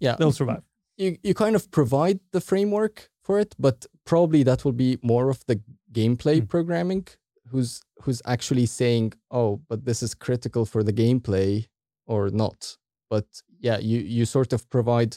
Yeah. 0.00 0.16
they'll 0.18 0.32
survive. 0.32 0.62
you 0.98 1.16
you 1.22 1.34
kind 1.34 1.54
of 1.56 1.70
provide 1.70 2.18
the 2.32 2.40
framework 2.40 3.10
for 3.22 3.38
it, 3.40 3.54
but 3.58 3.86
probably 4.04 4.42
that 4.44 4.64
will 4.64 4.72
be 4.86 4.98
more 5.02 5.28
of 5.30 5.44
the 5.46 5.60
gameplay 5.92 6.40
Mm. 6.40 6.48
programming 6.48 7.04
who's 7.52 7.80
who's 8.02 8.22
actually 8.24 8.66
saying, 8.66 9.12
"Oh, 9.30 9.60
but 9.68 9.84
this 9.84 10.02
is 10.02 10.14
critical 10.14 10.64
for 10.66 10.82
the 10.82 10.92
gameplay 10.92 11.66
or 12.06 12.30
not." 12.30 12.78
But 13.10 13.26
yeah, 13.60 13.78
you 13.90 13.98
you 14.18 14.24
sort 14.26 14.52
of 14.52 14.60
provide 14.70 15.12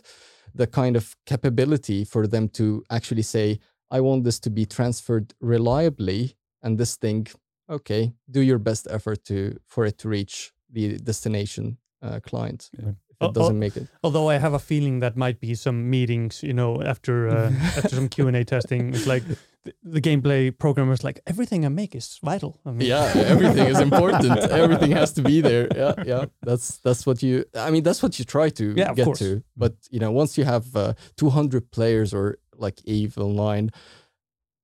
the 0.55 0.67
kind 0.67 0.95
of 0.97 1.15
capability 1.25 2.03
for 2.05 2.27
them 2.27 2.49
to 2.49 2.83
actually 2.89 3.23
say, 3.23 3.59
"I 3.97 3.99
want 4.01 4.23
this 4.23 4.39
to 4.41 4.49
be 4.49 4.65
transferred 4.65 5.33
reliably 5.41 6.35
and 6.61 6.77
this 6.77 6.95
thing, 6.97 7.27
okay, 7.69 8.13
do 8.29 8.41
your 8.41 8.59
best 8.59 8.87
effort 8.89 9.23
to 9.25 9.57
for 9.67 9.85
it 9.85 9.97
to 9.99 10.09
reach 10.09 10.51
the 10.73 10.97
destination 10.97 11.77
uh, 12.01 12.19
client." 12.21 12.69
Right. 12.77 12.95
If 13.21 13.27
it 13.31 13.33
doesn't 13.33 13.59
make 13.59 13.75
it. 13.75 13.87
Although 14.01 14.29
I 14.29 14.37
have 14.39 14.53
a 14.53 14.59
feeling 14.59 15.01
that 15.01 15.17
might 15.17 15.41
be 15.41 15.53
some 15.53 15.89
meetings, 15.89 16.41
you 16.41 16.53
know, 16.53 16.81
after 16.81 17.27
uh, 17.27 17.51
after 17.77 17.89
some 17.95 18.07
Q 18.07 18.27
and 18.29 18.37
A 18.37 18.45
testing. 18.55 18.93
It's 18.93 19.05
like 19.07 19.23
the, 19.65 19.73
the 19.83 19.99
gameplay 19.99 20.57
programmer's 20.57 21.03
like 21.03 21.19
everything 21.27 21.65
I 21.65 21.69
make 21.69 21.95
is 21.95 22.17
vital. 22.23 22.51
I 22.65 22.71
mean, 22.71 22.87
yeah 22.87 23.11
everything 23.33 23.67
is 23.67 23.79
important 23.81 24.25
everything 24.63 24.91
has 24.91 25.11
to 25.13 25.21
be 25.21 25.41
there 25.41 25.67
yeah 25.75 25.93
yeah 26.05 26.25
that's 26.43 26.77
that's 26.85 27.05
what 27.05 27.21
you 27.21 27.43
i 27.53 27.69
mean 27.69 27.83
that's 27.83 28.01
what 28.01 28.17
you 28.19 28.23
try 28.25 28.47
to 28.51 28.63
Yeah, 28.77 28.93
get 28.93 29.05
course. 29.05 29.19
to 29.19 29.43
but 29.57 29.73
you 29.91 29.99
know 29.99 30.11
once 30.11 30.37
you 30.37 30.45
have 30.45 30.65
uh, 30.75 30.93
200 31.17 31.71
players 31.71 32.13
or 32.13 32.37
like 32.55 32.77
eve 32.85 33.17
online 33.17 33.69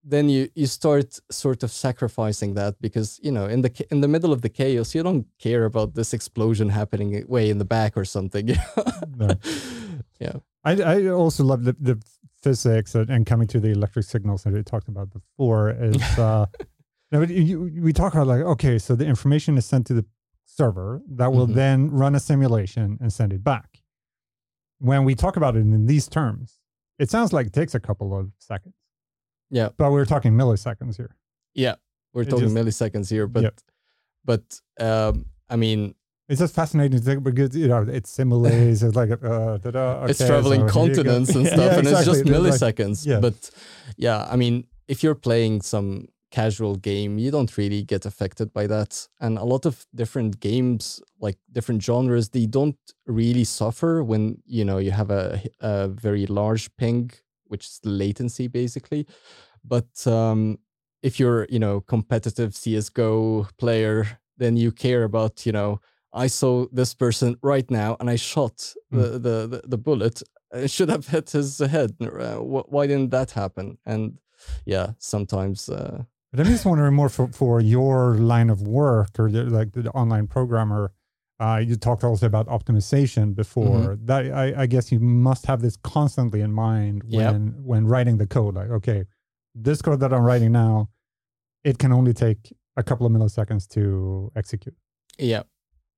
then 0.07 0.29
you 0.29 0.49
you 0.55 0.67
start 0.67 1.19
sort 1.31 1.63
of 1.63 1.71
sacrificing 1.71 2.53
that 2.53 2.73
because 2.79 3.19
you 3.23 3.31
know 3.31 3.45
in 3.45 3.61
the 3.61 3.71
in 3.91 4.01
the 4.01 4.07
middle 4.07 4.31
of 4.31 4.41
the 4.41 4.49
chaos 4.49 4.93
you 4.95 5.01
don't 5.03 5.25
care 5.39 5.65
about 5.65 5.95
this 5.95 6.13
explosion 6.13 6.69
happening 6.69 7.25
way 7.27 7.49
in 7.49 7.57
the 7.57 7.65
back 7.65 7.97
or 7.97 8.05
something 8.05 8.45
No. 9.17 9.29
yeah 10.19 10.35
I, 10.63 10.71
I 10.93 11.07
also 11.07 11.43
love 11.43 11.63
the, 11.63 11.75
the 11.79 11.97
physics 12.43 12.93
and, 12.95 13.09
and 13.09 13.25
coming 13.25 13.47
to 13.47 13.59
the 13.59 13.69
electric 13.69 14.05
signals 14.05 14.43
that 14.43 14.53
we 14.53 14.61
talked 14.63 14.87
about 14.87 15.09
before 15.11 15.71
is 15.71 16.01
uh 16.19 16.45
no, 17.11 17.21
you, 17.21 17.71
we 17.81 17.91
talk 17.93 18.13
about 18.13 18.27
like 18.27 18.41
okay 18.41 18.77
so 18.77 18.95
the 18.95 19.05
information 19.05 19.57
is 19.57 19.65
sent 19.65 19.87
to 19.87 19.93
the 19.93 20.05
server 20.45 21.01
that 21.09 21.31
will 21.33 21.47
Mhm. 21.47 21.55
then 21.55 21.77
run 21.91 22.13
a 22.15 22.19
simulation 22.19 22.97
and 23.01 23.11
send 23.11 23.33
it 23.33 23.43
back 23.43 23.69
when 24.79 25.03
we 25.03 25.15
talk 25.15 25.35
about 25.37 25.55
it 25.55 25.61
in 25.61 25.85
these 25.87 26.07
terms 26.07 26.59
it 26.99 27.09
sounds 27.09 27.33
like 27.33 27.47
it 27.47 27.53
takes 27.53 27.73
a 27.75 27.79
couple 27.79 28.17
of 28.17 28.31
seconds 28.37 28.75
Yeah. 29.49 29.69
but 29.77 29.91
we're 29.91 30.05
talking 30.05 30.33
milliseconds 30.33 30.97
here 30.97 31.15
yeah 31.53 31.75
we're 32.13 32.23
It 32.23 32.29
talking 32.29 32.49
just- 32.53 32.55
milliseconds 32.55 33.09
here 33.09 33.27
but 33.27 33.43
Yep. 33.43 33.59
but 34.25 34.61
um 34.79 35.25
i 35.49 35.55
mean 35.55 35.95
it's 36.27 36.39
just 36.39 36.55
fascinating 36.55 36.99
to 36.99 37.05
think 37.05 37.23
because 37.23 37.55
you 37.55 37.67
know 37.67 37.83
it 37.83 38.07
simulates 38.07 38.81
it's 38.81 38.95
like 38.95 39.11
uh, 39.11 39.57
da-da, 39.57 40.05
it's 40.09 40.25
traveling 40.25 40.67
so 40.67 40.73
here 40.81 40.87
you 40.87 40.95
go. 40.95 41.03
continents 41.03 41.35
and 41.35 41.45
stuff, 41.55 41.59
yeah, 41.71 41.77
and 41.79 41.87
it's 41.87 42.05
just 42.05 42.21
exactly. 42.21 42.31
There's 42.31 42.61
like- 42.61 42.75
milliseconds. 42.77 43.05
yeah. 43.05 43.19
But 43.19 43.49
yeah, 43.97 44.25
I 44.33 44.35
mean, 44.35 44.65
if 44.87 45.03
you're 45.03 45.13
playing 45.27 45.61
some 45.61 46.07
casual 46.31 46.75
game, 46.77 47.19
you 47.19 47.29
don't 47.29 47.55
really 47.57 47.83
get 47.83 48.05
affected 48.07 48.51
by 48.53 48.65
that. 48.67 49.07
And 49.21 49.37
a 49.37 49.43
lot 49.43 49.65
of 49.67 49.85
different 49.93 50.39
games, 50.39 50.99
like 51.19 51.37
different 51.51 51.83
genres, 51.83 52.29
they 52.29 52.47
don't 52.47 52.79
really 53.05 53.43
suffer 53.43 54.03
when 54.03 54.41
you 54.47 54.65
know 54.65 54.79
you 54.79 54.91
have 54.91 55.11
a, 55.11 55.39
a 55.59 55.87
very 55.89 56.25
large 56.25 56.75
ping, 56.75 57.11
which 57.47 57.65
is 57.65 57.79
latency 57.83 58.47
basically. 58.47 59.05
But 59.63 60.05
um, 60.07 60.59
if 61.01 61.19
you're 61.19 61.45
you 61.49 61.59
know 61.59 61.81
competitive 61.81 62.55
CS:GO 62.55 63.47
player, 63.57 64.19
then 64.37 64.57
you 64.57 64.71
care 64.71 65.03
about 65.03 65.45
you 65.45 65.51
know 65.51 65.79
I 66.13 66.27
saw 66.27 66.65
this 66.71 66.93
person 66.93 67.35
right 67.41 67.69
now 67.69 67.97
and 67.99 68.09
I 68.09 68.15
shot 68.15 68.73
the, 68.89 69.19
the, 69.19 69.47
the, 69.47 69.61
the 69.67 69.77
bullet. 69.77 70.23
It 70.53 70.71
should 70.71 70.89
have 70.89 71.07
hit 71.07 71.29
his 71.31 71.59
head. 71.59 71.91
Uh, 72.01 72.37
why 72.37 72.87
didn't 72.87 73.09
that 73.11 73.31
happen? 73.31 73.77
And 73.85 74.19
yeah, 74.65 74.91
sometimes. 74.97 75.67
Uh, 75.67 76.03
But 76.31 76.39
I'm 76.39 76.45
just 76.45 76.65
wondering 76.65 76.93
more 76.93 77.09
for, 77.09 77.27
for 77.27 77.59
your 77.59 78.15
line 78.15 78.49
of 78.49 78.61
work 78.61 79.19
or 79.19 79.29
the, 79.29 79.43
like 79.43 79.73
the 79.73 79.89
online 79.91 80.27
programmer. 80.27 80.93
Uh, 81.39 81.61
you 81.67 81.75
talked 81.75 82.03
also 82.03 82.25
about 82.25 82.47
optimization 82.47 83.35
before. 83.35 83.79
Mm-hmm. 83.95 84.05
That 84.05 84.31
I, 84.31 84.61
I 84.63 84.65
guess 84.67 84.91
you 84.91 84.99
must 84.99 85.45
have 85.47 85.61
this 85.61 85.75
constantly 85.77 86.41
in 86.41 86.51
mind 86.53 87.03
Yep. 87.07 87.33
when 87.33 87.41
when 87.63 87.87
writing 87.87 88.17
the 88.17 88.27
code. 88.27 88.55
Like, 88.55 88.69
okay, 88.69 89.03
this 89.53 89.81
code 89.81 89.99
that 89.99 90.13
I'm 90.13 90.23
writing 90.23 90.51
now, 90.53 90.89
it 91.63 91.77
can 91.77 91.91
only 91.91 92.13
take 92.13 92.53
a 92.77 92.83
couple 92.83 93.05
of 93.05 93.11
milliseconds 93.11 93.67
to 93.69 94.31
execute. 94.35 94.75
Yeah, 95.17 95.43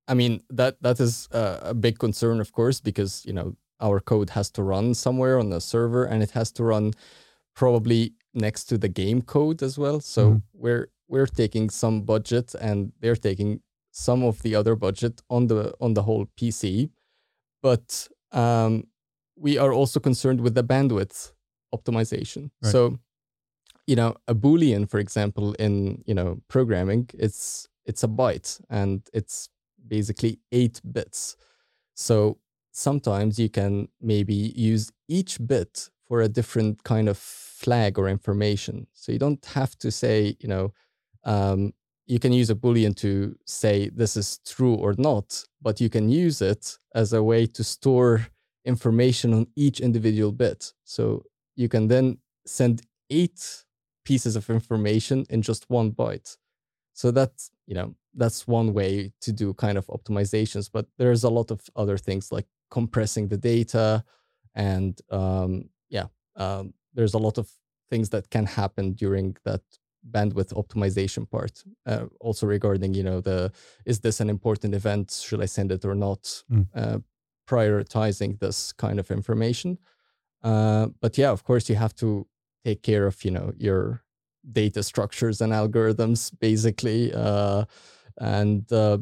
I 0.08 0.14
mean 0.16 0.42
that 0.50 0.82
that 0.82 1.00
is 1.00 1.28
uh, 1.32 1.60
a 1.62 1.74
big 1.76 2.00
concern, 2.00 2.40
of 2.42 2.52
course, 2.52 2.80
because 2.82 3.24
you 3.26 3.34
know 3.34 3.56
our 3.80 4.00
code 4.00 4.32
has 4.32 4.50
to 4.52 4.64
run 4.64 4.96
somewhere 4.96 5.38
on 5.40 5.50
the 5.52 5.62
server, 5.62 6.04
and 6.06 6.24
it 6.24 6.32
has 6.32 6.52
to 6.54 6.64
run 6.64 6.94
probably 7.56 8.14
next 8.34 8.66
to 8.66 8.78
the 8.78 8.90
game 8.90 9.22
code 9.22 9.62
as 9.64 9.78
well. 9.78 10.00
So 10.00 10.22
Mhm. 10.32 10.42
we're 10.54 10.88
we're 11.08 11.28
taking 11.28 11.70
some 11.70 12.02
budget, 12.02 12.56
and 12.60 12.92
they're 13.02 13.16
taking 13.30 13.62
some 13.98 14.24
of 14.24 14.44
the 14.44 14.54
other 14.54 14.76
budget 14.76 15.24
on 15.28 15.48
the 15.48 15.74
on 15.82 15.96
the 15.96 16.04
whole 16.04 16.28
PC, 16.38 16.92
but 17.64 18.08
um, 18.32 18.88
we 19.36 19.58
are 19.58 19.74
also 19.74 20.00
concerned 20.00 20.42
with 20.42 20.54
the 20.54 20.64
bandwidth 20.64 21.34
optimization. 21.74 22.52
Right. 22.62 22.72
So 22.72 23.00
you 23.88 23.96
know 23.96 24.14
a 24.28 24.36
boolean 24.36 24.88
for 24.88 25.00
example 25.00 25.54
in 25.54 26.04
you 26.06 26.14
know 26.14 26.42
programming 26.50 27.10
it's 27.14 27.68
it's 27.86 28.04
a 28.04 28.08
byte 28.08 28.62
and 28.70 29.02
it's 29.14 29.50
basically 29.88 30.40
8 30.52 30.82
bits 30.92 31.38
so 31.96 32.38
sometimes 32.72 33.40
you 33.40 33.50
can 33.50 33.88
maybe 34.02 34.36
use 34.56 34.92
each 35.08 35.40
bit 35.48 35.90
for 36.06 36.22
a 36.22 36.28
different 36.28 36.84
kind 36.84 37.08
of 37.08 37.18
flag 37.18 37.98
or 37.98 38.10
information 38.10 38.88
so 38.92 39.14
you 39.14 39.20
don't 39.20 39.46
have 39.46 39.78
to 39.78 39.90
say 39.90 40.36
you 40.42 40.50
know 40.50 40.74
um, 41.24 41.74
you 42.08 42.20
can 42.20 42.34
use 42.34 42.50
a 42.50 42.56
boolean 42.56 42.96
to 42.96 43.38
say 43.46 43.90
this 43.90 44.18
is 44.18 44.40
true 44.46 44.76
or 44.76 44.96
not 44.98 45.44
but 45.62 45.80
you 45.82 45.90
can 45.90 46.10
use 46.10 46.42
it 46.42 46.78
as 46.96 47.14
a 47.14 47.22
way 47.22 47.46
to 47.46 47.64
store 47.64 48.28
information 48.66 49.34
on 49.34 49.48
each 49.56 49.80
individual 49.80 50.32
bit 50.32 50.74
so 50.84 51.24
you 51.56 51.68
can 51.68 51.88
then 51.88 52.18
send 52.46 52.82
eight 53.10 53.66
pieces 54.06 54.38
of 54.38 54.50
information 54.50 55.26
in 55.30 55.42
just 55.42 55.70
one 55.70 55.92
byte. 55.92 56.38
So 56.94 57.12
that's 57.12 57.52
you 57.68 57.76
know 57.76 57.96
that's 58.16 58.48
one 58.48 58.74
way 58.74 59.12
to 59.22 59.32
do 59.32 59.54
kind 59.54 59.78
of 59.78 59.86
optimizations. 59.88 60.70
But 60.72 60.86
there's 60.98 61.24
a 61.24 61.30
lot 61.30 61.52
of 61.52 61.62
other 61.76 61.98
things 61.98 62.32
like 62.32 62.48
compressing 62.72 63.28
the 63.28 63.38
data, 63.38 64.04
and 64.56 65.00
um, 65.12 65.70
yeah, 65.90 66.08
um, 66.36 66.74
there's 66.94 67.14
a 67.14 67.20
lot 67.20 67.38
of 67.38 67.50
things 67.90 68.10
that 68.10 68.30
can 68.30 68.46
happen 68.46 68.94
during 68.94 69.36
that 69.44 69.62
bandwidth 70.12 70.54
optimization 70.54 71.30
part. 71.30 71.64
Uh, 71.86 72.06
also 72.20 72.46
regarding 72.46 72.94
you 72.94 73.04
know 73.04 73.22
the 73.22 73.52
is 73.86 74.00
this 74.00 74.20
an 74.20 74.30
important 74.30 74.74
event? 74.74 75.12
Should 75.12 75.42
I 75.42 75.46
send 75.46 75.72
it 75.72 75.86
or 75.86 75.96
not? 75.96 76.44
Mm. 76.52 76.68
Uh, 76.76 77.00
prioritizing 77.48 78.40
this 78.40 78.74
kind 78.74 79.00
of 79.00 79.10
information. 79.10 79.78
Uh, 80.44 80.88
but 81.00 81.18
yeah, 81.18 81.32
of 81.32 81.46
course, 81.46 81.70
you 81.70 81.76
have 81.76 81.96
to 81.96 82.28
take 82.66 82.84
care 82.84 83.08
of 83.08 83.24
you 83.24 83.32
know 83.32 83.54
your 83.58 84.04
data 84.52 84.84
structures 84.84 85.42
and 85.42 85.54
algorithms 85.54 86.32
basically 86.40 87.14
uh, 87.14 87.66
and 88.18 88.72
uh, 88.72 88.98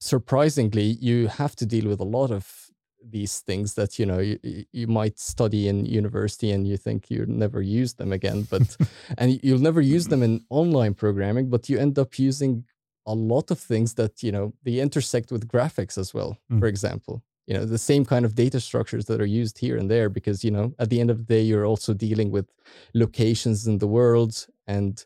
surprisingly 0.00 0.96
you 1.00 1.28
have 1.28 1.56
to 1.56 1.66
deal 1.66 1.88
with 1.88 2.00
a 2.00 2.04
lot 2.04 2.30
of 2.30 2.70
these 3.10 3.40
things 3.40 3.74
that 3.74 3.98
you 3.98 4.06
know 4.06 4.18
you, 4.18 4.38
you 4.72 4.86
might 4.86 5.18
study 5.18 5.68
in 5.68 5.84
university 5.86 6.50
and 6.52 6.66
you 6.66 6.76
think 6.76 7.10
you 7.10 7.24
never 7.26 7.60
use 7.60 7.94
them 7.94 8.12
again 8.12 8.46
but 8.50 8.76
and 9.18 9.40
you'll 9.42 9.58
never 9.58 9.80
use 9.80 10.06
them 10.08 10.22
in 10.22 10.44
online 10.50 10.94
programming 10.94 11.48
but 11.50 11.68
you 11.68 11.78
end 11.78 11.98
up 11.98 12.18
using 12.18 12.64
a 13.06 13.14
lot 13.14 13.50
of 13.50 13.58
things 13.58 13.94
that 13.94 14.22
you 14.22 14.30
know 14.30 14.52
they 14.62 14.78
intersect 14.78 15.32
with 15.32 15.48
graphics 15.48 15.98
as 15.98 16.14
well 16.14 16.38
Mm. 16.50 16.60
for 16.60 16.66
example 16.68 17.22
you 17.48 17.54
know 17.54 17.64
the 17.64 17.78
same 17.78 18.04
kind 18.04 18.24
of 18.24 18.34
data 18.36 18.60
structures 18.60 19.06
that 19.06 19.20
are 19.20 19.26
used 19.26 19.58
here 19.58 19.76
and 19.76 19.90
there 19.90 20.08
because 20.08 20.44
you 20.44 20.50
know 20.52 20.72
at 20.78 20.88
the 20.90 21.00
end 21.00 21.10
of 21.10 21.18
the 21.18 21.24
day 21.24 21.42
you're 21.42 21.66
also 21.66 21.92
dealing 21.92 22.30
with 22.30 22.46
locations 22.94 23.66
in 23.66 23.78
the 23.78 23.86
world 23.86 24.46
and 24.66 25.04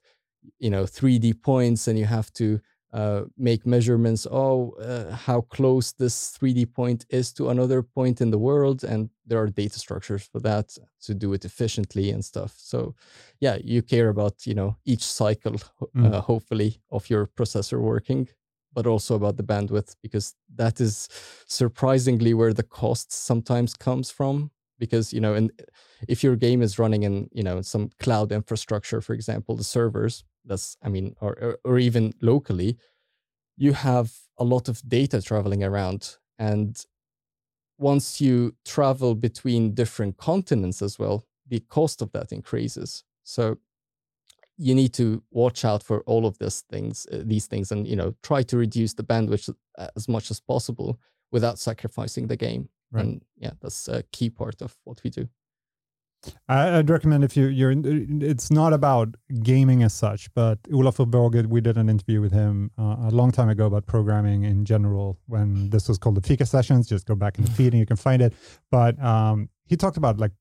you 0.58 0.70
know 0.70 0.84
3d 0.84 1.42
points 1.42 1.88
and 1.88 1.98
you 1.98 2.04
have 2.04 2.32
to 2.34 2.60
uh, 2.92 3.22
make 3.36 3.66
measurements 3.66 4.26
oh 4.30 4.70
uh, 4.80 5.10
how 5.26 5.40
close 5.42 5.92
this 5.92 6.36
3d 6.38 6.72
point 6.72 7.04
is 7.10 7.32
to 7.32 7.50
another 7.50 7.82
point 7.82 8.20
in 8.20 8.30
the 8.30 8.38
world 8.38 8.84
and 8.84 9.10
there 9.26 9.38
are 9.40 9.48
data 9.48 9.78
structures 9.78 10.22
for 10.32 10.40
that 10.40 10.76
to 11.00 11.14
do 11.14 11.32
it 11.32 11.44
efficiently 11.44 12.10
and 12.10 12.24
stuff 12.24 12.54
so 12.56 12.94
yeah 13.40 13.56
you 13.64 13.82
care 13.82 14.08
about 14.08 14.46
you 14.46 14.54
know 14.54 14.76
each 14.84 15.04
cycle 15.04 15.56
Mm. 15.94 16.12
uh, 16.14 16.20
hopefully 16.20 16.80
of 16.90 17.10
your 17.10 17.26
processor 17.26 17.78
working 17.80 18.28
but 18.74 18.86
also 18.86 19.14
about 19.14 19.36
the 19.36 19.42
bandwidth 19.42 19.96
because 20.02 20.34
that 20.54 20.80
is 20.80 21.08
surprisingly 21.46 22.34
where 22.34 22.52
the 22.52 22.62
cost 22.62 23.12
sometimes 23.12 23.74
comes 23.74 24.10
from 24.10 24.50
because 24.78 25.12
you 25.12 25.20
know 25.20 25.34
and 25.34 25.50
if 26.08 26.22
your 26.22 26.36
game 26.36 26.62
is 26.62 26.78
running 26.78 27.02
in 27.02 27.28
you 27.32 27.42
know 27.42 27.62
some 27.62 27.90
cloud 27.98 28.32
infrastructure 28.32 29.00
for 29.00 29.14
example 29.14 29.56
the 29.56 29.64
servers 29.64 30.24
that's 30.44 30.76
i 30.82 30.88
mean 30.88 31.14
or 31.20 31.56
or, 31.64 31.78
even 31.78 32.12
locally 32.20 32.78
you 33.56 33.72
have 33.72 34.12
a 34.38 34.44
lot 34.44 34.68
of 34.68 34.86
data 34.88 35.22
traveling 35.22 35.64
around. 35.64 36.16
And 36.38 36.82
once 37.78 38.20
you 38.20 38.54
travel 38.64 39.14
between 39.14 39.74
different 39.74 40.16
continents 40.16 40.82
as 40.82 40.98
well 40.98 41.24
the 41.48 41.60
cost 41.60 42.02
of 42.02 42.10
that 42.12 42.32
increases. 42.32 43.04
So 43.22 43.58
you 44.58 44.74
need 44.74 44.92
to 44.94 45.22
watch 45.30 45.64
out 45.64 45.82
for 45.82 46.00
all 46.02 46.26
of 46.26 46.38
these 46.38 46.62
things 46.70 47.06
uh, 47.12 47.22
these 47.24 47.46
things 47.46 47.70
and 47.70 47.86
you 47.86 47.94
know 47.94 48.14
try 48.22 48.42
to 48.42 48.56
reduce 48.56 48.94
the 48.94 49.04
bandwidth 49.04 49.54
as 49.94 50.08
much 50.08 50.30
as 50.30 50.40
possible 50.40 50.98
without 51.30 51.58
sacrificing 51.58 52.26
the 52.26 52.36
game 52.36 52.68
Right. 52.96 53.04
and 53.06 53.22
yeah 53.44 53.52
that's 53.60 53.88
a 53.88 54.02
key 54.12 54.30
part 54.30 54.62
of 54.62 54.76
what 54.84 55.02
we 55.04 55.10
do 55.10 55.28
I'd 56.48 56.90
recommend 56.90 57.22
if 57.24 57.36
you 57.36 57.46
you're 57.46 57.72
it's 58.32 58.50
not 58.50 58.72
about 58.72 59.08
gaming 59.42 59.82
as 59.84 59.94
such, 59.94 60.32
but 60.34 60.58
Olaf 60.72 60.96
Borged, 60.96 61.46
we 61.46 61.60
did 61.60 61.76
an 61.76 61.88
interview 61.88 62.20
with 62.20 62.32
him 62.32 62.70
uh, 62.78 62.96
a 63.08 63.10
long 63.12 63.30
time 63.30 63.48
ago 63.48 63.66
about 63.66 63.86
programming 63.86 64.42
in 64.44 64.64
general 64.64 65.18
when 65.26 65.70
this 65.70 65.88
was 65.88 65.98
called 65.98 66.16
the 66.16 66.20
Fika 66.28 66.44
sessions. 66.46 66.88
Just 66.88 67.06
go 67.06 67.14
back 67.14 67.38
in 67.38 67.44
the 67.44 67.50
feed 67.52 67.72
and 67.74 67.78
you 67.78 67.86
can 67.86 67.96
find 67.96 68.22
it. 68.22 68.32
But 68.72 69.00
um, 69.00 69.50
he 69.66 69.76
talked 69.76 69.98
about 69.98 70.18
like 70.18 70.32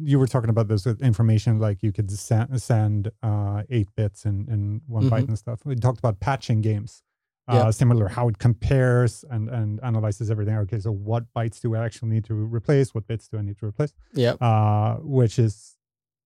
you 0.00 0.18
were 0.18 0.26
talking 0.26 0.48
about 0.50 0.68
this 0.68 0.86
with 0.86 1.02
information 1.02 1.58
like 1.58 1.82
you 1.82 1.92
could 1.92 2.10
send, 2.10 2.62
send 2.62 3.10
uh, 3.22 3.62
eight 3.68 3.88
bits 3.96 4.24
in, 4.24 4.48
in 4.48 4.80
one 4.86 5.10
byte 5.10 5.24
Mhm. 5.24 5.28
and 5.28 5.38
stuff. 5.38 5.60
We 5.66 5.74
talked 5.76 5.98
about 5.98 6.18
patching 6.20 6.62
games. 6.62 7.02
Uh, 7.46 7.54
Yeah. 7.56 7.70
Similar, 7.70 8.08
how 8.08 8.28
it 8.28 8.38
compares 8.38 9.24
and, 9.30 9.50
and 9.50 9.78
analyzes 9.82 10.30
everything. 10.30 10.56
Okay, 10.64 10.78
so 10.80 10.90
what 10.90 11.24
bytes 11.36 11.60
do 11.60 11.74
I 11.74 11.84
actually 11.84 12.10
need 12.14 12.24
to 12.24 12.34
replace? 12.34 12.94
What 12.94 13.06
bits 13.06 13.28
do 13.28 13.36
I 13.38 13.42
need 13.42 13.58
to 13.58 13.66
replace? 13.66 13.92
yeah 14.14 14.32
uh, 14.40 14.96
which 15.02 15.38
is 15.38 15.76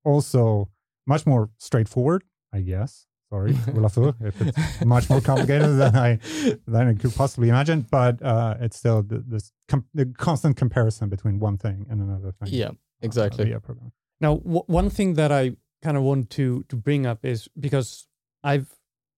also 0.04 0.68
much 1.06 1.26
more 1.26 1.50
straightforward, 1.58 2.22
I 2.52 2.60
guess. 2.60 3.06
Sorry, 3.30 3.52
Olafur, 3.76 4.14
if 4.26 4.40
it's 4.40 4.84
much 4.86 5.10
more 5.10 5.20
complicated 5.20 5.76
than 5.78 5.94
I 5.96 6.18
than 6.66 6.88
I 6.88 6.94
could 6.94 7.14
possibly 7.14 7.48
imagine, 7.50 7.86
but 7.90 8.22
uh, 8.22 8.54
it's 8.64 8.78
still 8.78 9.02
the, 9.02 9.18
this 9.26 9.52
com- 9.68 9.84
the 9.92 10.06
constant 10.16 10.56
comparison 10.56 11.10
between 11.10 11.38
one 11.38 11.58
thing 11.58 11.84
and 11.90 12.00
another 12.00 12.32
thing. 12.32 12.48
yeah 12.52 12.68
uh, 12.68 12.72
exactly 13.02 13.44
via 13.44 13.60
program. 13.60 13.92
Now, 14.20 14.36
w- 14.36 14.62
one 14.66 14.88
thing 14.88 15.14
that 15.14 15.30
I 15.30 15.56
kind 15.82 15.96
of 15.98 16.04
want 16.04 16.30
to 16.30 16.64
to 16.70 16.76
bring 16.76 17.04
up 17.04 17.24
is 17.24 17.48
because 17.58 18.06
I've 18.42 18.68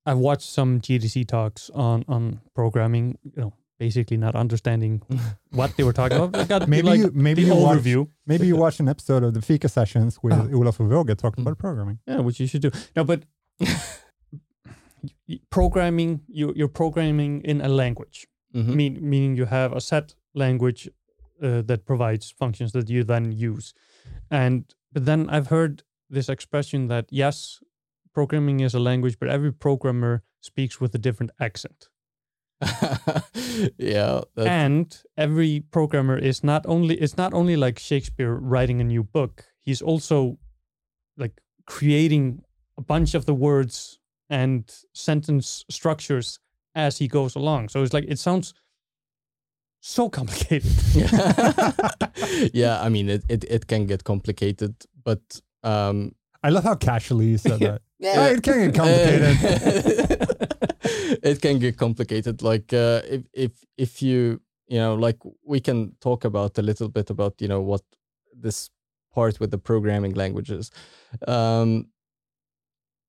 I've 0.06 0.18
watched 0.18 0.48
some 0.48 0.80
GDC 0.80 1.26
talks 1.28 1.70
on 1.74 2.04
on 2.08 2.40
programming, 2.54 3.18
you 3.24 3.42
know, 3.42 3.52
basically 3.78 4.16
not 4.16 4.34
understanding 4.34 5.02
what 5.50 5.76
they 5.76 5.84
were 5.84 5.92
talking 5.92 6.18
about. 6.18 6.40
I 6.40 6.44
got 6.46 6.68
Maybe 6.68 6.88
like 6.88 7.00
you 7.00 7.10
maybe 7.14 7.44
the 7.44 7.54
you 7.54 7.62
watch, 7.62 8.08
maybe 8.26 8.46
you 8.46 8.56
watch 8.56 8.80
an 8.80 8.88
episode 8.88 9.22
of 9.24 9.34
the 9.34 9.42
Fika 9.42 9.68
sessions 9.68 10.18
with 10.22 10.32
Oh. 10.34 10.58
Olaf 10.58 10.78
Waage 10.78 11.16
talking 11.16 11.44
Mm. 11.44 11.46
about 11.48 11.58
programming. 11.58 11.98
Yeah, 12.06 12.20
which 12.20 12.40
you 12.40 12.46
should 12.46 12.62
do. 12.62 12.70
No, 12.96 13.04
but 13.04 13.22
programming 15.50 16.20
you 16.28 16.52
you're 16.56 16.68
programming 16.68 17.42
in 17.44 17.60
a 17.60 17.68
language. 17.68 18.26
Mhm. 18.54 18.74
mean, 18.74 18.98
meaning 19.00 19.36
you 19.36 19.46
have 19.46 19.72
a 19.76 19.80
set 19.80 20.14
language 20.34 20.88
uh, 21.42 21.62
that 21.62 21.84
provides 21.84 22.30
functions 22.38 22.72
that 22.72 22.88
you 22.90 23.04
then 23.04 23.32
use. 23.32 23.72
And 24.30 24.64
but 24.92 25.04
then 25.06 25.28
I've 25.30 25.46
heard 25.48 25.82
this 26.14 26.28
expression 26.28 26.88
that 26.88 27.06
yes, 27.10 27.60
programming 28.14 28.60
is 28.60 28.74
a 28.74 28.78
language, 28.80 29.18
but 29.18 29.28
every 29.28 29.52
programmer 29.52 30.22
speaks 30.40 30.80
with 30.80 30.94
a 30.94 30.98
different 30.98 31.30
accent. 31.40 31.88
yeah 33.78 34.20
that, 34.34 34.46
and 34.46 35.02
every 35.16 35.64
programmer 35.70 36.18
is 36.18 36.44
not 36.44 36.66
only 36.66 36.94
it's 36.96 37.16
not 37.16 37.32
only 37.32 37.56
like 37.56 37.78
Shakespeare 37.78 38.34
writing 38.34 38.80
a 38.80 38.84
new 38.84 39.02
book. 39.02 39.44
He's 39.60 39.80
also 39.80 40.38
like 41.16 41.40
creating 41.66 42.42
a 42.76 42.82
bunch 42.82 43.14
of 43.14 43.24
the 43.24 43.32
words 43.32 43.98
and 44.28 44.70
sentence 44.92 45.64
structures 45.70 46.38
as 46.74 46.98
he 46.98 47.08
goes 47.08 47.34
along. 47.34 47.70
So 47.70 47.82
it's 47.82 47.94
like 47.94 48.04
it 48.08 48.18
sounds 48.18 48.52
so 49.80 50.10
complicated. 50.10 50.70
yeah. 50.94 51.90
yeah 52.52 52.82
i 52.82 52.90
mean 52.90 53.08
it, 53.08 53.24
it, 53.30 53.44
it 53.44 53.66
can 53.66 53.86
get 53.86 54.04
complicated 54.04 54.74
but 55.02 55.40
um 55.62 56.14
I 56.42 56.50
love 56.50 56.64
how 56.64 56.74
casually 56.74 57.26
you 57.26 57.38
said 57.38 57.60
that. 57.60 57.82
Yeah, 58.00 58.28
it 58.28 58.42
can 58.42 58.70
get 58.70 58.74
complicated. 58.74 59.36
it 61.22 61.40
can 61.42 61.58
get 61.58 61.76
complicated. 61.76 62.42
Like 62.42 62.72
uh, 62.72 63.02
if 63.04 63.22
if 63.34 63.52
if 63.76 64.02
you 64.02 64.40
you 64.68 64.78
know 64.78 64.94
like 64.94 65.18
we 65.44 65.60
can 65.60 65.92
talk 66.00 66.24
about 66.24 66.58
a 66.58 66.62
little 66.62 66.88
bit 66.88 67.10
about 67.10 67.40
you 67.40 67.48
know 67.48 67.60
what 67.60 67.82
this 68.34 68.70
part 69.12 69.38
with 69.38 69.50
the 69.50 69.58
programming 69.58 70.14
languages. 70.14 70.70
Um, 71.28 71.88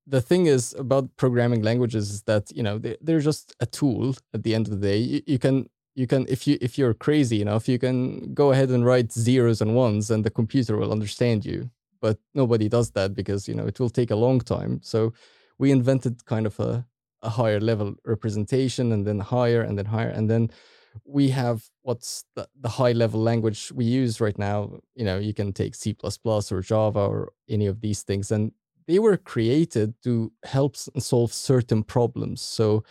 the 0.07 0.19
thing 0.19 0.47
is 0.47 0.73
about 0.77 1.15
programming 1.15 1.61
languages 1.61 2.09
is 2.09 2.23
that 2.23 2.51
you 2.51 2.63
know 2.63 2.77
they, 2.77 2.97
they're 3.01 3.21
just 3.21 3.55
a 3.61 3.65
tool 3.65 4.15
at 4.33 4.43
the 4.43 4.53
end 4.53 4.67
of 4.67 4.71
the 4.73 4.87
day. 4.87 4.97
You, 4.97 5.21
you 5.25 5.39
can 5.39 5.69
you 5.95 6.05
can 6.05 6.25
if 6.27 6.47
you 6.47 6.57
if 6.59 6.77
you're 6.77 6.93
crazy 6.93 7.41
enough 7.41 7.67
you 7.69 7.79
can 7.79 8.33
go 8.33 8.51
ahead 8.51 8.69
and 8.69 8.85
write 8.85 9.11
zeros 9.11 9.61
and 9.61 9.75
ones 9.75 10.09
and 10.11 10.23
the 10.23 10.29
computer 10.29 10.77
will 10.77 10.91
understand 10.91 11.45
you 11.45 11.69
but 12.01 12.17
nobody 12.33 12.67
does 12.67 12.91
that 12.91 13.13
because 13.13 13.47
you 13.47 13.53
know 13.53 13.67
it 13.67 13.79
will 13.79 13.89
take 13.89 14.11
a 14.11 14.15
long 14.15 14.39
time. 14.39 14.79
So 14.83 15.13
we 15.57 15.71
invented 15.71 16.25
kind 16.25 16.45
of 16.45 16.59
a, 16.59 16.85
a 17.21 17.29
higher 17.29 17.59
level 17.59 17.95
representation 18.05 18.91
and 18.91 19.05
then 19.05 19.19
higher 19.19 19.61
and 19.61 19.77
then 19.77 19.85
higher. 19.85 20.09
And 20.09 20.29
then 20.29 20.49
we 21.05 21.29
have 21.29 21.69
what's 21.83 22.25
the, 22.35 22.47
the 22.59 22.69
high 22.69 22.91
level 22.91 23.21
language 23.21 23.71
we 23.73 23.85
use 23.85 24.19
right 24.19 24.37
now. 24.37 24.79
You 24.95 25.05
know 25.05 25.17
you 25.19 25.33
can 25.33 25.53
take 25.53 25.75
c++ 25.75 25.95
or 26.03 26.61
java 26.61 26.99
or 26.99 27.31
any 27.47 27.67
of 27.67 27.81
these 27.81 28.03
things. 28.03 28.31
And 28.31 28.51
they 28.87 28.99
were 28.99 29.17
created 29.17 29.93
to 30.03 30.31
help 30.43 30.75
solve 30.75 31.31
certain 31.31 31.83
problems. 31.83 32.41
So 32.41 32.83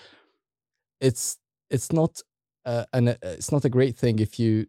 it's 1.01 1.39
it's 1.69 1.93
not 1.93 2.23
uh, 2.65 2.85
and 2.93 3.17
it's 3.23 3.51
not 3.51 3.65
a 3.65 3.71
great 3.71 3.97
thing 3.97 4.19
if 4.19 4.39
you 4.39 4.67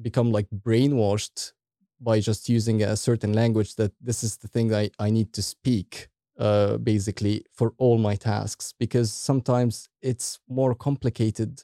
become 0.00 0.30
like 0.30 0.46
brainwashed 0.50 1.52
by 2.00 2.20
just 2.20 2.48
using 2.48 2.82
a 2.82 2.96
certain 2.96 3.32
language 3.32 3.74
that 3.76 3.92
this 4.00 4.22
is 4.22 4.36
the 4.36 4.48
thing 4.48 4.74
I, 4.74 4.90
I 4.98 5.10
need 5.10 5.32
to 5.34 5.42
speak 5.42 6.08
uh, 6.38 6.76
basically 6.78 7.44
for 7.52 7.74
all 7.78 7.98
my 7.98 8.14
tasks 8.14 8.72
because 8.78 9.12
sometimes 9.12 9.88
it's 10.02 10.38
more 10.48 10.74
complicated 10.74 11.62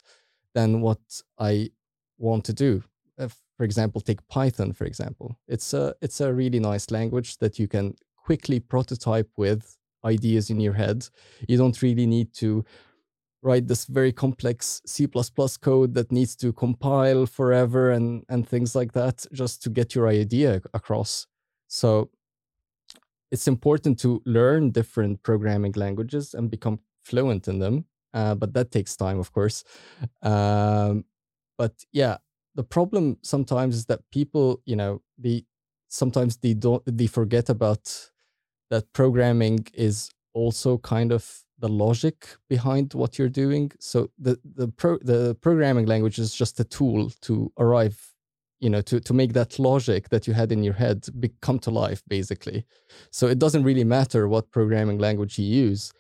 than 0.54 0.80
what 0.80 0.98
I 1.38 1.70
want 2.18 2.44
to 2.46 2.52
do. 2.52 2.82
Uh, 3.18 3.28
for 3.56 3.64
example, 3.64 4.00
take 4.00 4.26
Python, 4.28 4.72
for 4.72 4.84
example. 4.84 5.38
It's 5.46 5.72
a, 5.74 5.94
it's 6.02 6.20
a 6.20 6.32
really 6.32 6.58
nice 6.58 6.90
language 6.90 7.38
that 7.38 7.58
you 7.58 7.68
can 7.68 7.94
quickly 8.16 8.58
prototype 8.58 9.30
with 9.36 9.76
ideas 10.04 10.50
in 10.50 10.60
your 10.60 10.72
head. 10.74 11.08
You 11.48 11.56
don't 11.56 11.80
really 11.80 12.06
need 12.06 12.32
to 12.34 12.64
write 13.44 13.68
this 13.68 13.84
very 13.84 14.10
complex 14.10 14.80
C++ 14.86 15.06
code 15.60 15.94
that 15.94 16.10
needs 16.10 16.34
to 16.36 16.52
compile 16.52 17.26
forever 17.26 17.90
and, 17.90 18.24
and 18.30 18.48
things 18.48 18.74
like 18.74 18.92
that 18.92 19.26
just 19.32 19.62
to 19.62 19.70
get 19.70 19.94
your 19.94 20.08
idea 20.08 20.62
across. 20.72 21.26
So 21.68 22.10
it's 23.30 23.46
important 23.46 23.98
to 24.00 24.22
learn 24.24 24.70
different 24.70 25.22
programming 25.22 25.72
languages 25.72 26.32
and 26.32 26.50
become 26.50 26.80
fluent 27.02 27.46
in 27.46 27.58
them. 27.58 27.84
Uh, 28.14 28.34
but 28.34 28.54
that 28.54 28.70
takes 28.70 28.96
time, 28.96 29.18
of 29.18 29.32
course. 29.32 29.62
Um, 30.22 31.04
but 31.58 31.72
yeah, 31.92 32.16
the 32.54 32.64
problem 32.64 33.18
sometimes 33.22 33.76
is 33.76 33.86
that 33.86 34.00
people, 34.10 34.62
you 34.64 34.76
know, 34.76 35.02
they 35.18 35.44
sometimes 35.88 36.38
they 36.38 36.54
don't 36.54 36.82
they 36.86 37.06
forget 37.06 37.48
about 37.50 38.10
that 38.70 38.92
programming 38.92 39.66
is 39.74 40.10
also 40.32 40.78
kind 40.78 41.12
of 41.12 41.44
the 41.64 41.84
logic 41.86 42.16
behind 42.50 42.92
what 42.92 43.18
you're 43.18 43.36
doing. 43.44 43.72
So 43.80 44.10
the 44.18 44.38
the 44.60 44.68
pro, 44.68 44.98
the 44.98 45.34
programming 45.46 45.86
language 45.86 46.18
is 46.18 46.34
just 46.42 46.60
a 46.60 46.64
tool 46.64 47.10
to 47.22 47.50
arrive, 47.64 47.96
you 48.60 48.70
know, 48.72 48.82
to 48.82 49.00
to 49.00 49.14
make 49.14 49.32
that 49.32 49.58
logic 49.58 50.02
that 50.10 50.26
you 50.26 50.34
had 50.34 50.52
in 50.52 50.62
your 50.62 50.74
head 50.74 50.98
be, 51.20 51.30
come 51.40 51.58
to 51.60 51.70
life, 51.70 52.02
basically. 52.06 52.66
So 53.10 53.28
it 53.28 53.38
doesn't 53.38 53.64
really 53.64 53.84
matter 53.84 54.28
what 54.28 54.50
programming 54.50 54.98
language 54.98 55.38
you 55.38 55.46
use. 55.68 55.92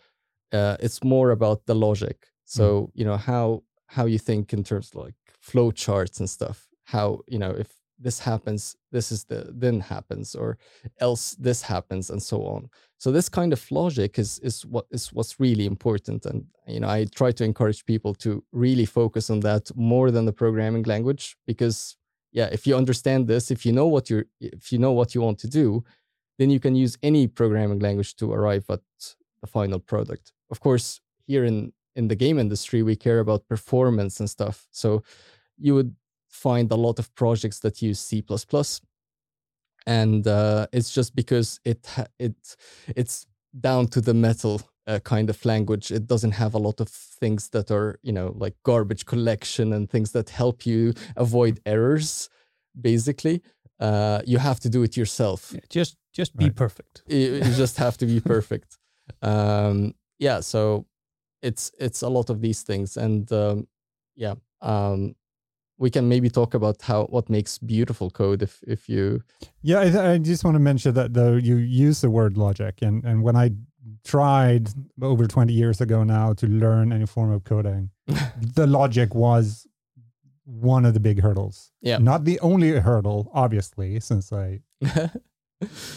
Uh, 0.52 0.76
it's 0.80 1.02
more 1.02 1.30
about 1.30 1.64
the 1.64 1.74
logic. 1.74 2.18
So 2.44 2.64
mm. 2.66 2.90
you 2.98 3.04
know 3.08 3.16
how 3.16 3.62
how 3.96 4.04
you 4.12 4.18
think 4.18 4.52
in 4.52 4.64
terms 4.64 4.90
of 4.90 4.96
like 5.04 5.20
flow 5.40 5.70
charts 5.70 6.20
and 6.20 6.28
stuff. 6.28 6.58
How 6.94 7.20
you 7.26 7.38
know 7.38 7.52
if 7.62 7.70
this 8.04 8.20
happens, 8.20 8.76
this 8.92 9.10
is 9.10 9.24
the 9.24 9.50
then 9.50 9.80
happens, 9.80 10.34
or 10.34 10.58
else 11.00 11.34
this 11.40 11.62
happens, 11.62 12.10
and 12.10 12.22
so 12.22 12.42
on. 12.42 12.68
So 12.98 13.10
this 13.10 13.28
kind 13.28 13.52
of 13.52 13.70
logic 13.70 14.18
is 14.18 14.38
is 14.40 14.64
what 14.66 14.86
is 14.90 15.12
what's 15.12 15.40
really 15.40 15.66
important, 15.66 16.26
and 16.26 16.46
you 16.68 16.80
know 16.80 16.88
I 16.88 17.06
try 17.06 17.32
to 17.32 17.44
encourage 17.44 17.84
people 17.86 18.14
to 18.16 18.44
really 18.52 18.84
focus 18.84 19.30
on 19.30 19.40
that 19.40 19.74
more 19.74 20.10
than 20.10 20.26
the 20.26 20.32
programming 20.32 20.84
language 20.84 21.36
because 21.46 21.96
yeah, 22.30 22.48
if 22.52 22.66
you 22.66 22.76
understand 22.76 23.26
this, 23.26 23.50
if 23.50 23.64
you 23.64 23.72
know 23.72 23.86
what 23.86 24.10
you're, 24.10 24.26
if 24.40 24.70
you 24.72 24.78
know 24.78 24.92
what 24.92 25.14
you 25.14 25.22
want 25.22 25.38
to 25.38 25.48
do, 25.48 25.84
then 26.38 26.50
you 26.50 26.60
can 26.60 26.74
use 26.76 26.98
any 27.02 27.26
programming 27.26 27.78
language 27.78 28.16
to 28.16 28.32
arrive 28.32 28.64
at 28.68 28.82
the 29.40 29.46
final 29.46 29.78
product. 29.78 30.32
Of 30.50 30.60
course, 30.60 31.00
here 31.26 31.44
in 31.44 31.72
in 31.96 32.08
the 32.08 32.16
game 32.16 32.38
industry, 32.38 32.82
we 32.82 32.96
care 32.96 33.20
about 33.20 33.48
performance 33.48 34.20
and 34.20 34.28
stuff. 34.28 34.66
So 34.70 35.02
you 35.56 35.74
would 35.74 35.94
find 36.34 36.70
a 36.72 36.76
lot 36.76 36.98
of 36.98 37.14
projects 37.14 37.60
that 37.60 37.80
use 37.80 38.00
C++. 38.00 38.24
And 39.86 40.26
uh, 40.26 40.66
it's 40.72 40.90
just 40.90 41.14
because 41.14 41.60
it 41.64 41.86
it 42.18 42.56
it's 42.96 43.26
down 43.60 43.86
to 43.88 44.00
the 44.00 44.14
metal 44.14 44.62
uh, 44.86 44.98
kind 45.00 45.30
of 45.30 45.44
language. 45.44 45.90
It 45.90 46.06
doesn't 46.06 46.32
have 46.32 46.54
a 46.54 46.58
lot 46.58 46.80
of 46.80 46.88
things 46.88 47.50
that 47.50 47.70
are 47.70 47.98
you 48.02 48.12
know 48.12 48.34
like 48.34 48.54
garbage 48.62 49.04
collection 49.04 49.72
and 49.72 49.90
things 49.90 50.12
that 50.12 50.30
help 50.30 50.66
you 50.66 50.94
avoid 51.16 51.60
errors. 51.66 52.30
Basically, 52.80 53.42
uh, 53.78 54.22
you 54.26 54.38
have 54.38 54.58
to 54.60 54.68
do 54.68 54.82
it 54.82 54.96
yourself. 54.96 55.52
Yeah, 55.52 55.60
just 55.68 55.96
just 56.12 56.36
be 56.36 56.46
right. 56.46 56.56
perfect. 56.56 57.02
You, 57.06 57.34
you 57.44 57.54
just 57.56 57.76
have 57.76 57.96
to 57.98 58.06
be 58.06 58.20
perfect. 58.34 58.78
Um, 59.22 59.94
yeah, 60.18 60.40
so 60.40 60.86
it's 61.42 61.70
it's 61.78 62.02
a 62.02 62.08
lot 62.08 62.30
of 62.30 62.40
these 62.40 62.62
things, 62.62 62.96
and 62.96 63.30
um, 63.32 63.68
yeah, 64.16 64.34
um, 64.62 65.14
we 65.78 65.90
can 65.90 66.08
maybe 66.08 66.30
talk 66.30 66.54
about 66.54 66.80
how 66.82 67.04
what 67.06 67.28
makes 67.28 67.58
beautiful 67.58 68.10
code 68.10 68.42
if 68.42 68.62
if 68.66 68.88
you 68.88 69.22
yeah 69.62 69.80
i, 69.80 70.12
I 70.12 70.18
just 70.18 70.44
want 70.44 70.54
to 70.54 70.60
mention 70.60 70.94
that 70.94 71.14
though 71.14 71.34
you 71.34 71.56
use 71.56 72.00
the 72.00 72.10
word 72.10 72.36
logic 72.36 72.80
and 72.82 73.04
and 73.04 73.22
when 73.22 73.36
i 73.36 73.50
tried 74.04 74.68
over 75.02 75.26
20 75.26 75.52
years 75.52 75.80
ago 75.80 76.04
now 76.04 76.32
to 76.34 76.46
learn 76.46 76.92
any 76.92 77.06
form 77.06 77.30
of 77.30 77.44
coding 77.44 77.90
the 78.54 78.66
logic 78.66 79.14
was 79.14 79.66
one 80.46 80.84
of 80.84 80.92
the 80.92 81.00
big 81.00 81.22
hurdles. 81.22 81.72
Yeah. 81.80 81.96
Not 81.96 82.24
the 82.24 82.38
only 82.40 82.70
hurdle 82.72 83.30
obviously 83.34 84.00
since 84.00 84.32
i 84.32 84.60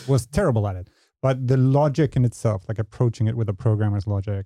was 0.07 0.25
terrible 0.27 0.67
at 0.67 0.75
it 0.75 0.89
but 1.21 1.47
the 1.47 1.57
logic 1.57 2.15
in 2.15 2.25
itself 2.25 2.63
like 2.67 2.79
approaching 2.79 3.27
it 3.27 3.35
with 3.35 3.49
a 3.49 3.53
programmer's 3.53 4.07
logic 4.07 4.45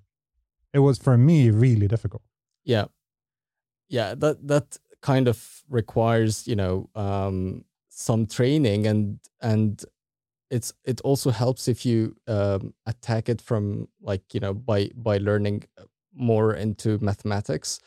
it 0.74 0.80
was 0.80 0.98
for 0.98 1.18
me 1.18 1.50
really 1.50 1.88
difficult. 1.88 2.24
Yeah. 2.64 2.86
Yeah 3.90 4.16
that 4.16 4.48
that 4.48 4.78
kind 5.02 5.28
of 5.28 5.64
requires 5.70 6.48
you 6.48 6.56
know 6.56 6.90
um, 6.96 7.64
some 7.90 8.26
training 8.26 8.88
and 8.88 9.20
and 9.42 9.86
it's 10.50 10.74
it 10.84 11.02
also 11.02 11.32
helps 11.32 11.68
if 11.68 11.86
you 11.86 12.16
um, 12.28 12.74
attack 12.86 13.30
it 13.30 13.42
from 13.42 13.88
like 14.02 14.34
you 14.34 14.40
know 14.40 14.54
by 14.54 14.90
by 14.96 15.18
learning 15.18 15.64
more 16.14 16.54
into 16.54 16.98
mathematics. 17.02 17.80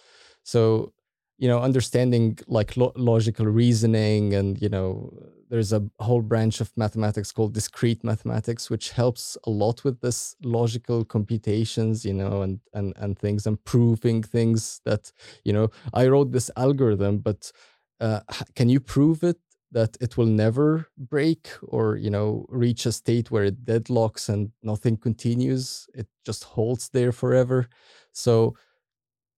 So 0.42 0.92
you 1.38 1.48
know 1.48 1.60
understanding 1.60 2.38
like 2.46 2.76
lo- 2.76 2.92
logical 2.96 3.46
reasoning 3.46 4.34
and 4.34 4.60
you 4.60 4.68
know 4.68 5.12
there's 5.50 5.72
a 5.72 5.82
whole 6.00 6.22
branch 6.22 6.60
of 6.60 6.70
mathematics 6.76 7.32
called 7.32 7.54
discrete 7.54 8.02
mathematics 8.04 8.70
which 8.70 8.90
helps 8.90 9.36
a 9.46 9.50
lot 9.50 9.84
with 9.84 10.00
this 10.00 10.36
logical 10.42 11.04
computations 11.04 12.04
you 12.04 12.12
know 12.14 12.42
and 12.42 12.60
and 12.72 12.92
and 12.96 13.18
things 13.18 13.46
and 13.46 13.62
proving 13.64 14.22
things 14.22 14.80
that 14.84 15.12
you 15.44 15.52
know 15.52 15.68
i 15.92 16.06
wrote 16.06 16.32
this 16.32 16.50
algorithm 16.56 17.18
but 17.18 17.52
uh, 18.00 18.20
can 18.56 18.68
you 18.68 18.80
prove 18.80 19.22
it 19.22 19.38
that 19.74 19.96
it 20.00 20.16
will 20.16 20.26
never 20.26 20.86
break 20.96 21.50
or 21.62 21.96
you 21.96 22.08
know 22.08 22.46
reach 22.48 22.86
a 22.86 22.92
state 22.92 23.30
where 23.30 23.44
it 23.44 23.64
deadlocks 23.64 24.28
and 24.28 24.52
nothing 24.62 24.96
continues? 24.96 25.88
It 25.94 26.06
just 26.24 26.44
holds 26.44 26.88
there 26.90 27.12
forever. 27.12 27.68
So 28.12 28.56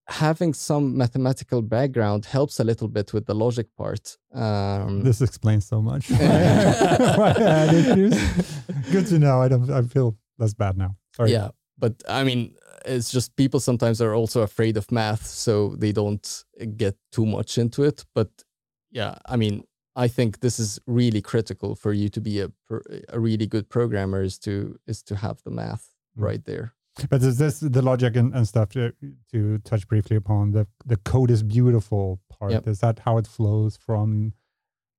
having 0.09 0.55
some 0.55 0.97
mathematical 0.97 1.63
background 1.63 2.25
helps 2.25 2.61
a 2.61 2.65
little 2.65 2.89
bit 2.89 3.13
with 3.13 3.27
the 3.27 3.35
logic 3.35 3.67
part. 3.77 4.17
Um, 4.33 5.03
this 5.03 5.21
explains 5.21 5.67
so 5.67 5.83
much. 5.83 6.09
Good 6.09 6.23
to 9.09 9.19
know. 9.19 9.43
I 9.43 9.49
don't. 9.49 9.71
I 9.71 9.83
feel 9.83 10.17
less 10.39 10.55
bad 10.55 10.77
now. 10.77 10.97
Sorry. 11.15 11.33
Yeah, 11.33 11.49
but 11.79 12.03
I 12.09 12.25
mean, 12.25 12.55
it's 12.85 13.11
just 13.11 13.37
people 13.37 13.61
sometimes 13.61 14.01
are 14.01 14.15
also 14.15 14.43
afraid 14.43 14.77
of 14.77 14.91
math, 14.93 15.27
so 15.27 15.75
they 15.77 15.93
don't 15.93 16.45
get 16.77 16.97
too 17.11 17.27
much 17.27 17.59
into 17.59 17.83
it. 17.83 18.05
But 18.15 18.29
yeah, 18.91 19.17
I 19.27 19.37
mean, 19.37 19.65
I 19.97 20.09
think 20.09 20.41
this 20.41 20.59
is 20.61 20.79
really 20.87 21.23
critical 21.23 21.75
for 21.75 21.93
you 21.93 22.09
to 22.11 22.21
be 22.21 22.41
a 22.41 22.51
a 23.09 23.19
really 23.19 23.47
good 23.47 23.69
programmer 23.69 24.23
is 24.23 24.39
to 24.41 24.79
is 24.87 25.03
to 25.05 25.17
have 25.17 25.43
the 25.43 25.51
math 25.51 25.91
mm. 26.17 26.25
right 26.25 26.45
there. 26.45 26.76
But 27.11 27.23
is 27.23 27.39
this 27.39 27.61
the 27.61 27.83
logic 27.83 28.17
and, 28.17 28.35
and 28.35 28.49
stuff 28.49 28.71
to, 28.71 28.93
to 29.33 29.59
touch 29.59 29.87
briefly 29.87 30.17
upon 30.17 30.53
the 30.53 30.67
the 30.85 30.97
code 30.97 31.31
is 31.31 31.43
beautiful 31.43 32.21
part? 32.29 32.53
Yep. 32.53 32.69
Is 32.69 32.81
that 32.81 33.01
how 33.01 33.19
it 33.19 33.27
flows 33.27 33.77
from 33.77 34.33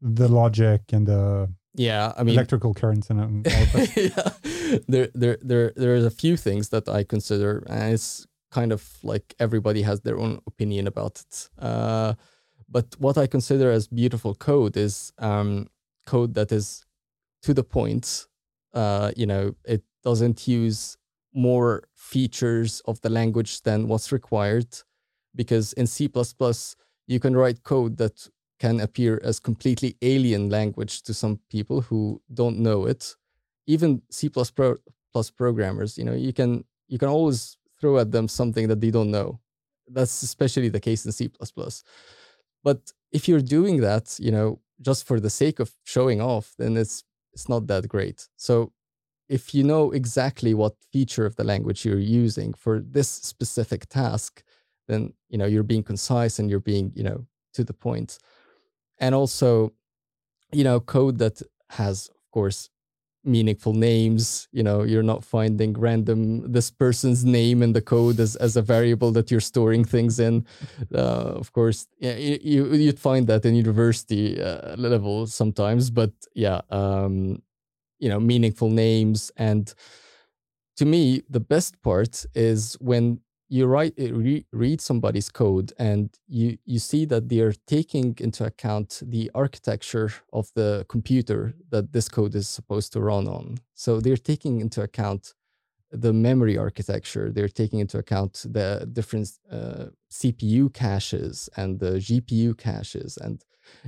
the 0.02 0.28
logic 0.28 0.82
and 0.94 1.08
the 1.08 1.50
yeah, 1.74 2.14
I 2.18 2.24
mean 2.24 2.36
electrical 2.36 2.74
currents 2.74 3.10
and 3.10 3.22
all 3.22 3.28
that? 3.44 3.92
yeah, 4.16 4.80
there, 4.88 5.10
there, 5.14 5.38
there, 5.42 5.74
there's 5.76 6.06
a 6.06 6.12
few 6.12 6.36
things 6.36 6.70
that 6.70 6.90
I 6.90 7.04
consider, 7.04 7.64
and 7.68 7.94
it's 7.94 8.26
kind 8.52 8.72
of 8.72 8.98
like 9.04 9.36
everybody 9.40 9.84
has 9.84 10.02
their 10.02 10.18
own 10.18 10.40
opinion 10.48 10.88
about 10.88 11.22
it. 11.22 11.50
Uh, 11.60 12.16
but 12.70 12.96
what 12.98 13.18
I 13.18 13.28
consider 13.28 13.72
as 13.72 13.88
beautiful 13.88 14.34
code 14.36 14.76
is 14.76 15.14
um, 15.20 15.68
code 16.06 16.34
that 16.34 16.52
is 16.52 16.84
to 17.44 17.54
the 17.54 17.64
point. 17.64 18.26
Uh, 18.74 19.12
you 19.16 19.26
know, 19.26 19.56
it 19.64 19.84
doesn't 20.04 20.48
use 20.48 20.98
more 21.38 21.84
features 21.94 22.82
of 22.86 23.00
the 23.02 23.10
language 23.10 23.62
than 23.62 23.88
what's 23.88 24.12
required, 24.12 24.68
because 25.36 25.72
in 25.74 25.86
C++ 25.86 26.10
you 27.06 27.20
can 27.20 27.38
write 27.38 27.64
code 27.64 27.98
that 27.98 28.28
can 28.60 28.80
appear 28.80 29.22
as 29.24 29.40
completely 29.40 29.96
alien 30.02 30.50
language 30.50 31.04
to 31.04 31.14
some 31.14 31.40
people 31.50 31.82
who 31.82 32.20
don't 32.34 32.58
know 32.58 32.86
it. 32.88 33.16
Even 33.68 34.02
C++ 34.10 34.30
programmers, 35.38 35.98
you 35.98 36.04
know, 36.04 36.14
you 36.14 36.34
can 36.34 36.66
you 36.88 36.98
can 36.98 37.10
always 37.10 37.58
throw 37.80 38.00
at 38.00 38.12
them 38.12 38.28
something 38.28 38.68
that 38.68 38.82
they 38.82 38.92
don't 38.92 39.12
know. 39.12 39.40
That's 39.88 40.24
especially 40.24 40.70
the 40.70 40.80
case 40.80 41.06
in 41.06 41.12
C++. 41.12 41.30
But 42.64 42.92
if 43.12 43.28
you're 43.28 43.42
doing 43.58 43.82
that, 43.82 44.18
you 44.20 44.32
know, 44.32 44.60
just 44.82 45.06
for 45.06 45.20
the 45.20 45.30
sake 45.30 45.60
of 45.60 45.72
showing 45.84 46.20
off, 46.22 46.56
then 46.58 46.78
it's 46.78 47.04
it's 47.34 47.48
not 47.48 47.68
that 47.68 47.88
great. 47.88 48.28
So 48.38 48.72
if 49.30 49.54
you 49.54 49.64
know 49.64 49.92
exactly 49.92 50.54
what 50.54 50.76
feature 50.92 51.26
of 51.26 51.36
the 51.36 51.44
language 51.44 51.86
you're 51.86 52.00
using 52.00 52.54
for 52.54 52.80
this 52.80 53.10
specific 53.10 53.88
task, 53.88 54.44
then 54.88 55.14
you 55.30 55.38
know 55.38 55.46
you're 55.46 55.64
being 55.64 55.84
concise 55.84 56.40
and 56.40 56.50
you're 56.50 56.60
being, 56.60 56.92
you 56.96 57.04
know, 57.04 57.26
to 57.54 57.64
the 57.64 57.74
point. 57.74 58.18
And 59.00 59.14
also, 59.14 59.74
you 60.52 60.64
know, 60.64 60.80
code 60.80 61.18
that 61.20 61.42
has, 61.70 62.08
of 62.10 62.32
course, 62.32 62.70
meaningful 63.28 63.74
names 63.74 64.48
you 64.52 64.64
know 64.64 64.84
you're 64.84 65.04
not 65.04 65.24
finding 65.24 65.74
random 65.74 66.50
this 66.52 66.72
person's 66.72 67.26
name 67.26 67.62
in 67.62 67.74
the 67.74 67.82
code 67.82 68.20
as, 68.20 68.36
as 68.38 68.56
a 68.56 68.62
variable 68.62 69.12
that 69.12 69.30
you're 69.30 69.42
storing 69.42 69.84
things 69.84 70.20
in 70.20 70.46
uh, 70.96 71.34
of 71.42 71.52
course 71.52 71.88
yeah, 72.00 72.16
you, 72.16 72.74
you'd 72.74 73.00
find 73.00 73.28
that 73.28 73.46
in 73.46 73.54
university 73.54 74.42
uh, 74.42 74.76
level 74.78 75.28
sometimes 75.28 75.90
but 75.90 76.12
yeah 76.34 76.62
um, 76.70 77.42
you 78.00 78.10
know 78.10 78.20
meaningful 78.20 78.70
names 78.70 79.32
and 79.38 79.74
to 80.76 80.86
me 80.86 81.24
the 81.30 81.40
best 81.40 81.82
part 81.82 82.26
is 82.36 82.78
when 82.80 83.20
you 83.50 83.66
write 83.66 83.94
eh, 83.98 84.10
re, 84.12 84.46
read 84.52 84.82
somebody's 84.82 85.30
code 85.30 85.72
and 85.80 86.10
you 86.28 86.58
you 86.66 86.80
see 86.80 87.06
that 87.06 87.30
they 87.30 87.40
are 87.40 87.54
taking 87.66 88.16
into 88.20 88.46
account 88.46 89.02
the 89.06 89.32
architecture 89.34 90.12
of 90.34 90.52
the 90.56 90.86
computer 90.90 91.54
that 91.70 91.94
this 91.94 92.10
code 92.10 92.36
is 92.36 92.50
supposed 92.50 92.92
to 92.94 93.00
run 93.00 93.28
on. 93.28 93.58
So 93.74 94.02
they're 94.02 94.18
taking 94.18 94.60
into 94.60 94.82
account 94.82 95.34
the 95.92 96.12
memory 96.12 96.58
architecture 96.58 97.32
they're 97.32 97.48
taking 97.48 97.80
into 97.80 97.98
account 97.98 98.46
the 98.50 98.88
different 98.92 99.30
uh, 99.50 99.86
cpu 100.12 100.74
caches 100.74 101.50
and 101.56 101.80
the 101.80 101.92
gpu 101.92 102.58
caches 102.58 103.18
and 103.18 103.46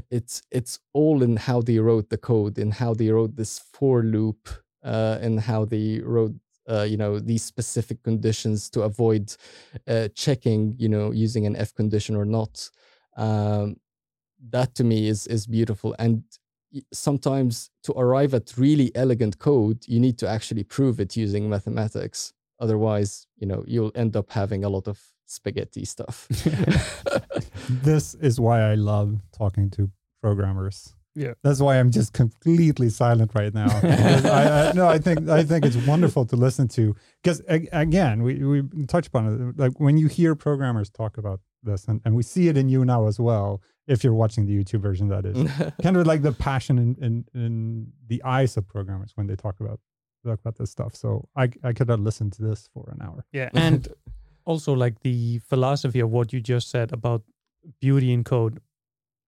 it's 0.09 0.41
it's 0.51 0.79
all 0.93 1.23
in 1.23 1.37
how 1.37 1.61
they 1.61 1.79
wrote 1.79 2.09
the 2.09 2.17
code 2.17 2.57
in 2.57 2.71
how 2.71 2.93
they 2.93 3.09
wrote 3.09 3.35
this 3.35 3.59
for 3.59 4.03
loop 4.03 4.49
uh, 4.83 5.17
and 5.21 5.39
how 5.41 5.65
they 5.65 5.99
wrote 5.99 6.33
uh, 6.69 6.83
you 6.83 6.97
know 6.97 7.19
these 7.19 7.43
specific 7.43 8.03
conditions 8.03 8.69
to 8.69 8.81
avoid 8.81 9.35
uh, 9.87 10.07
checking 10.15 10.75
you 10.77 10.87
know 10.87 11.11
using 11.11 11.45
an 11.45 11.55
if 11.55 11.73
condition 11.73 12.15
or 12.15 12.25
not. 12.25 12.69
Um, 13.17 13.77
that 14.51 14.75
to 14.75 14.83
me 14.83 15.07
is 15.07 15.27
is 15.27 15.47
beautiful. 15.47 15.95
And 15.99 16.23
sometimes 16.93 17.71
to 17.81 17.93
arrive 17.93 18.35
at 18.35 18.55
really 18.55 18.91
elegant 18.95 19.39
code 19.39 19.83
you 19.87 19.99
need 19.99 20.19
to 20.19 20.27
actually 20.27 20.63
prove 20.63 20.99
it 20.99 21.17
using 21.17 21.49
mathematics. 21.49 22.33
Otherwise 22.59 23.25
you 23.37 23.47
know 23.47 23.63
you'll 23.67 23.91
end 23.95 24.15
up 24.15 24.29
having 24.31 24.63
a 24.63 24.69
lot 24.69 24.87
of 24.87 25.01
spaghetti 25.25 25.85
stuff 25.85 26.27
this 27.69 28.15
is 28.15 28.39
why 28.39 28.61
i 28.61 28.75
love 28.75 29.19
talking 29.31 29.69
to 29.69 29.89
programmers 30.21 30.95
yeah, 31.15 31.33
that's 31.43 31.59
why 31.59 31.77
I'm 31.77 31.91
just 31.91 32.13
completely 32.13 32.89
silent 32.89 33.31
right 33.33 33.53
now. 33.53 33.67
I, 33.83 34.69
I, 34.69 34.71
no, 34.73 34.87
I 34.87 34.99
think 34.99 35.27
I 35.27 35.43
think 35.43 35.65
it's 35.65 35.75
wonderful 35.75 36.25
to 36.27 36.35
listen 36.35 36.67
to 36.69 36.95
because 37.21 37.41
again, 37.47 38.23
we 38.23 38.35
we 38.43 38.85
touch 38.85 39.07
upon 39.07 39.25
it. 39.27 39.59
Like 39.59 39.79
when 39.79 39.97
you 39.97 40.07
hear 40.07 40.33
programmers 40.33 40.89
talk 40.89 41.17
about 41.17 41.41
this, 41.63 41.85
and, 41.89 41.99
and 42.05 42.15
we 42.15 42.23
see 42.23 42.47
it 42.47 42.57
in 42.57 42.69
you 42.69 42.85
now 42.85 43.07
as 43.07 43.19
well. 43.19 43.61
If 43.87 44.03
you're 44.03 44.13
watching 44.13 44.45
the 44.45 44.55
YouTube 44.57 44.81
version, 44.81 45.09
that 45.09 45.25
is 45.25 45.51
kind 45.81 45.97
of 45.97 46.05
like 46.05 46.21
the 46.21 46.31
passion 46.31 46.77
in, 46.77 46.95
in 47.03 47.25
in 47.33 47.91
the 48.07 48.21
eyes 48.23 48.55
of 48.55 48.67
programmers 48.67 49.11
when 49.15 49.27
they 49.27 49.35
talk 49.35 49.59
about 49.59 49.79
talk 50.25 50.39
about 50.39 50.57
this 50.57 50.71
stuff. 50.71 50.95
So 50.95 51.27
I 51.35 51.49
I 51.63 51.73
could 51.73 51.89
have 51.89 51.99
listened 51.99 52.33
to 52.33 52.43
this 52.43 52.69
for 52.73 52.89
an 52.91 53.01
hour. 53.01 53.25
Yeah, 53.33 53.49
and 53.53 53.87
also 54.45 54.73
like 54.73 55.01
the 55.01 55.39
philosophy 55.39 55.99
of 55.99 56.11
what 56.11 56.31
you 56.31 56.39
just 56.39 56.69
said 56.69 56.93
about 56.93 57.23
beauty 57.79 58.11
in 58.13 58.23
code 58.23 58.59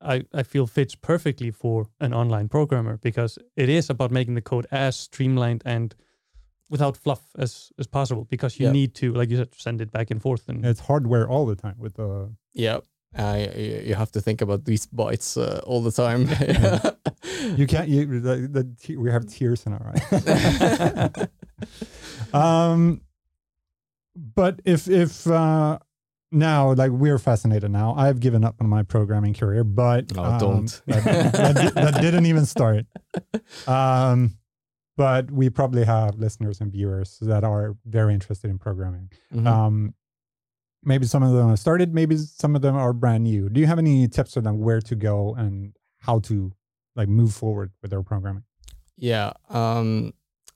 I, 0.04 0.24
I 0.34 0.44
feel 0.44 0.66
fits 0.66 0.96
perfectly 0.96 1.52
for 1.52 1.88
an 2.00 2.14
online 2.14 2.50
programmer 2.50 2.98
because 2.98 3.38
it 3.56 3.70
is 3.70 3.90
about 3.90 4.12
making 4.12 4.34
the 4.34 4.42
code 4.42 4.66
as 4.72 4.96
streamlined 4.96 5.62
and 5.66 5.94
without 6.70 6.98
fluff 6.98 7.22
as 7.38 7.72
as 7.78 7.86
possible 7.86 8.26
because 8.26 8.60
you 8.60 8.72
need 8.72 8.96
to 8.96 9.14
like 9.14 9.30
you 9.30 9.38
said 9.38 9.54
send 9.56 9.82
it 9.82 9.92
back 9.92 10.10
and 10.10 10.22
forth 10.22 10.48
and 10.50 10.66
it's 10.66 10.80
hardware 10.80 11.30
all 11.30 11.46
the 11.46 11.56
time 11.56 11.76
with 11.78 11.96
the 11.96 12.34
yeah 12.54 12.80
uh, 13.18 13.46
you 13.58 13.94
have 13.94 14.10
to 14.10 14.22
think 14.22 14.42
about 14.42 14.64
these 14.64 14.88
bytes 14.88 15.36
uh, 15.36 15.60
all 15.66 15.82
the 15.82 15.92
time. 15.92 16.30
You 17.58 17.68
can't 17.68 17.90
you 17.90 18.20
the, 18.20 18.48
the, 18.48 18.96
we 18.98 19.12
have 19.12 19.26
tears 19.26 19.66
in 19.66 19.74
our 19.74 19.94
eyes. 19.94 21.28
Um 22.34 23.02
but 24.16 24.62
if 24.66 24.88
if 24.88 25.28
uh 25.28 25.80
now 26.32 26.74
like 26.74 26.92
we're 26.92 27.18
fascinated 27.18 27.72
now. 27.72 27.94
I've 27.98 28.20
given 28.20 28.44
up 28.44 28.56
on 28.62 28.70
my 28.70 28.84
programming 28.84 29.34
career 29.34 29.64
but 29.64 30.16
um, 30.18 30.40
don't. 30.40 30.82
that, 30.88 31.04
that, 31.04 31.74
that, 31.76 32.02
didn't 32.02 32.26
even 32.26 32.46
start. 32.46 32.86
Um, 33.68 34.38
but 34.98 35.32
we 35.32 35.50
probably 35.50 35.84
have 35.84 36.16
listeners 36.16 36.62
and 36.62 36.72
viewers 36.72 37.18
that 37.22 37.44
are 37.44 37.76
very 37.86 38.14
interested 38.14 38.50
in 38.50 38.60
programming. 38.60 39.12
Mm-hmm. 39.34 39.48
um, 39.48 39.94
maybe 40.84 41.06
some 41.06 41.24
of 41.24 41.34
them 41.34 41.50
have 41.50 41.60
started 41.60 41.94
maybe 41.94 42.18
some 42.18 42.56
of 42.56 42.62
them 42.62 42.76
are 42.76 42.94
brand 42.94 43.24
new. 43.24 43.50
Do 43.50 43.60
you 43.60 43.68
have 43.68 43.80
any 43.80 44.08
tips 44.08 44.34
for 44.34 44.42
them 44.42 44.60
where 44.60 44.82
to 44.82 44.96
go 44.96 45.36
and 45.36 45.76
how 46.00 46.20
to 46.20 46.52
like 46.96 47.08
move 47.08 47.34
forward 47.34 47.72
with 47.82 47.92
their 47.92 48.04
programming? 48.04 48.44
Yeah 48.98 49.34
um, 49.50 50.14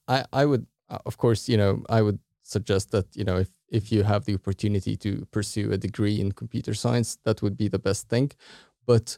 i 0.07 0.23
i 0.31 0.45
would 0.45 0.67
uh, 0.89 0.99
of 1.05 1.17
course 1.17 1.49
you 1.49 1.57
know 1.57 1.83
i 1.89 2.01
would 2.01 2.19
suggest 2.45 2.91
that 2.91 3.07
you 3.15 3.23
know 3.23 3.37
if 3.37 3.49
if 3.69 3.91
you 3.91 4.03
have 4.03 4.25
the 4.25 4.35
opportunity 4.35 4.95
to 4.97 5.25
pursue 5.31 5.71
a 5.71 5.77
degree 5.77 6.21
in 6.21 6.31
computer 6.31 6.73
science, 6.73 7.17
that 7.25 7.41
would 7.41 7.57
be 7.57 7.67
the 7.67 7.79
best 7.79 8.07
thing. 8.09 8.31
But 8.85 9.17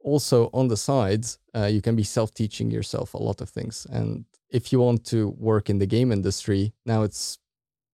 also 0.00 0.50
on 0.52 0.68
the 0.68 0.76
sides, 0.76 1.38
uh, 1.56 1.66
you 1.66 1.82
can 1.82 1.96
be 1.96 2.04
self 2.04 2.32
teaching 2.34 2.70
yourself 2.70 3.14
a 3.14 3.22
lot 3.22 3.40
of 3.40 3.48
things. 3.48 3.86
And 3.90 4.26
if 4.50 4.72
you 4.72 4.80
want 4.80 5.04
to 5.06 5.30
work 5.38 5.70
in 5.70 5.78
the 5.78 5.86
game 5.86 6.12
industry, 6.12 6.74
now 6.84 7.02
it's 7.02 7.38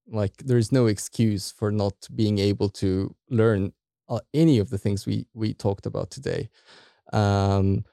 like 0.09 0.37
there 0.39 0.59
is 0.59 0.73
no 0.73 0.87
excuse 0.87 1.51
for 1.51 1.71
not 1.73 1.95
being 2.15 2.39
able 2.39 2.69
to 2.69 3.15
learn 3.31 3.73
uh, 4.09 4.21
any 4.35 4.59
of 4.59 4.71
the 4.71 4.79
things 4.79 5.07
we 5.07 5.27
we 5.35 5.55
talked 5.55 5.87
about 5.87 6.11
today. 6.11 6.51
Um, 7.13 7.85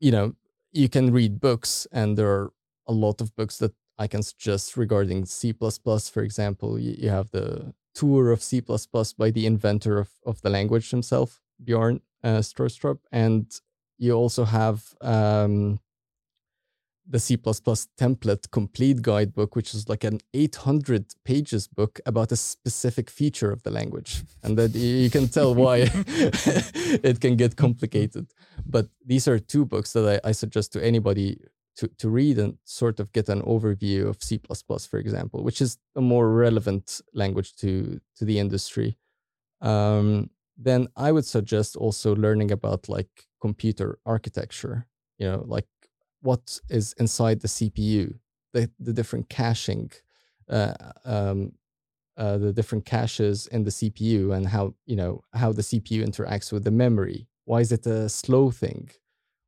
you 0.00 0.10
know, 0.10 0.34
you 0.72 0.88
can 0.88 1.12
read 1.12 1.40
books, 1.40 1.86
and 1.92 2.16
there 2.16 2.28
are 2.28 2.52
a 2.86 2.92
lot 2.92 3.20
of 3.20 3.34
books 3.36 3.58
that 3.58 3.74
I 3.98 4.06
can 4.06 4.22
suggest 4.22 4.76
regarding 4.76 5.26
C++, 5.26 5.52
for 5.52 6.22
example, 6.22 6.78
you, 6.78 6.94
you 6.98 7.10
have 7.10 7.30
the 7.30 7.74
tour 7.94 8.30
of 8.30 8.42
C++ 8.42 8.60
by 8.60 9.30
the 9.30 9.46
inventor 9.46 9.98
of, 9.98 10.10
of 10.24 10.40
the 10.42 10.50
language 10.50 10.90
himself, 10.90 11.40
Bjarne 11.58 12.00
uh, 12.22 12.38
Stroustrup. 12.38 12.98
And 13.10 13.46
you 13.98 14.12
also 14.12 14.44
have 14.44 14.94
um, 15.00 15.80
the 17.08 17.18
C++ 17.18 17.36
template 17.36 18.50
complete 18.52 19.02
guidebook, 19.02 19.56
which 19.56 19.74
is 19.74 19.88
like 19.88 20.04
an 20.04 20.20
800 20.32 21.14
pages 21.24 21.66
book 21.66 21.98
about 22.06 22.30
a 22.30 22.36
specific 22.36 23.10
feature 23.10 23.50
of 23.50 23.62
the 23.64 23.70
language. 23.70 24.22
And 24.44 24.56
that 24.58 24.74
you 24.74 25.10
can 25.10 25.28
tell 25.28 25.54
why 25.54 25.76
it 25.92 27.20
can 27.20 27.36
get 27.36 27.56
complicated. 27.56 28.30
But 28.64 28.88
these 29.04 29.26
are 29.26 29.40
two 29.40 29.64
books 29.64 29.92
that 29.94 30.20
I, 30.24 30.28
I 30.28 30.32
suggest 30.32 30.72
to 30.74 30.84
anybody 30.84 31.40
to, 31.78 31.88
to 31.98 32.08
read 32.10 32.38
and 32.38 32.58
sort 32.64 32.98
of 32.98 33.12
get 33.12 33.28
an 33.28 33.40
overview 33.42 34.08
of 34.08 34.22
C++, 34.22 34.40
for 34.90 34.98
example, 34.98 35.44
which 35.44 35.60
is 35.60 35.78
a 35.94 36.00
more 36.00 36.28
relevant 36.30 37.00
language 37.14 37.54
to, 37.56 38.00
to 38.16 38.24
the 38.24 38.38
industry. 38.38 38.98
Um, 39.60 40.30
then 40.56 40.88
I 40.96 41.12
would 41.12 41.24
suggest 41.24 41.76
also 41.76 42.16
learning 42.16 42.50
about 42.50 42.88
like 42.88 43.26
computer 43.40 43.98
architecture, 44.04 44.86
you 45.18 45.30
know, 45.30 45.44
like 45.46 45.68
what 46.20 46.58
is 46.68 46.94
inside 46.98 47.40
the 47.40 47.48
CPU, 47.48 48.18
the, 48.52 48.68
the 48.80 48.92
different 48.92 49.28
caching, 49.28 49.92
uh, 50.50 50.74
um, 51.04 51.52
uh, 52.16 52.38
the 52.38 52.52
different 52.52 52.86
caches 52.86 53.46
in 53.46 53.62
the 53.62 53.70
CPU 53.70 54.36
and 54.36 54.48
how, 54.48 54.74
you 54.84 54.96
know, 54.96 55.22
how 55.32 55.52
the 55.52 55.62
CPU 55.62 56.04
interacts 56.04 56.50
with 56.50 56.64
the 56.64 56.72
memory. 56.72 57.28
Why 57.44 57.60
is 57.60 57.70
it 57.70 57.86
a 57.86 58.08
slow 58.08 58.50
thing? 58.50 58.90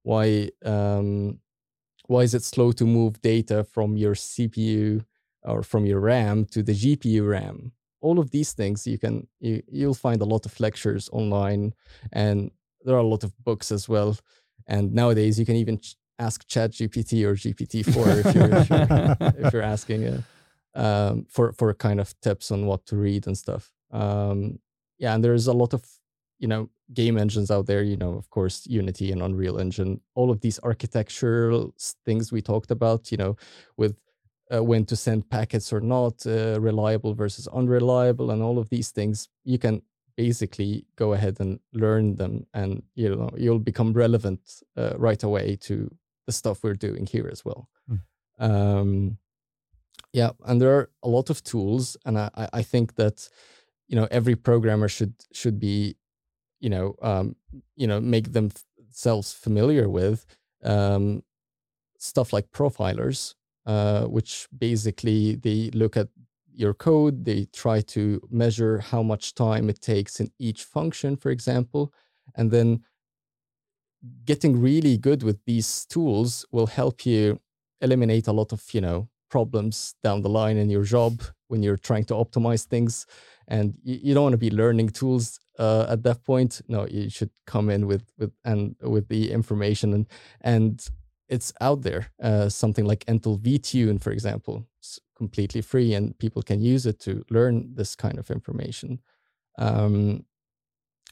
Why, 0.05 0.51
um, 0.65 1.41
why 2.11 2.23
is 2.23 2.35
it 2.35 2.43
slow 2.43 2.73
to 2.73 2.85
move 2.85 3.23
data 3.23 3.63
from 3.63 3.97
your 3.97 4.15
CPU 4.15 5.05
or 5.45 5.63
from 5.63 5.87
your 5.87 6.01
RAM 6.01 6.45
to 6.47 6.61
the 6.61 6.73
GPU 6.73 7.23
RAM? 7.31 7.71
All 8.01 8.19
of 8.19 8.33
these 8.33 8.53
things 8.53 8.85
you 8.85 8.99
can 8.99 9.29
you, 9.39 9.63
you'll 9.71 9.95
find 9.95 10.21
a 10.21 10.25
lot 10.25 10.45
of 10.45 10.59
lectures 10.59 11.09
online, 11.13 11.73
and 12.13 12.51
there 12.85 12.97
are 12.97 13.07
a 13.07 13.13
lot 13.15 13.23
of 13.23 13.33
books 13.45 13.71
as 13.71 13.89
well. 13.89 14.19
And 14.67 14.93
nowadays 14.93 15.39
you 15.39 15.47
can 15.47 15.55
even 15.55 15.79
ch- 15.79 15.95
ask 16.19 16.49
ChatGPT 16.49 17.25
or 17.25 17.35
GPT-4 17.35 18.25
if 18.25 18.35
you're, 18.35 18.55
if 18.61 18.71
you're, 18.71 19.47
if 19.47 19.53
you're 19.53 19.63
asking 19.63 20.07
uh, 20.07 20.23
um, 20.75 21.27
for 21.29 21.53
for 21.53 21.73
kind 21.75 22.01
of 22.01 22.19
tips 22.23 22.51
on 22.51 22.67
what 22.67 22.87
to 22.87 22.97
read 22.97 23.29
and 23.29 23.39
stuff. 23.39 23.71
Um, 23.93 24.59
yeah, 24.99 25.15
and 25.15 25.23
there's 25.23 25.47
a 25.47 25.53
lot 25.53 25.75
of 25.75 25.85
you 26.41 26.49
know 26.49 26.69
game 26.93 27.17
engines 27.17 27.51
out 27.51 27.67
there. 27.67 27.83
You 27.83 27.97
know, 27.97 28.15
of 28.15 28.29
course, 28.31 28.67
Unity 28.67 29.13
and 29.13 29.23
Unreal 29.23 29.59
Engine. 29.59 30.01
All 30.15 30.31
of 30.31 30.41
these 30.41 30.59
architectural 30.65 31.75
things 32.05 32.33
we 32.33 32.43
talked 32.43 32.71
about. 32.71 33.13
You 33.13 33.19
know, 33.19 33.37
with 33.77 33.97
uh, 34.53 34.65
when 34.65 34.85
to 34.87 34.97
send 34.97 35.31
packets 35.31 35.73
or 35.73 35.81
not, 35.81 36.27
uh, 36.27 36.61
reliable 36.61 37.15
versus 37.15 37.47
unreliable, 37.47 38.31
and 38.33 38.43
all 38.43 38.59
of 38.59 38.69
these 38.71 38.91
things. 38.91 39.29
You 39.45 39.59
can 39.59 39.83
basically 40.17 40.85
go 40.97 41.13
ahead 41.13 41.37
and 41.41 41.61
learn 41.73 42.17
them, 42.17 42.47
and 42.55 42.83
you 42.95 43.15
know 43.15 43.31
you'll 43.37 43.61
become 43.61 43.93
relevant 43.93 44.41
uh, 44.77 44.95
right 44.97 45.23
away 45.23 45.57
to 45.69 45.91
the 46.27 46.33
stuff 46.33 46.63
we're 46.63 46.75
doing 46.75 47.07
here 47.07 47.29
as 47.31 47.45
well. 47.45 47.69
Mm. 47.91 48.01
Um, 48.39 49.19
yeah, 50.13 50.31
and 50.47 50.61
there 50.61 50.75
are 50.77 50.91
a 51.03 51.09
lot 51.09 51.31
of 51.31 51.43
tools, 51.45 51.97
and 52.05 52.19
I, 52.19 52.49
I 52.53 52.63
think 52.63 52.97
that 52.97 53.29
you 53.89 53.97
know 53.97 54.09
every 54.11 54.37
programmer 54.37 54.89
should 54.89 55.15
should 55.33 55.59
be 55.61 55.97
you 56.61 56.71
know 56.71 56.95
um, 57.03 57.37
you 57.77 57.87
know 57.87 58.01
make 58.01 58.33
themselves 58.33 59.33
familiar 59.33 59.89
with 59.89 60.27
um, 60.65 61.23
stuff 61.99 62.33
like 62.33 62.51
profilers, 62.53 63.35
uh, 63.67 64.05
which 64.05 64.49
basically 64.57 65.37
they 65.37 65.71
look 65.73 65.97
at 65.97 66.09
your 66.53 66.75
code, 66.75 67.25
they 67.25 67.47
try 67.53 67.81
to 67.81 68.21
measure 68.31 68.79
how 68.79 69.03
much 69.03 69.35
time 69.35 69.71
it 69.71 69.81
takes 69.81 70.21
in 70.21 70.31
each 70.39 70.65
function, 70.65 71.17
for 71.17 71.31
example, 71.31 71.93
and 72.35 72.51
then 72.51 72.83
getting 74.25 74.61
really 74.61 74.97
good 74.97 75.23
with 75.23 75.39
these 75.47 75.85
tools 75.87 76.45
will 76.51 76.67
help 76.67 77.05
you 77.05 77.41
eliminate 77.81 78.27
a 78.27 78.33
lot 78.33 78.53
of 78.53 78.63
you 78.73 78.81
know 78.81 79.09
problems 79.31 79.95
down 80.03 80.23
the 80.23 80.29
line 80.29 80.57
in 80.57 80.69
your 80.71 80.85
job 80.85 81.23
when 81.51 81.63
you're 81.63 81.77
trying 81.77 82.05
to 82.05 82.15
optimize 82.15 82.65
things 82.65 83.07
and 83.49 83.77
you, 83.83 84.15
don't 84.15 84.23
want 84.23 84.33
to 84.33 84.39
be 84.39 84.51
learning 84.51 84.91
tools 84.91 85.41
uh, 85.59 85.87
at 85.89 86.03
that 86.05 86.25
point. 86.25 86.63
No 86.69 86.87
you 86.87 87.11
should 87.11 87.31
come 87.47 87.69
in 87.71 87.87
with 87.87 88.05
with 88.19 88.33
and 88.45 88.77
with 88.81 89.09
the 89.09 89.33
information 89.33 89.93
and 89.95 90.07
and 90.41 90.87
it's 91.29 91.53
out 91.61 91.83
there 91.83 92.07
uh, 92.23 92.49
something 92.49 92.85
like 92.85 93.05
Intel 93.07 93.39
VTune 93.39 94.01
for 94.01 94.13
example. 94.13 94.67
It's 94.79 94.99
completely 95.17 95.61
free 95.61 95.95
and 95.95 96.17
people 96.19 96.43
can 96.43 96.61
use 96.61 96.87
it 96.87 97.01
to 97.01 97.25
learn 97.31 97.75
this 97.75 97.95
kind 97.95 98.19
of 98.19 98.31
information. 98.31 99.01
Um, 99.59 100.25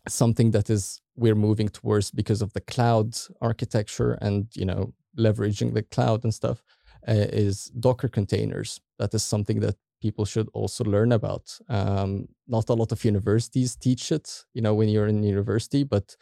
something 0.09 0.53
that 0.53 0.70
is 0.70 1.01
we're 1.16 1.34
moving 1.34 1.68
towards 1.68 2.11
because 2.11 2.41
of 2.41 2.53
the 2.53 2.61
cloud 2.61 3.16
architecture 3.41 4.12
and 4.22 4.47
you 4.55 4.64
know 4.64 4.95
leveraging 5.18 5.74
the 5.74 5.82
cloud 5.82 6.22
and 6.24 6.32
stuff 6.32 6.62
uh, 7.09 7.26
is 7.32 7.66
Docker 7.78 8.09
containers. 8.09 8.80
That 8.99 9.14
is 9.14 9.22
something 9.22 9.61
that 9.61 9.76
people 10.01 10.25
should 10.25 10.49
also 10.53 10.85
learn 10.85 11.13
about. 11.13 11.59
Um, 11.69 12.29
not 12.47 12.69
a 12.69 12.75
lot 12.75 12.93
of 12.93 13.05
universities 13.05 13.77
teach 13.77 14.13
it, 14.13 14.45
you 14.55 14.63
know, 14.63 14.75
when 14.75 14.89
you're 14.89 15.07
in 15.07 15.23
university, 15.23 15.85
but 15.85 16.17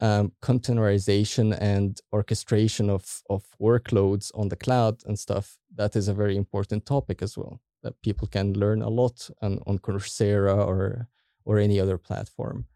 um, 0.00 0.32
containerization 0.42 1.56
and 1.60 2.00
orchestration 2.12 2.90
of, 2.90 3.22
of 3.30 3.44
workloads 3.60 4.30
on 4.34 4.48
the 4.48 4.56
cloud 4.56 5.02
and 5.06 5.18
stuff, 5.18 5.58
that 5.74 5.94
is 5.96 6.08
a 6.08 6.14
very 6.14 6.36
important 6.36 6.84
topic 6.84 7.22
as 7.22 7.38
well, 7.38 7.60
that 7.82 8.00
people 8.02 8.26
can 8.26 8.52
learn 8.54 8.82
a 8.82 8.88
lot 8.88 9.30
on, 9.40 9.60
on 9.66 9.78
Coursera 9.78 10.56
or, 10.56 11.08
or 11.44 11.58
any 11.58 11.78
other 11.78 11.98
platform. 11.98 12.66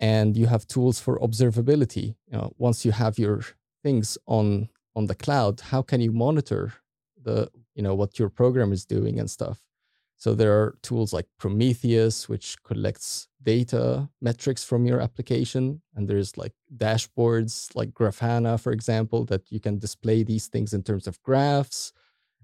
And 0.00 0.36
you 0.36 0.46
have 0.46 0.66
tools 0.66 0.98
for 0.98 1.18
observability. 1.20 2.16
You 2.26 2.38
know, 2.38 2.52
once 2.58 2.84
you 2.84 2.92
have 2.92 3.18
your 3.18 3.42
things 3.82 4.18
on 4.26 4.70
on 4.96 5.06
the 5.06 5.14
cloud, 5.14 5.60
how 5.60 5.82
can 5.82 6.00
you 6.00 6.12
monitor 6.12 6.74
the 7.22 7.50
you 7.74 7.82
know 7.82 7.94
what 7.94 8.18
your 8.18 8.28
program 8.28 8.72
is 8.72 8.84
doing 8.84 9.18
and 9.18 9.30
stuff? 9.30 9.60
So 10.16 10.34
there 10.34 10.52
are 10.52 10.76
tools 10.82 11.14
like 11.14 11.26
Prometheus, 11.38 12.28
which 12.28 12.62
collects 12.62 13.28
data 13.42 14.10
metrics 14.20 14.62
from 14.62 14.84
your 14.84 15.00
application, 15.00 15.80
and 15.94 16.06
there's 16.06 16.36
like 16.36 16.52
dashboards 16.76 17.74
like 17.74 17.92
Grafana, 17.92 18.60
for 18.60 18.70
example, 18.70 19.24
that 19.26 19.50
you 19.50 19.60
can 19.60 19.78
display 19.78 20.22
these 20.22 20.46
things 20.48 20.74
in 20.74 20.82
terms 20.82 21.06
of 21.06 21.22
graphs. 21.22 21.92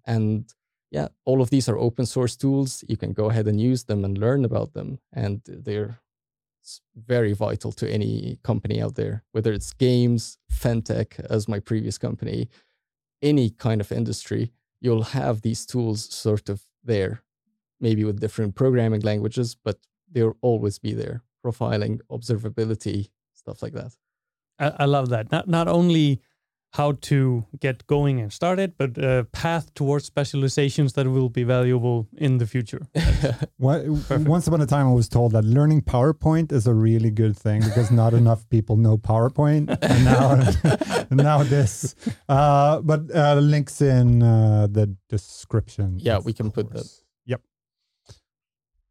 And 0.07 0.51
yeah, 0.91 1.09
all 1.27 1.43
of 1.43 1.51
these 1.51 1.69
are 1.69 1.77
open 1.77 2.07
source 2.07 2.35
tools. 2.35 2.83
You 2.89 2.97
can 2.97 3.13
go 3.13 3.29
ahead 3.29 3.47
and 3.47 3.61
use 3.61 3.85
them 3.85 4.07
and 4.07 4.17
learn 4.17 4.47
about 4.47 4.73
them, 4.73 4.99
and 5.13 5.43
they're 5.47 6.01
very 6.97 7.35
vital 7.35 7.73
to 7.73 7.91
any 7.91 8.39
company 8.43 8.81
out 8.81 8.95
there, 8.95 9.23
whether 9.33 9.53
it's 9.53 9.73
games, 9.75 10.39
fintech, 10.51 11.21
as 11.29 11.47
my 11.47 11.61
previous 11.61 11.99
company, 11.99 12.49
any 13.23 13.51
kind 13.51 13.81
of 13.81 13.93
industry, 13.93 14.53
you'll 14.81 15.03
have 15.03 15.43
these 15.43 15.67
tools 15.67 16.13
sort 16.15 16.49
of 16.49 16.63
there, 16.85 17.23
maybe 17.81 18.05
with 18.05 18.21
different 18.21 18.55
programming 18.55 19.01
languages, 19.01 19.55
but 19.55 19.79
they'll 20.11 20.37
always 20.41 20.79
be 20.79 20.93
there. 20.93 21.23
Profiling, 21.45 22.01
observability, 22.11 23.11
stuff 23.33 23.63
like 23.63 23.73
that. 23.73 23.93
I, 24.59 24.73
I 24.81 24.85
love 24.87 25.11
that. 25.11 25.31
Not 25.31 25.49
not 25.49 25.69
only 25.69 26.21
how 26.77 26.93
to 27.01 27.45
get 27.59 27.87
going 27.87 28.21
and 28.21 28.31
started, 28.33 28.75
but 28.77 28.99
a 28.99 29.27
path 29.33 29.73
towards 29.75 30.05
specializations 30.05 30.93
that 30.93 31.07
will 31.07 31.31
be 31.31 31.43
valuable 31.43 32.07
in 32.17 32.37
the 32.37 32.47
future. 32.47 32.83
Once 33.59 34.47
upon 34.47 34.61
a 34.61 34.67
time, 34.67 34.87
I 34.87 34.93
was 34.93 35.09
told 35.09 35.33
that 35.33 35.45
learning 35.45 35.83
PowerPoint 35.83 36.53
is 36.53 36.67
a 36.67 36.75
really 36.75 37.11
good 37.11 37.37
thing 37.37 37.63
because 37.63 37.91
not 37.91 38.13
enough 38.23 38.47
people 38.51 38.77
know 38.77 38.99
PowerPoint, 38.99 39.65
and 39.81 40.05
now 40.05 40.27
now 41.11 41.43
this. 41.43 41.95
Uh, 42.29 42.81
but 42.83 43.01
uh, 43.15 43.35
links 43.37 43.81
in 43.81 44.23
uh, 44.23 44.67
the 44.71 44.95
description. 45.09 45.99
Yeah, 45.99 46.19
we 46.19 46.35
can 46.35 46.51
put 46.51 46.71
that. 46.73 46.87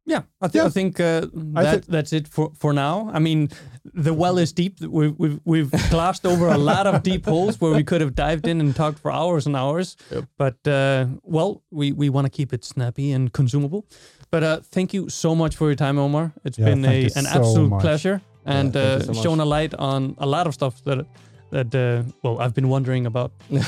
Yeah, 0.08 0.22
I, 0.40 0.46
th- 0.46 0.62
yeah. 0.62 0.66
I 0.66 0.68
think 0.70 1.00
uh, 1.00 1.26
that 1.32 1.72
th- 1.72 1.86
that's 1.86 2.12
it 2.12 2.28
for, 2.28 2.52
for 2.56 2.72
now. 2.72 3.10
I 3.12 3.18
mean, 3.18 3.48
the 3.92 4.14
well 4.14 4.38
is 4.38 4.52
deep. 4.52 4.80
We've 4.80 5.14
we've, 5.18 5.40
we've 5.44 5.70
glossed 5.90 6.24
over 6.24 6.46
a 6.48 6.56
lot 6.56 6.86
of 6.86 7.02
deep 7.02 7.24
holes 7.24 7.60
where 7.60 7.72
we 7.72 7.82
could 7.82 8.00
have 8.00 8.14
dived 8.14 8.46
in 8.46 8.60
and 8.60 8.74
talked 8.74 9.00
for 9.00 9.10
hours 9.10 9.46
and 9.46 9.56
hours. 9.56 9.96
Yep. 10.12 10.24
But 10.38 10.68
uh, 10.68 11.06
well, 11.22 11.64
we, 11.72 11.90
we 11.90 12.08
want 12.08 12.24
to 12.26 12.30
keep 12.30 12.52
it 12.52 12.64
snappy 12.64 13.10
and 13.10 13.32
consumable. 13.32 13.84
But 14.30 14.42
uh, 14.44 14.60
thank 14.62 14.94
you 14.94 15.08
so 15.08 15.34
much 15.34 15.56
for 15.56 15.66
your 15.66 15.74
time, 15.74 15.98
Omar. 15.98 16.32
It's 16.44 16.58
yeah, 16.58 16.66
been 16.66 16.84
a, 16.84 17.04
an 17.04 17.10
so 17.10 17.40
absolute 17.40 17.70
much. 17.70 17.80
pleasure 17.80 18.20
and 18.44 18.74
yeah, 18.74 18.80
uh, 18.80 19.00
so 19.00 19.12
shown 19.12 19.40
a 19.40 19.44
light 19.44 19.74
on 19.74 20.14
a 20.18 20.26
lot 20.26 20.46
of 20.46 20.54
stuff 20.54 20.82
that 20.84 21.04
that 21.50 21.74
uh, 21.74 22.02
well 22.22 22.38
I've 22.38 22.54
been 22.54 22.68
wondering 22.68 23.06
about. 23.06 23.32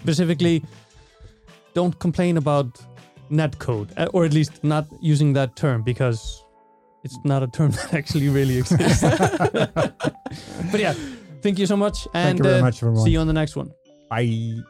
Specifically, 0.00 0.62
don't 1.72 1.98
complain 1.98 2.36
about 2.36 2.78
netcode, 3.30 3.90
uh, 3.96 4.08
or 4.12 4.24
at 4.24 4.32
least 4.32 4.62
not 4.64 4.86
using 5.00 5.32
that 5.34 5.56
term 5.56 5.82
because 5.82 6.44
it's 7.04 7.18
not 7.24 7.42
a 7.42 7.48
term 7.48 7.70
that 7.78 7.94
actually 7.94 8.28
really 8.28 8.58
exists. 8.58 9.02
but 10.70 10.80
yeah, 10.80 10.94
thank 11.42 11.58
you 11.58 11.66
so 11.66 11.76
much, 11.76 12.06
and 12.14 12.38
thank 12.38 12.38
you 12.38 12.44
very 12.44 12.58
uh, 12.60 12.62
much, 12.62 13.04
see 13.04 13.10
you 13.10 13.20
on 13.20 13.26
the 13.26 13.32
next 13.32 13.56
one. 13.56 13.72
Bye. 14.10 14.62